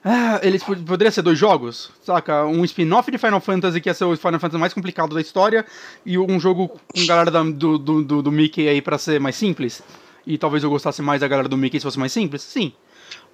[0.04, 2.44] ah, eles pod- poderia ser dois jogos, saca?
[2.46, 5.64] Um spin-off de Final Fantasy, que ia ser o Final Fantasy mais complicado da história,
[6.06, 9.36] e um jogo com galera da- do, do, do, do Mickey aí pra ser mais
[9.36, 9.82] simples.
[10.26, 12.72] E talvez eu gostasse mais da galera do Mickey se fosse mais simples, sim.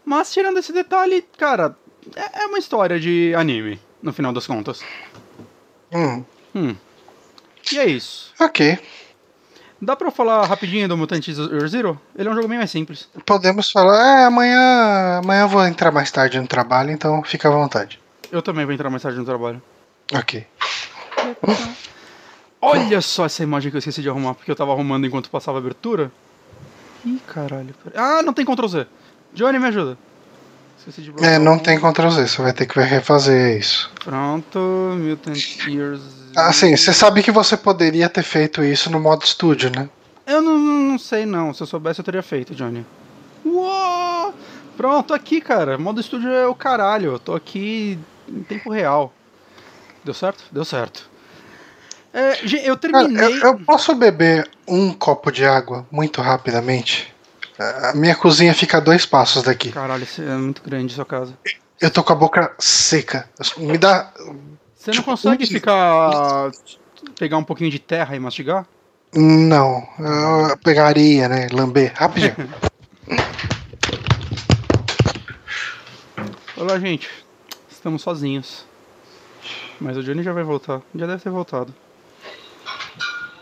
[0.04, 1.76] Mas tirando esse detalhe, cara,
[2.14, 4.80] é, é uma história de anime, no final das contas.
[5.92, 6.24] Hum,
[6.54, 6.74] Hum.
[7.72, 8.32] E é isso.
[8.40, 8.78] ok.
[9.80, 11.22] Dá pra falar rapidinho do Mutant
[11.68, 12.00] Zero?
[12.16, 13.08] Ele é um jogo bem mais simples.
[13.26, 14.22] Podemos falar.
[14.22, 15.18] É, amanhã.
[15.22, 18.00] Amanhã eu vou entrar mais tarde no trabalho, então fica à vontade.
[18.32, 19.60] Eu também vou entrar mais tarde no trabalho.
[20.14, 20.46] Ok.
[22.60, 25.58] Olha só essa imagem que eu esqueci de arrumar, porque eu tava arrumando enquanto passava
[25.58, 26.10] a abertura.
[27.04, 27.74] Ih, caralho.
[27.94, 28.86] Ah, não tem Ctrl Z.
[29.34, 29.98] Johnny, me ajuda.
[30.78, 33.90] Esqueci de bloquear É, não tem Ctrl Z, você vai ter que refazer isso.
[34.02, 34.58] Pronto,
[34.98, 36.00] Mutant Years.
[36.36, 39.88] Assim, você sabe que você poderia ter feito isso no modo estúdio, né?
[40.26, 42.84] Eu não, não sei não, se eu soubesse eu teria feito, Johnny.
[43.44, 44.34] Uou!
[44.76, 45.78] Pronto, aqui, cara.
[45.78, 47.12] Modo estúdio é o caralho.
[47.12, 47.98] Eu tô aqui
[48.28, 49.12] em tempo real.
[50.04, 50.44] Deu certo?
[50.52, 51.08] Deu certo.
[52.12, 53.24] É, eu terminei.
[53.24, 57.14] eu, eu posso beber um copo de água muito rapidamente?
[57.58, 59.72] A minha cozinha fica a dois passos daqui.
[59.72, 61.32] Caralho, é muito grande sua casa.
[61.80, 63.28] Eu tô com a boca seca.
[63.56, 64.12] Me dá.
[64.86, 66.52] Você não Tipo, consegue ficar.
[67.18, 68.64] pegar um pouquinho de terra e mastigar?
[69.12, 69.84] Não.
[69.98, 71.48] Eu pegaria, né?
[71.52, 71.92] Lamber.
[71.92, 72.36] Rapidinho.
[76.56, 77.10] Olá, gente.
[77.68, 78.64] Estamos sozinhos.
[79.80, 80.80] Mas o Johnny já vai voltar.
[80.94, 81.74] Já deve ter voltado.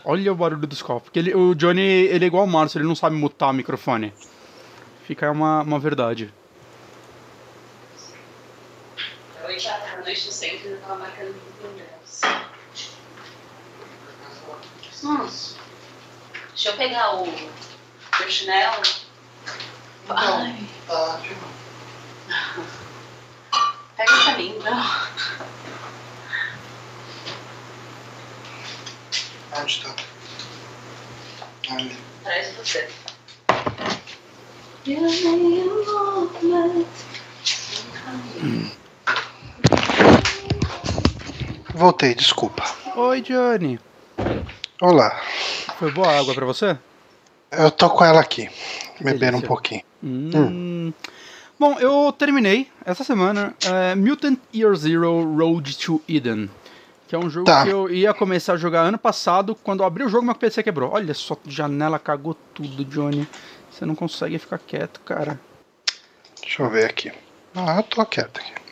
[0.03, 1.03] Olha o barulho dos copos.
[1.03, 4.11] Porque ele- o Johnny ele é igual o Márcio, ele não sabe mutar o microfone.
[5.05, 6.33] Fica uma, uma verdade.
[9.34, 12.21] A noite, a noite do centro ainda tava marcando 21 graus.
[15.03, 15.29] Hum.
[16.49, 18.81] Deixa eu pegar o meu chinelo.
[20.09, 20.67] Ai,
[23.97, 25.45] pega pra mim, não.
[29.61, 29.95] Onde tá?
[31.69, 31.97] Ali.
[32.23, 32.89] Traz você.
[41.75, 42.63] Voltei, desculpa.
[42.95, 43.77] Oi, Johnny.
[44.81, 45.19] Olá.
[45.77, 46.77] Foi boa água pra você?
[47.51, 48.49] Eu tô com ela aqui.
[48.97, 49.83] Que Bebendo um pouquinho.
[50.01, 50.93] Hum.
[51.59, 56.49] Bom, eu terminei essa semana é, Mutant Year Zero Road to Eden.
[57.09, 57.65] Que é um jogo Tá.
[57.65, 59.53] que eu ia começar a jogar ano passado.
[59.53, 60.93] Quando eu abri o jogo, meu PC quebrou.
[60.93, 63.27] Olha só, janela cagou tudo, Johnny.
[63.69, 65.37] Você não consegue ficar quieto, cara.
[66.41, 67.11] Deixa eu ver aqui.
[67.53, 68.64] Ah, eu tô quieto aqui.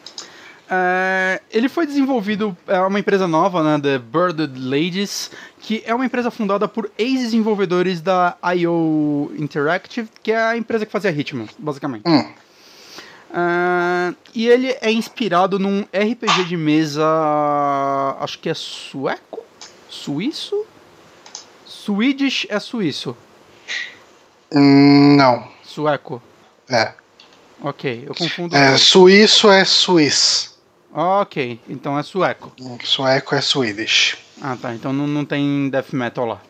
[0.69, 5.30] É, ele foi desenvolvido, é uma empresa nova, né, The Birded Ladies,
[5.60, 10.91] que é uma empresa fundada por ex-desenvolvedores da IO Interactive, que é a empresa que
[10.91, 12.03] fazia Hitman, basicamente.
[12.07, 12.26] Hum.
[13.35, 17.03] É, e ele é inspirado num RPG de mesa,
[18.19, 19.44] acho que é sueco?
[19.90, 20.65] Suíço?
[21.65, 23.15] Swedish é suíço.
[24.53, 25.48] Hum, Não.
[25.64, 26.22] Sueco.
[26.69, 26.94] É.
[27.61, 28.56] Ok, eu confundo.
[28.56, 28.81] é os dois.
[28.81, 30.52] suíço é suíço.
[30.94, 32.52] Ok, então é sueco.
[32.84, 34.18] Sueco é Swedish.
[34.41, 34.74] Ah, tá.
[34.76, 36.41] Então não, não tem death metal lá.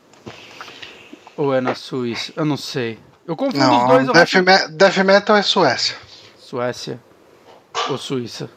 [1.38, 2.34] Ou é na Suíça?
[2.36, 3.00] Eu não sei.
[3.26, 4.08] Eu confundo os Não, dois.
[4.08, 4.44] Eu death, acho...
[4.44, 5.96] me- death Metal é Suécia.
[6.38, 7.00] Suécia
[7.90, 8.50] ou Suíça.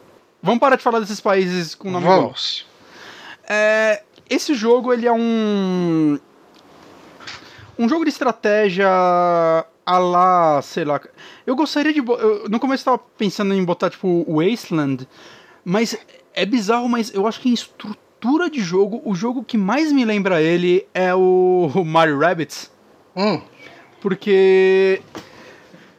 [0.43, 2.05] Vamos parar de falar desses países com nome.
[2.05, 2.65] Vamos.
[3.47, 6.19] É, esse jogo ele é um
[7.79, 8.87] um jogo de estratégia
[9.85, 10.99] a lá, sei lá.
[11.45, 15.07] Eu gostaria de eu, no começo eu tava pensando em botar tipo Wasteland,
[15.69, 15.97] mas
[16.33, 20.05] é bizarro, mas eu acho que em estrutura de jogo, o jogo que mais me
[20.05, 22.71] lembra ele é o Mario Rabbids.
[23.13, 23.41] Hum,
[23.99, 25.01] Porque.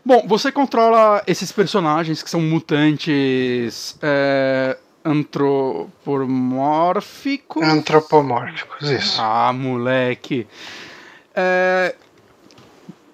[0.02, 7.62] Bom, você controla esses personagens que são mutantes é, antropomórficos.
[7.62, 9.20] antropomórficos, isso.
[9.20, 10.46] Ah, moleque.
[11.34, 11.94] É,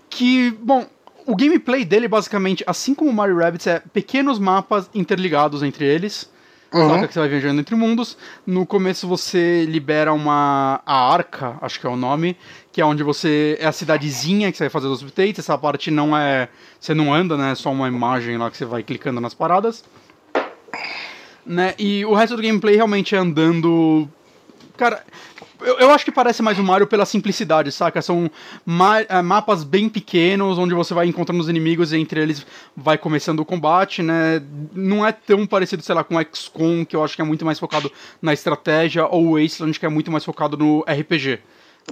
[0.09, 0.87] que, bom,
[1.27, 6.33] o gameplay dele basicamente, assim como o Mario Rabbids, é pequenos mapas interligados entre eles.
[6.75, 6.89] Uhum.
[6.89, 8.19] Saca que você vai viajando entre mundos.
[8.45, 10.83] No começo você libera uma.
[10.85, 12.37] A Arca, acho que é o nome.
[12.73, 13.57] Que é onde você.
[13.61, 15.39] É a cidadezinha que você vai fazer os updates.
[15.39, 16.49] Essa parte não é.
[16.81, 17.53] Você não anda, né?
[17.53, 19.85] É só uma imagem lá que você vai clicando nas paradas.
[21.47, 21.75] Né?
[21.79, 24.09] E o resto do gameplay realmente é andando.
[24.77, 25.05] Cara,
[25.61, 28.03] eu, eu acho que parece mais o Mario pela simplicidade, saca?
[28.03, 28.31] São
[28.67, 32.45] ma- eh, mapas bem pequenos, onde você vai encontrando os inimigos e entre eles
[32.77, 34.43] vai começando o combate, né?
[34.73, 37.59] Não é tão parecido, sei lá, com XCOM, que eu acho que é muito mais
[37.59, 37.91] focado
[38.21, 41.39] na estratégia, ou o Wasteland, que é muito mais focado no RPG.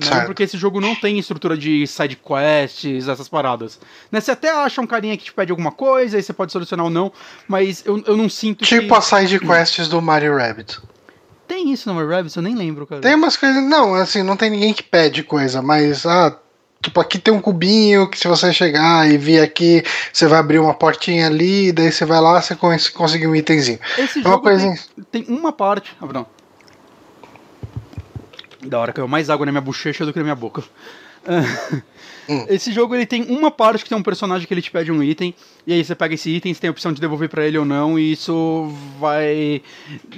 [0.01, 0.21] Né?
[0.25, 3.79] Porque esse jogo não tem estrutura de side quests, essas paradas.
[4.11, 4.21] Né?
[4.21, 6.91] Você até acha um carinha que te pede alguma coisa, aí você pode solucionar ou
[6.91, 7.13] não,
[7.47, 8.95] mas eu, eu não sinto Tipo que...
[8.95, 10.81] as side quests do Mario Rabbit.
[11.49, 12.35] Tem isso no Mario Rabbids?
[12.37, 13.01] Eu nem lembro, cara.
[13.03, 13.63] Tem umas coisas.
[13.63, 16.07] Não, assim, não tem ninguém que pede coisa, mas.
[16.07, 16.37] Ah,
[16.83, 20.59] tipo, aqui tem um cubinho que se você chegar e vir aqui, você vai abrir
[20.59, 23.79] uma portinha ali, daí você vai lá, você cons- consegue um itemzinho.
[23.99, 24.79] Esse É uma jogo coisinha.
[25.11, 25.95] tem, tem uma parte.
[26.01, 26.27] Ah, não.
[28.65, 30.63] Da hora caiu mais água na minha bochecha do que na minha boca.
[32.29, 32.47] Hum.
[32.49, 35.03] Esse jogo ele tem uma parte que tem um personagem que ele te pede um
[35.03, 35.35] item,
[35.67, 37.65] e aí você pega esse item, você tem a opção de devolver pra ele ou
[37.65, 39.63] não, e isso vai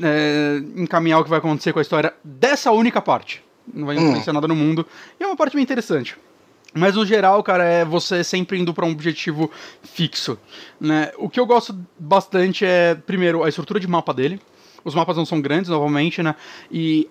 [0.02, 3.43] é, encaminhar o que vai acontecer com a história dessa única parte.
[3.72, 4.09] Não vai Hum.
[4.09, 4.86] influenciar nada no mundo.
[5.18, 6.16] E é uma parte bem interessante.
[6.76, 9.51] Mas no geral, cara, é você sempre indo pra um objetivo
[9.82, 10.36] fixo,
[10.81, 11.12] né?
[11.18, 14.40] O que eu gosto bastante é, primeiro, a estrutura de mapa dele.
[14.85, 16.35] Os mapas não são grandes, novamente, né?
[16.70, 17.09] E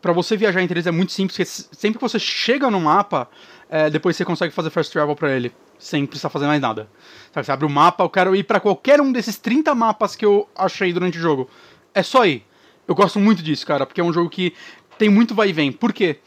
[0.00, 3.28] pra você viajar entre eles é muito simples, porque sempre que você chega no mapa,
[3.68, 6.88] é, depois você consegue fazer fast travel pra ele, sem precisar fazer mais nada.
[7.32, 10.24] Sabe, você abre o mapa, eu quero ir pra qualquer um desses 30 mapas que
[10.24, 11.48] eu achei durante o jogo.
[11.94, 12.44] É só ir.
[12.86, 14.54] Eu gosto muito disso, cara, porque é um jogo que
[14.98, 15.72] tem muito vai e vem.
[15.72, 16.18] Por quê?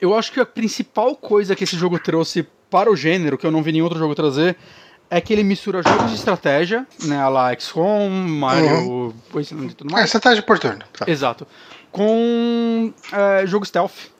[0.00, 3.50] Eu acho que a principal coisa que esse jogo trouxe para o gênero, que eu
[3.50, 4.56] não vi nenhum outro jogo trazer,
[5.10, 9.90] é que ele mistura jogos de estratégia, né, a lá XCOM, Mario, Wasteland e tudo
[9.90, 10.04] mais.
[10.04, 10.84] estratégia por turno.
[10.92, 11.06] Tá.
[11.08, 11.46] Exato.
[11.90, 14.10] Com é, jogo stealth.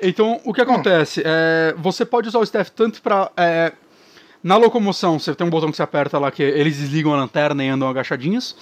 [0.00, 1.22] Então, o que acontece?
[1.24, 3.30] É, você pode usar o stealth tanto pra.
[3.36, 3.72] é,
[4.42, 7.64] na locomoção, você tem um botão que você aperta lá que eles desligam a lanterna
[7.64, 8.56] e andam agachadinhos.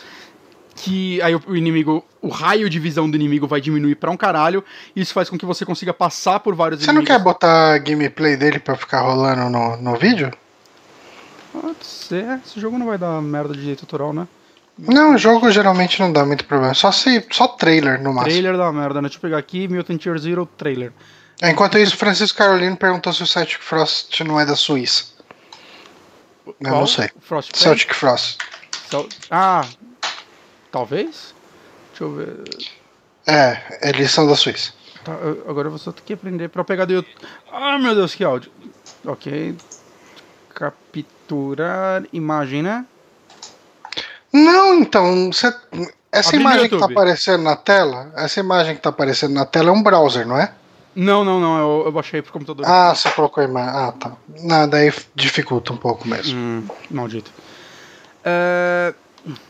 [0.74, 2.04] Que aí o inimigo.
[2.20, 4.62] O raio de visão do inimigo vai diminuir pra um caralho.
[4.94, 7.16] Isso faz com que você consiga passar por vários Você não inimigos.
[7.16, 10.30] quer botar gameplay dele pra ficar rolando no, no vídeo?
[11.52, 12.40] Pode ser.
[12.44, 14.28] Esse jogo não vai dar merda de tutorial, né?
[14.78, 16.74] Não, o jogo geralmente não dá muito problema.
[16.74, 18.32] Só se só trailer no máximo.
[18.32, 19.08] Trailer dá merda, né?
[19.08, 20.92] Deixa eu pegar aqui, Mutant Year Zero trailer.
[21.42, 25.04] Enquanto isso, Francisco Carolino perguntou se o Celtic Frost não é da Suíça.
[26.46, 26.80] Eu Qual?
[26.80, 27.10] não sei.
[27.52, 28.38] Celtic Frost.
[28.88, 29.64] Cel- Ah,
[30.72, 31.34] talvez?
[31.90, 32.44] Deixa eu ver.
[33.26, 34.72] É, eles são da Suíça.
[35.04, 37.14] Tá, eu- agora eu vou só ter que aprender pra pegar do YouTube.
[37.52, 38.50] Ah, meu Deus, que áudio.
[39.04, 39.56] Ok.
[40.54, 42.84] Capturar imagem, né?
[44.32, 45.54] Não, então, você-
[46.10, 49.72] essa imagem que tá aparecendo na tela, essa imagem que tá aparecendo na tela é
[49.72, 50.52] um browser, não é?
[50.96, 51.58] Não, não, não.
[51.58, 52.64] Eu, eu baixei pro computador.
[52.66, 53.70] Ah, você colocou a imagem.
[53.70, 54.12] Ah, tá.
[54.42, 56.36] Não, daí dificulta um pouco mesmo.
[56.38, 57.30] Hum, maldito.
[58.24, 58.94] É...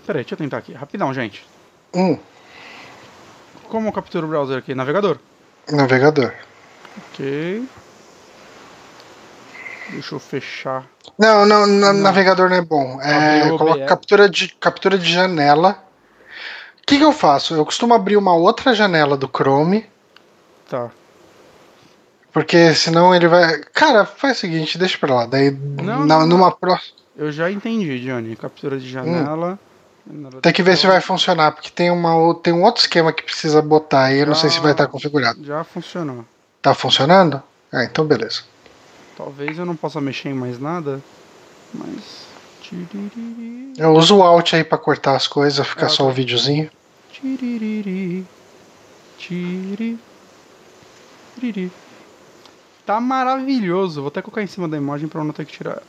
[0.05, 0.73] Peraí, deixa eu tentar aqui.
[0.73, 1.47] Rapidão, gente.
[1.95, 2.19] Hum,
[3.69, 4.75] Como eu capturo o browser aqui?
[4.75, 5.19] Navegador?
[5.71, 6.33] navegador.
[7.13, 7.65] Ok.
[9.91, 10.85] Deixa eu fechar.
[11.19, 11.93] Não, não, Não.
[11.93, 13.01] navegador não é bom.
[13.01, 15.83] É, coloca captura de, captura de janela.
[16.83, 17.55] O que, que eu faço?
[17.55, 19.87] Eu costumo abrir uma outra janela do Chrome,
[20.69, 20.91] Tá.
[22.37, 23.63] Porque senão ele vai.
[23.73, 25.25] Cara, faz o seguinte, deixa pra lá.
[25.25, 26.95] Daí, Não, na- não, numa próxima.
[27.17, 28.37] Eu já entendi, Johnny.
[28.37, 29.59] Captura de janela.
[30.43, 33.63] Tem que ver se vai funcionar, porque tem, uma, tem um outro esquema que precisa
[33.63, 34.19] botar aí.
[34.19, 35.43] Eu não sei se vai estar configurado.
[35.43, 36.27] Já funcionou.
[36.61, 37.43] Tá funcionando?
[37.73, 38.43] Ah, então beleza.
[39.17, 41.01] Talvez eu não possa mexer em mais nada,
[41.73, 42.27] mas.
[43.79, 46.11] Eu uso o Alt aí pra cortar as coisas, ficar Ah, só tá.
[46.11, 46.69] o videozinho.
[47.11, 48.27] tiriri,
[49.19, 49.99] tiri,
[51.41, 51.73] tiriri.
[52.87, 54.01] Tá maravilhoso.
[54.01, 55.83] Vou até colocar em cima da imagem pra eu não ter que tirar.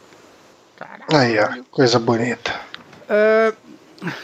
[0.75, 1.03] Caralho.
[1.13, 2.53] Aí, ó, coisa bonita.
[3.07, 3.53] É,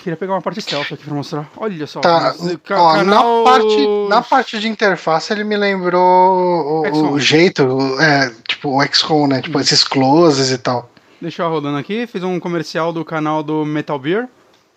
[0.03, 1.49] Queria pegar uma parte stealth aqui pra mostrar.
[1.57, 1.99] Olha só.
[1.99, 7.63] Tá, ó, canal- na, parte, na parte de interface ele me lembrou o, o jeito,
[7.63, 9.41] o- é, tipo o XCOM, né?
[9.41, 10.91] Tipo esses closes e tal.
[11.19, 12.05] Deixa eu rodando aqui.
[12.05, 14.27] Fiz um comercial do canal do Metal Beer.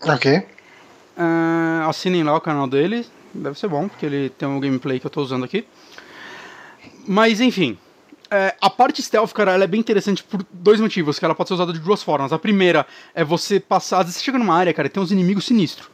[0.03, 0.47] Ok.
[1.19, 3.07] Ah, assinem lá o canal dele.
[3.35, 5.67] Deve ser bom, porque ele tem um gameplay que eu tô usando aqui.
[7.07, 7.77] Mas enfim.
[8.31, 11.49] É, a parte stealth, cara, ela é bem interessante por dois motivos, que ela pode
[11.49, 12.33] ser usada de duas formas.
[12.33, 13.99] A primeira é você passar.
[13.99, 15.89] Às vezes você chega numa área, cara, e tem uns inimigos sinistros.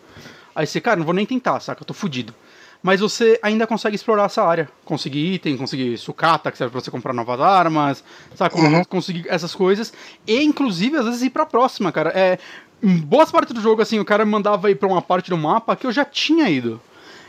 [0.55, 1.83] Aí você, cara, não vou nem tentar, saca?
[1.83, 2.35] Eu tô fudido.
[2.83, 4.69] Mas você ainda consegue explorar essa área.
[4.85, 8.03] Conseguir item, conseguir sucata, que serve pra você comprar novas armas,
[8.35, 8.59] saca?
[8.59, 8.85] Uhum.
[8.85, 9.93] Conseguir essas coisas.
[10.27, 12.11] E, inclusive, às vezes ir pra próxima, cara.
[12.11, 12.39] É,
[12.83, 15.77] em boas partes do jogo, assim, o cara mandava ir pra uma parte do mapa
[15.77, 16.81] que eu já tinha ido.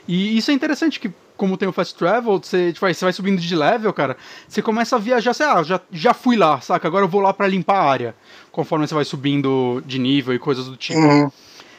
[0.08, 1.12] E isso é interessante, que
[1.44, 4.16] como tem o Fast Travel, você, tipo, você vai subindo de level, cara,
[4.48, 6.88] você começa a viajar, sei lá, já, já fui lá, saca?
[6.88, 8.16] Agora eu vou lá pra limpar a área,
[8.50, 11.02] conforme você vai subindo de nível e coisas do tipo.
[11.02, 11.30] Uhum.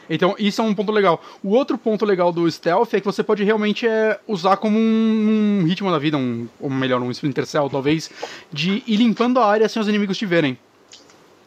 [0.07, 1.19] Então, isso é um ponto legal.
[1.41, 5.61] O outro ponto legal do stealth é que você pode realmente é, usar como um,
[5.61, 8.11] um ritmo da vida, um, ou melhor, um Splinter Cell, talvez,
[8.53, 10.59] de ir limpando a área sem os inimigos te verem.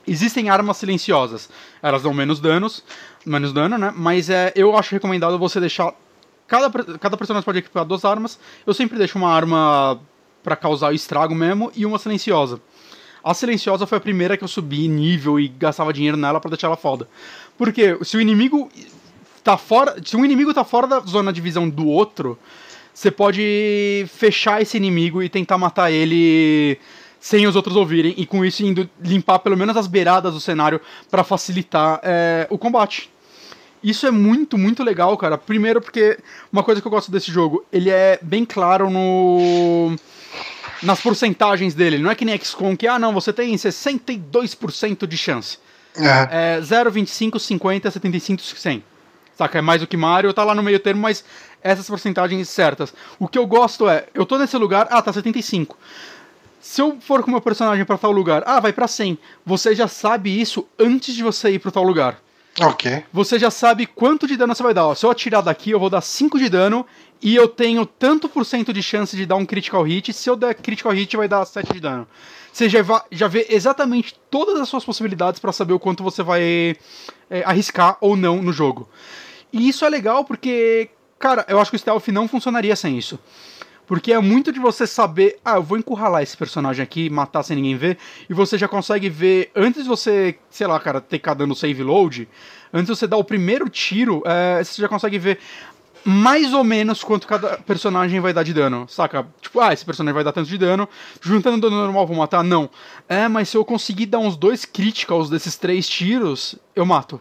[0.09, 1.49] Existem armas silenciosas.
[1.81, 2.83] Elas dão menos danos,
[3.25, 3.93] menos dano, né?
[3.95, 5.95] Mas é, eu acho recomendado você deixar.
[6.49, 8.39] Cada, cada personagem pode equipar duas armas.
[8.67, 10.01] Eu sempre deixo uma arma
[10.43, 12.61] pra causar o estrago mesmo e uma silenciosa.
[13.23, 16.69] A silenciosa foi a primeira que eu subi nível e gastava dinheiro nela pra deixar
[16.69, 17.07] ela foda.
[17.59, 18.71] Porque se o inimigo
[19.45, 19.97] tá fora.
[20.05, 22.39] Se um inimigo tá fora da zona de visão do outro,
[22.95, 26.79] você pode fechar esse inimigo e tentar matar ele
[27.21, 28.15] sem os outros ouvirem.
[28.17, 30.81] E com isso indo limpar pelo menos as beiradas do cenário
[31.11, 33.11] pra facilitar é, o combate.
[33.83, 35.39] Isso é muito, muito legal, cara.
[35.39, 36.19] Primeiro porque
[36.53, 39.97] uma coisa que eu gosto desse jogo, ele é bem claro no
[40.83, 41.99] nas porcentagens dele.
[41.99, 45.59] Não é que nem XCOM que, ah, não, você tem 62% de chance.
[45.97, 46.57] É.
[46.57, 48.85] É 0, 25, 50, 75, 100.
[49.37, 49.59] Saca?
[49.59, 51.25] É mais do que Mario, tá lá no meio termo, mas
[51.63, 52.93] essas porcentagens certas.
[53.19, 55.77] O que eu gosto é, eu tô nesse lugar, ah, tá 75.
[56.61, 59.19] Se eu for com o meu personagem pra tal lugar, ah, vai pra 100.
[59.47, 62.21] Você já sabe isso antes de você ir pro tal lugar
[62.61, 63.05] Ok.
[63.13, 64.87] você já sabe quanto de dano você vai dar.
[64.87, 66.85] Ó, se eu atirar daqui, eu vou dar 5 de dano
[67.23, 70.13] e eu tenho tanto por cento de chance de dar um critical hit.
[70.13, 72.07] Se eu der critical hit, vai dar 7 de dano.
[72.53, 72.81] Você já,
[73.11, 76.77] já vê exatamente todas as suas possibilidades pra saber o quanto você vai
[77.31, 78.89] é, arriscar ou não no jogo.
[79.53, 83.19] E isso é legal porque, cara, eu acho que o stealth não funcionaria sem isso.
[83.89, 87.57] Porque é muito de você saber, ah, eu vou encurralar esse personagem aqui, matar sem
[87.57, 87.97] ninguém ver,
[88.29, 91.83] e você já consegue ver, antes de você, sei lá, cara, ter cada dando save
[91.83, 92.29] load,
[92.73, 95.39] antes de você dar o primeiro tiro, é, você já consegue ver
[96.05, 99.27] mais ou menos quanto cada personagem vai dar de dano, saca?
[99.41, 100.89] Tipo, ah, esse personagem vai dar tanto de dano,
[101.21, 102.45] juntando dano normal, vou matar?
[102.45, 102.69] Não.
[103.09, 107.21] É, mas se eu conseguir dar uns dois criticals desses três tiros, eu mato.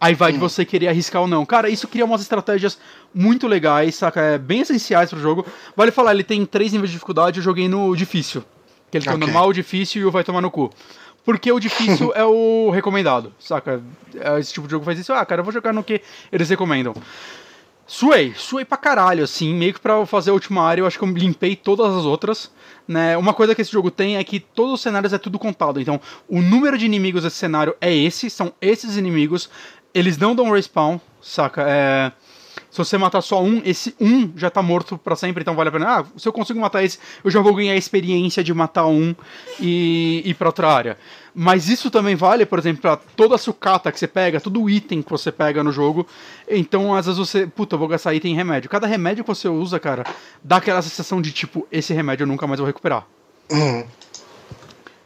[0.00, 1.44] Aí vai de você querer arriscar ou não.
[1.44, 2.78] Cara, isso cria umas estratégias
[3.12, 4.20] muito legais, saca?
[4.20, 5.44] É bem essenciais pro jogo.
[5.76, 8.44] Vale falar, ele tem três níveis de dificuldade, eu joguei no difícil.
[8.90, 9.26] Que ele tem o Ok.
[9.26, 10.70] normal, o difícil e o vai tomar no cu.
[11.24, 13.82] Porque o difícil é o recomendado, saca?
[14.14, 15.12] É, Esse tipo de jogo faz isso.
[15.12, 16.00] Ah, cara, eu vou jogar no que
[16.30, 16.94] eles recomendam.
[17.90, 21.04] Suei, suei pra caralho, assim, meio que pra fazer a última área, eu acho que
[21.04, 22.50] eu limpei todas as outras,
[22.86, 25.80] né, uma coisa que esse jogo tem é que todos os cenários é tudo contado,
[25.80, 25.98] então
[26.28, 29.48] o número de inimigos desse cenário é esse, são esses inimigos,
[29.94, 32.12] eles não dão respawn, saca, é...
[32.70, 35.72] Se você matar só um, esse um já tá morto pra sempre, então vale a
[35.72, 35.98] pena.
[35.98, 39.14] Ah, se eu consigo matar esse, eu já vou ganhar a experiência de matar um
[39.58, 40.98] e ir pra outra área.
[41.34, 45.02] Mas isso também vale, por exemplo, pra toda a sucata que você pega, todo item
[45.02, 46.06] que você pega no jogo.
[46.48, 48.68] Então, às vezes você, puta, eu vou gastar item em remédio.
[48.68, 50.04] Cada remédio que você usa, cara,
[50.44, 53.06] dá aquela sensação de tipo, esse remédio eu nunca mais vou recuperar.
[53.50, 53.84] Hum.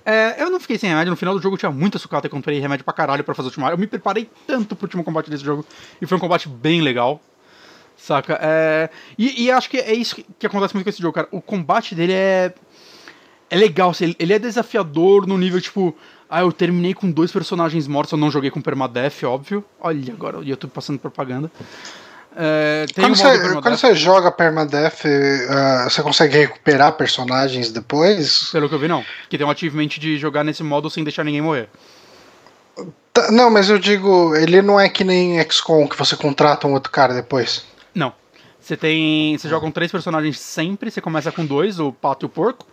[0.04, 2.30] É, eu não fiquei sem remédio, no final do jogo eu tinha muita sucata e
[2.30, 3.68] comprei remédio pra caralho pra fazer o último.
[3.68, 5.64] Eu me preparei tanto pro último combate desse jogo
[6.00, 7.20] e foi um combate bem legal.
[7.96, 8.38] Saca?
[8.42, 11.28] É, e, e acho que é isso que acontece muito com esse jogo, cara.
[11.30, 12.52] O combate dele é.
[13.48, 15.96] É legal, assim, ele é desafiador no nível tipo.
[16.28, 19.62] Ah, eu terminei com dois personagens mortos, eu não joguei com permadeath, óbvio.
[19.78, 21.52] Olha agora o YouTube passando propaganda.
[22.36, 28.48] É, quando, você, quando, você, joga permadeath, uh, você consegue recuperar personagens depois?
[28.50, 29.04] Pelo que eu vi, não.
[29.28, 31.68] Que tem um achievement de jogar nesse modo sem deixar ninguém morrer.
[33.12, 36.72] Tá, não, mas eu digo, ele não é que nem XCOM que você contrata um
[36.72, 37.66] outro cara depois.
[37.94, 38.12] Não.
[38.58, 39.36] Você tem.
[39.36, 42.66] Você joga com três personagens sempre, você começa com dois, o pato e o porco.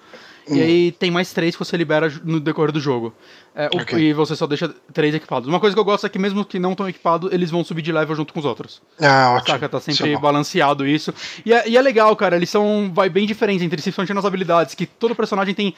[0.50, 0.56] Hum.
[0.56, 3.14] E aí tem mais três que você libera no decorrer do jogo.
[3.56, 4.10] É, okay.
[4.10, 5.48] e você só deixa três equipados.
[5.48, 7.82] Uma coisa que eu gosto é que mesmo que não estão equipados, eles vão subir
[7.82, 8.82] de level junto com os outros.
[9.00, 9.54] Ah, ótimo.
[9.54, 9.70] Saca?
[9.70, 11.14] Tá sempre isso balanceado isso.
[11.46, 12.36] E é, e é, legal, cara.
[12.36, 14.74] Eles são vai bem diferentes entre si, principalmente nas habilidades.
[14.74, 15.76] Que todo personagem tem,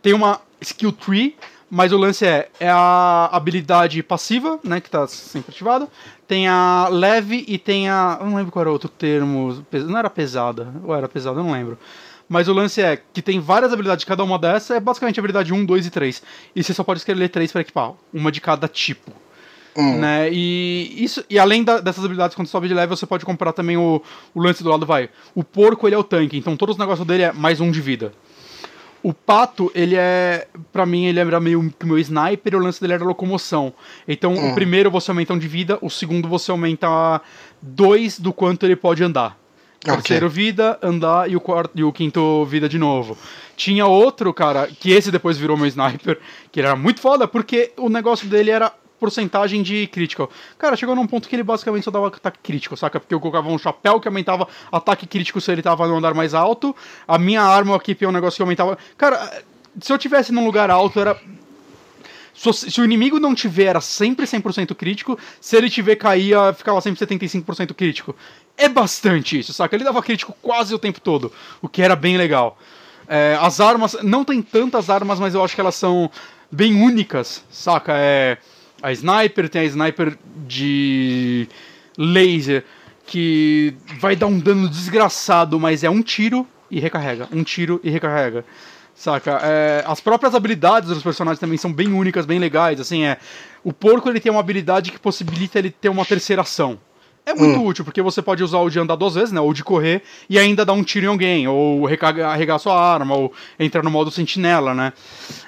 [0.00, 1.34] tem uma skill tree,
[1.70, 5.88] mas o lance é, é a habilidade passiva, né, que tá sempre ativada.
[6.28, 8.18] Tem a leve e tem a.
[8.20, 9.64] Eu não lembro qual era o outro termo.
[9.72, 10.68] Não era pesada.
[10.84, 11.78] Ou era pesada, eu não lembro.
[12.32, 15.66] Mas o lance é que tem várias habilidades, cada uma dessas é basicamente habilidade 1,
[15.66, 16.22] 2 e 3.
[16.56, 19.12] E você só pode escolher 3 para equipar, uma de cada tipo.
[19.76, 19.98] Hum.
[19.98, 20.30] Né?
[20.32, 23.76] E, isso, e além da, dessas habilidades, quando sobe de level, você pode comprar também
[23.76, 24.00] o,
[24.34, 25.10] o lance do lado, vai.
[25.34, 27.82] O porco, ele é o tanque, então todos os negócios dele é mais um de
[27.82, 28.14] vida.
[29.02, 30.46] O pato, ele é.
[30.72, 33.74] Pra mim, ele era meio que meu sniper e o lance dele era locomoção.
[34.08, 34.52] Então, hum.
[34.52, 37.20] o primeiro você aumenta um de vida, o segundo você aumenta
[37.60, 39.41] dois do quanto ele pode andar.
[39.84, 39.96] Okay.
[39.96, 43.18] Terceiro vida, andar e o, quarto, e o quinto vida de novo.
[43.56, 46.20] Tinha outro, cara, que esse depois virou meu sniper,
[46.52, 50.30] que era muito foda, porque o negócio dele era porcentagem de critical.
[50.56, 53.00] Cara, chegou num ponto que ele basicamente só dava ataque crítico, saca?
[53.00, 56.32] Porque eu colocava um chapéu que aumentava ataque crítico se ele tava no andar mais
[56.32, 56.74] alto.
[57.06, 58.78] A minha arma aqui é um negócio que aumentava.
[58.96, 59.42] Cara,
[59.80, 61.20] se eu tivesse num lugar alto, era
[62.34, 67.04] se o inimigo não tiver era sempre 100% crítico, se ele tiver caía, ficava sempre
[67.04, 68.16] 75% crítico.
[68.56, 69.74] É bastante isso, saca?
[69.74, 72.58] Ele dava crítico quase o tempo todo, o que era bem legal.
[73.08, 76.10] É, as armas, não tem tantas armas, mas eu acho que elas são
[76.50, 77.92] bem únicas, saca?
[77.96, 78.38] É,
[78.82, 80.16] a sniper tem a sniper
[80.46, 81.48] de
[81.96, 82.64] laser,
[83.06, 87.90] que vai dar um dano desgraçado, mas é um tiro e recarrega, um tiro e
[87.90, 88.44] recarrega.
[88.94, 89.40] Saca?
[89.42, 92.80] É, as próprias habilidades dos personagens também são bem únicas, bem legais.
[92.80, 93.18] Assim, é.
[93.64, 96.78] O porco ele tem uma habilidade que possibilita ele ter uma terceira ação.
[97.24, 97.66] É muito hum.
[97.66, 99.40] útil, porque você pode usar o de andar duas vezes, né?
[99.40, 103.32] Ou de correr e ainda dar um tiro em alguém, ou recarregar sua arma, ou
[103.58, 104.92] entrar no modo sentinela, né?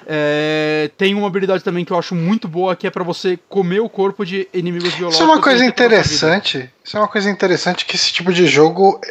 [0.07, 3.81] É, tem uma habilidade também que eu acho muito boa, que é para você comer
[3.81, 5.15] o corpo de inimigos biológicos.
[5.15, 6.69] Isso é uma coisa interessante.
[6.83, 9.01] Isso é uma coisa interessante que esse tipo de jogo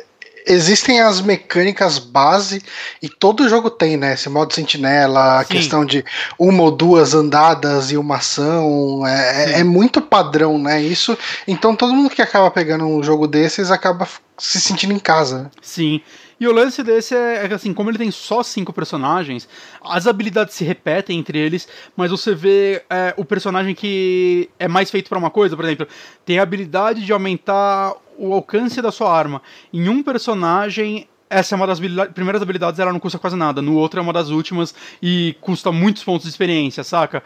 [0.47, 2.63] existem as mecânicas base
[3.01, 4.15] e todo jogo tem, né?
[4.15, 5.55] Esse modo sentinela, a Sim.
[5.55, 6.05] questão de
[6.39, 10.83] uma ou duas andadas e uma ação, é, é, é, muito padrão, né?
[10.83, 11.17] Isso,
[11.49, 14.07] então todo mundo que acaba pegando um jogo desses acaba
[14.39, 15.51] se sentindo em casa.
[15.63, 16.01] Sim.
[16.39, 19.49] E o lance desse é, é assim, como ele tem só cinco personagens,
[19.83, 24.91] as habilidades se repetem entre eles, mas você vê é, o personagem que é mais
[24.91, 25.87] feito para uma coisa, por exemplo,
[26.25, 29.43] tem a habilidade de aumentar o alcance da sua arma.
[29.73, 33.61] Em um personagem, essa é uma das habilidades, primeiras habilidades, ela não custa quase nada.
[33.61, 37.25] No outro é uma das últimas e custa muitos pontos de experiência, saca?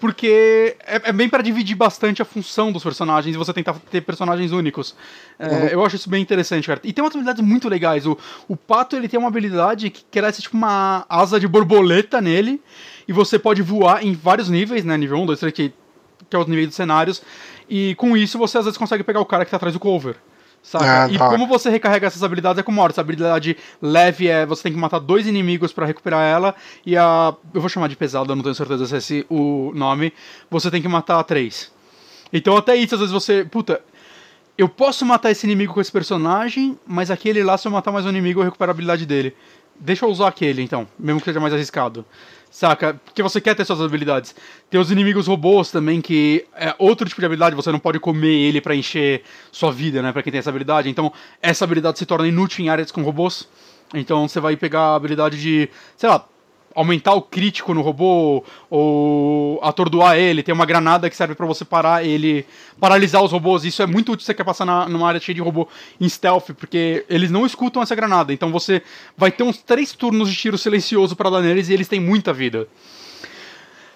[0.00, 4.00] Porque é, é bem para dividir bastante a função dos personagens e você tentar ter
[4.00, 4.96] personagens únicos.
[5.38, 5.66] É, uhum.
[5.66, 6.80] Eu acho isso bem interessante, cara.
[6.82, 8.06] E tem umas habilidades muito legais.
[8.06, 8.16] O,
[8.48, 12.62] o Pato, ele tem uma habilidade que cresce tipo uma asa de borboleta nele
[13.06, 14.96] e você pode voar em vários níveis, né?
[14.96, 15.72] Nível 1, 2, 3, que,
[16.30, 17.22] que é os níveis dos cenários.
[17.68, 20.16] E com isso você às vezes consegue pegar o cara que tá atrás do cover.
[20.62, 21.04] Saca?
[21.04, 24.72] Ah, e como você recarrega essas habilidades é como Essa habilidade leve é você tem
[24.72, 26.54] que matar dois inimigos para recuperar ela.
[26.84, 27.34] E a.
[27.52, 30.12] Eu vou chamar de pesada, não tenho certeza se é esse o nome.
[30.50, 31.72] Você tem que matar três.
[32.32, 33.44] Então até isso, às vezes você.
[33.44, 33.80] Puta,
[34.56, 38.04] eu posso matar esse inimigo com esse personagem, mas aquele lá, se eu matar mais
[38.04, 39.34] um inimigo, eu recupero a habilidade dele.
[39.82, 42.04] Deixa eu usar aquele, então, mesmo que seja mais arriscado.
[42.50, 43.00] Saca?
[43.02, 44.34] Porque você quer ter suas habilidades.
[44.68, 48.28] Tem os inimigos robôs também, que é outro tipo de habilidade, você não pode comer
[48.28, 50.12] ele para encher sua vida, né?
[50.12, 50.90] Pra quem tem essa habilidade.
[50.90, 53.48] Então, essa habilidade se torna inútil em áreas com robôs.
[53.94, 56.28] Então, você vai pegar a habilidade de, sei lá,
[56.80, 60.42] aumentar o crítico no robô ou atordoar ele.
[60.42, 62.46] Tem uma granada que serve para você parar ele,
[62.80, 63.64] paralisar os robôs.
[63.64, 65.68] Isso é muito útil se você quer passar na, numa área cheia de robô
[66.00, 68.32] em stealth, porque eles não escutam essa granada.
[68.32, 68.82] Então você
[69.16, 72.32] vai ter uns três turnos de tiro silencioso para dar neles e eles têm muita
[72.32, 72.66] vida.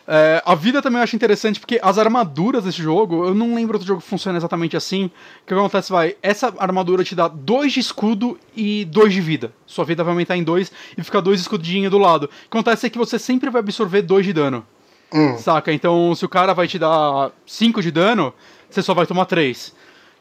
[0.07, 3.77] É, a vida também eu acho interessante porque as armaduras desse jogo, eu não lembro
[3.77, 5.07] outro jogo que funciona exatamente assim.
[5.07, 9.53] O que acontece vai, essa armadura te dá 2 de escudo e 2 de vida.
[9.67, 12.25] Sua vida vai aumentar em 2 e fica dois escudinhos do lado.
[12.25, 14.67] O que acontece é que você sempre vai absorver 2 de dano.
[15.13, 15.39] Hum.
[15.39, 15.73] Saca?
[15.73, 18.35] Então, se o cara vai te dar 5 de dano,
[18.69, 19.75] você só vai tomar 3.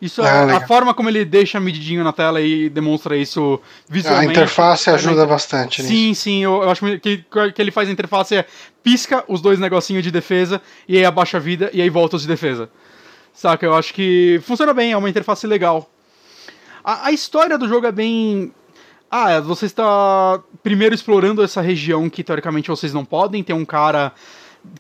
[0.04, 0.68] Isso é Ah, a legal.
[0.68, 3.60] forma como ele deixa medidinho na tela e demonstra isso
[3.90, 4.32] A visualmente.
[4.32, 5.94] interface É ajuda bastante nisso.
[5.94, 7.24] Sim, sim, eu, eu acho que
[7.56, 8.46] que ele faz a interface é
[8.84, 12.24] pisca os dois negocinhos de defesa e aí abaixa a vida e aí volta os
[12.24, 12.70] de defesa.
[13.34, 13.66] Saca?
[13.66, 15.90] Eu acho que funciona bem, é uma interface legal.
[16.84, 18.52] A, a história do jogo é bem.
[19.10, 23.42] Ah, você está primeiro explorando essa região que teoricamente vocês não podem.
[23.44, 24.12] Tem um cara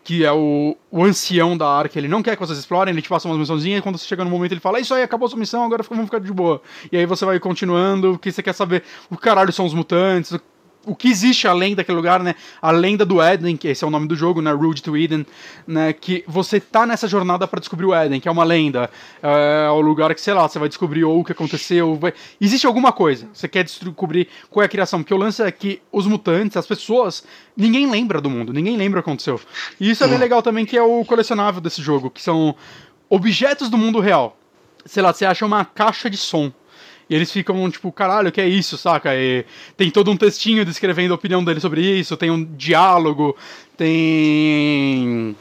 [0.04, 3.10] que é o, o ancião da arca, ele não quer que vocês explorem, ele te
[3.10, 5.26] passa umas missãozinhas, e quando você chega no momento ele fala, "É isso aí, acabou
[5.26, 6.62] a sua missão, agora vamos ficar de boa.
[6.92, 10.32] E aí você vai continuando, porque você quer saber o que caralho são os mutantes,
[10.32, 10.42] o,
[10.86, 12.36] o que existe além daquele lugar, né?
[12.62, 14.52] A lenda do Éden, que esse é o nome do jogo, né?
[14.52, 15.26] Road to Eden,
[15.66, 15.94] né?
[15.94, 18.90] Que você tá nessa jornada para descobrir o Éden, que é uma lenda.
[19.22, 21.96] É o lugar que, sei lá, você vai descobrir ou o que aconteceu.
[21.96, 22.14] Vai...
[22.40, 23.30] Existe alguma coisa.
[23.34, 25.02] Você quer descobrir qual é a criação.
[25.02, 27.24] Porque o lance é que os mutantes, as pessoas,
[27.56, 29.40] ninguém lembra do mundo, ninguém lembra o que aconteceu.
[29.80, 32.56] E isso é bem legal também, que é o colecionável desse jogo, que são
[33.10, 34.38] objetos do mundo real.
[34.86, 36.52] Sei lá, você acha uma caixa de som.
[37.14, 39.16] E eles ficam tipo, caralho, o que é isso, saca?
[39.16, 39.46] E
[39.78, 43.38] tem todo um textinho descrevendo a opinião dele sobre isso, tem um diálogo,
[43.78, 45.36] tem.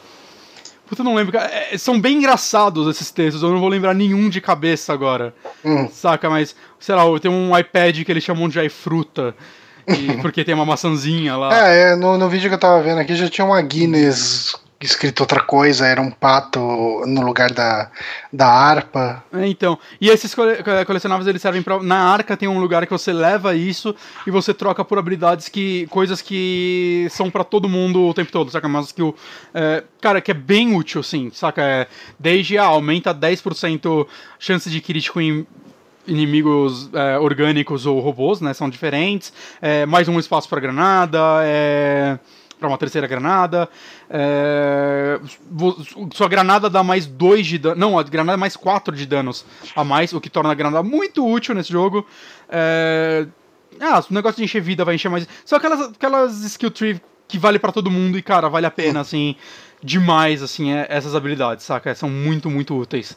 [0.86, 1.34] Puta, não lembro.
[1.38, 5.34] É, são bem engraçados esses textos, eu não vou lembrar nenhum de cabeça agora.
[5.64, 5.88] Hum.
[5.88, 6.28] Saca?
[6.28, 9.34] Mas, sei lá, tem um iPad que eles chamam de iFruta.
[9.88, 11.70] e- porque tem uma maçãzinha lá.
[11.70, 14.54] É, é, no, no vídeo que eu tava vendo aqui já tinha uma Guinness
[14.86, 16.60] escrito outra coisa, era um pato
[17.06, 17.90] no lugar da,
[18.32, 19.24] da harpa.
[19.32, 21.82] É, então, e esses cole co- colecionáveis eles servem pra.
[21.82, 23.94] Na arca tem um lugar que você leva isso
[24.26, 25.86] e você troca por habilidades que.
[25.88, 28.68] coisas que são pra todo mundo o tempo todo, saca?
[28.68, 29.14] Mas que o.
[29.54, 31.62] é, cara, que é bem útil, assim, saca?
[31.62, 31.86] É,
[32.18, 34.06] desde ah, aumenta 10%
[34.38, 35.46] chance de crítico em
[36.06, 38.52] inimigos é, orgânicos ou robôs, né?
[38.54, 39.32] São diferentes.
[39.60, 41.18] É, mais um espaço pra granada.
[41.42, 42.18] É
[42.62, 43.68] para uma terceira granada.
[44.08, 45.20] É,
[46.14, 47.76] sua granada dá mais 2 de dano.
[47.76, 49.44] Não, a granada é mais 4 de danos
[49.74, 52.06] a mais, o que torna a granada muito útil nesse jogo.
[52.48, 53.26] É,
[53.80, 55.26] ah, o negócio de encher vida vai encher mais.
[55.44, 59.00] São aquelas, aquelas skill tree que vale pra todo mundo e, cara, vale a pena,
[59.00, 59.34] assim,
[59.82, 61.92] demais, assim, é- essas habilidades, saca?
[61.96, 63.16] São muito, muito úteis.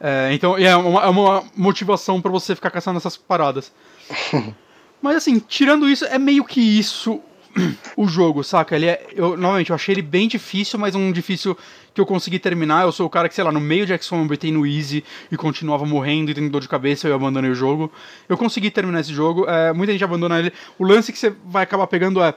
[0.00, 3.72] É, então, é uma, é uma motivação pra você ficar caçando essas paradas.
[5.02, 7.20] Mas assim, tirando isso, é meio que isso
[7.96, 8.74] o jogo, saca?
[8.74, 9.06] Ele é.
[9.14, 11.56] Eu, novamente, eu achei ele bem difícil, mas um difícil
[11.94, 12.84] que eu consegui terminar.
[12.84, 15.36] Eu sou o cara que, sei lá, no meio de XCOM eu no Easy e
[15.36, 17.92] continuava morrendo e tendo dor de cabeça eu abandonei o jogo.
[18.28, 19.48] Eu consegui terminar esse jogo.
[19.48, 20.52] É, muita gente abandona ele.
[20.78, 22.34] O lance que você vai acabar pegando é.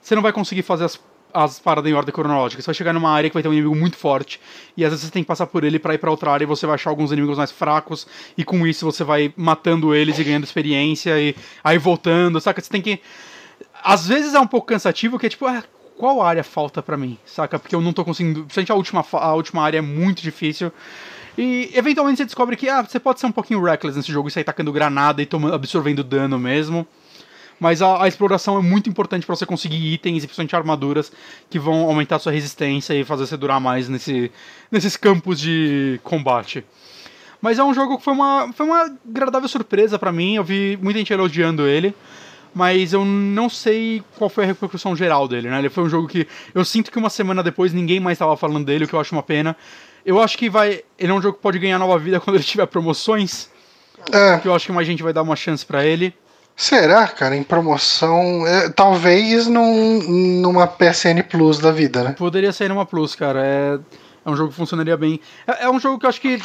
[0.00, 1.00] Você não vai conseguir fazer as,
[1.34, 2.62] as paradas em ordem cronológica.
[2.62, 4.40] Você vai chegar numa área que vai ter um inimigo muito forte
[4.76, 6.46] e às vezes você tem que passar por ele pra ir pra outra área e
[6.46, 8.06] você vai achar alguns inimigos mais fracos
[8.38, 11.34] e com isso você vai matando eles e ganhando experiência e
[11.64, 12.62] aí voltando, saca?
[12.62, 13.00] Você tem que
[13.86, 15.62] às vezes é um pouco cansativo, que é tipo, ah,
[15.96, 17.56] qual área falta pra mim, saca?
[17.56, 18.40] Porque eu não tô conseguindo.
[18.40, 20.72] Principalmente a última, a última área é muito difícil.
[21.38, 24.32] E eventualmente você descobre que ah, você pode ser um pouquinho reckless nesse jogo e
[24.32, 26.84] sair tacando granada e tomando, absorvendo dano mesmo.
[27.60, 31.12] Mas a, a exploração é muito importante pra você conseguir itens e principalmente armaduras
[31.48, 34.32] que vão aumentar sua resistência e fazer você durar mais nesse,
[34.68, 36.64] nesses campos de combate.
[37.40, 40.34] Mas é um jogo que foi uma, foi uma agradável surpresa pra mim.
[40.34, 41.94] Eu vi muita gente elogiando ele.
[42.56, 45.58] Mas eu não sei qual foi a repercussão geral dele, né?
[45.58, 48.64] Ele foi um jogo que eu sinto que uma semana depois ninguém mais estava falando
[48.64, 49.54] dele, o que eu acho uma pena.
[50.06, 50.82] Eu acho que vai.
[50.98, 53.50] Ele é um jogo que pode ganhar nova vida quando ele tiver promoções.
[54.10, 56.14] É, Que eu acho que mais gente vai dar uma chance pra ele.
[56.56, 58.46] será, cara, em promoção?
[58.46, 62.14] é, talvez num, numa PSN Plus da vida, né?
[62.16, 63.44] Poderia sair numa Plus, cara.
[63.44, 63.78] É,
[64.24, 65.20] é um jogo que funcionaria bem.
[65.46, 66.40] É, é um jogo que eu acho que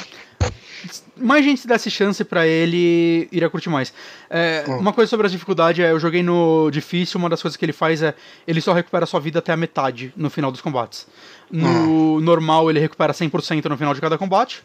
[1.18, 3.94] mais gente se desse chance pra ele, iria curtir mais.
[4.30, 7.64] É, Uma coisa sobre as dificuldades é, eu joguei no difícil, uma das coisas que
[7.64, 8.16] ele faz é,
[8.48, 11.08] ele só recupera sua vida até a metade no final dos combates.
[11.52, 14.64] No normal, ele recupera 100% no final de cada combate.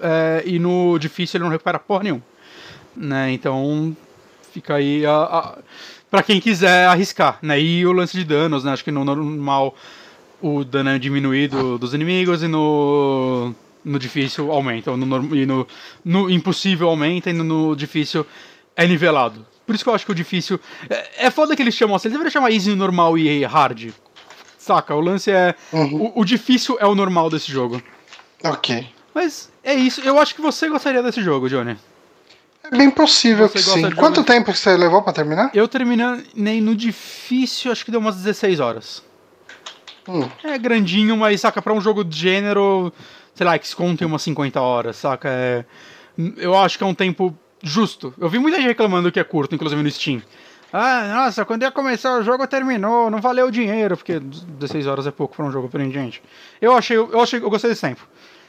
[0.00, 2.22] É, e no difícil, ele não recupera porra nenhuma.
[2.96, 3.32] Né?
[3.32, 3.96] Então,
[4.52, 5.58] fica aí a, a,
[6.10, 7.60] pra quem quiser arriscar, né?
[7.60, 8.72] E o lance de danos, né?
[8.72, 9.74] Acho que no normal
[10.40, 13.54] o dano é diminuído dos inimigos e no,
[13.84, 14.96] no difícil aumenta.
[14.96, 15.66] No, e no,
[16.04, 18.26] no impossível aumenta e no, no difícil
[18.76, 19.46] é nivelado.
[19.66, 20.58] Por isso que eu acho que o difícil.
[20.88, 23.92] É, é foda que eles chamam assim, eles deveriam chamar easy, normal e hard.
[24.58, 24.94] Saca?
[24.94, 25.54] O lance é.
[25.72, 26.12] Uhum.
[26.14, 27.82] O, o difícil é o normal desse jogo.
[28.44, 28.88] Ok.
[29.14, 30.00] Mas é isso.
[30.00, 31.76] Eu acho que você gostaria desse jogo, Johnny.
[32.64, 33.90] É bem possível Você que sim.
[33.92, 35.50] Quanto tempo você levou pra terminar?
[35.54, 39.02] Eu terminei no difícil, acho que deu umas 16 horas.
[40.08, 40.28] Hum.
[40.44, 42.92] É grandinho, mas saca, pra um jogo de gênero,
[43.40, 45.30] sei lá, XCOM tem umas 50 horas, saca?
[45.30, 45.64] É,
[46.36, 48.12] eu acho que é um tempo justo.
[48.18, 50.20] Eu vi muita gente reclamando que é curto, inclusive no Steam.
[50.70, 55.06] Ah, nossa, quando ia começar o jogo terminou, não valeu o dinheiro, porque 16 horas
[55.06, 56.22] é pouco para um jogo gente.
[56.60, 58.06] Eu achei, eu achei, eu gostei desse tempo.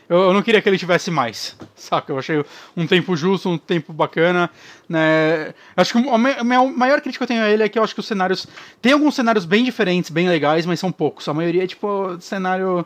[0.09, 2.11] Eu, eu, não queria que ele tivesse mais, saca?
[2.11, 2.43] Eu achei
[2.75, 4.49] um tempo justo, um tempo bacana,
[4.89, 5.53] né?
[5.73, 7.93] Acho que a minha maior crítica que eu tenho a ele é que eu acho
[7.93, 8.45] que os cenários
[8.81, 11.29] tem alguns cenários bem diferentes, bem legais, mas são poucos.
[11.29, 12.85] A maioria é tipo cenário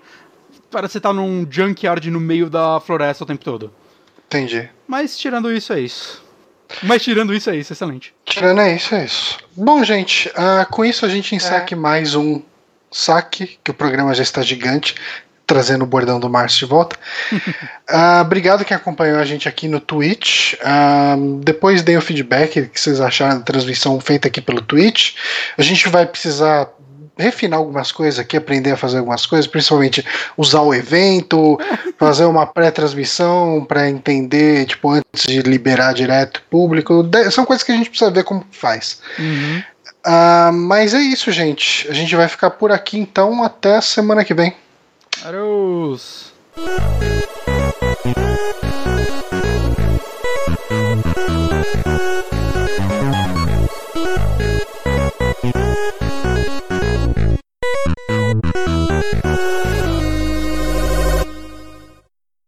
[0.70, 3.72] para você estar tá num junkyard no meio da floresta o tempo todo.
[4.28, 4.70] Entendi.
[4.88, 6.24] Mas tirando isso é isso.
[6.84, 8.14] Mas tirando isso é isso, excelente.
[8.26, 9.38] Tirando é isso, é isso.
[9.56, 11.76] Bom, gente, uh, com isso a gente encerra é.
[11.76, 12.42] mais um
[12.92, 14.96] saque, que o programa já está gigante,
[15.46, 16.98] trazendo o bordão do Márcio de volta.
[17.32, 20.54] uh, obrigado quem acompanhou a gente aqui no Twitch.
[20.54, 25.16] Uh, depois deem o feedback que vocês acharam da transmissão feita aqui pelo Twitch.
[25.58, 26.70] A gente vai precisar
[27.18, 30.06] refinar algumas coisas aqui, aprender a fazer algumas coisas, principalmente
[30.38, 31.58] usar o evento,
[31.98, 37.08] fazer uma pré-transmissão para entender, tipo, antes de liberar direto público.
[37.32, 39.02] São coisas que a gente precisa ver como faz.
[39.18, 39.64] Uhum.
[40.06, 41.88] Uh, mas é isso, gente.
[41.90, 44.54] A gente vai ficar por aqui então até a semana que vem.
[45.24, 46.34] Adeus!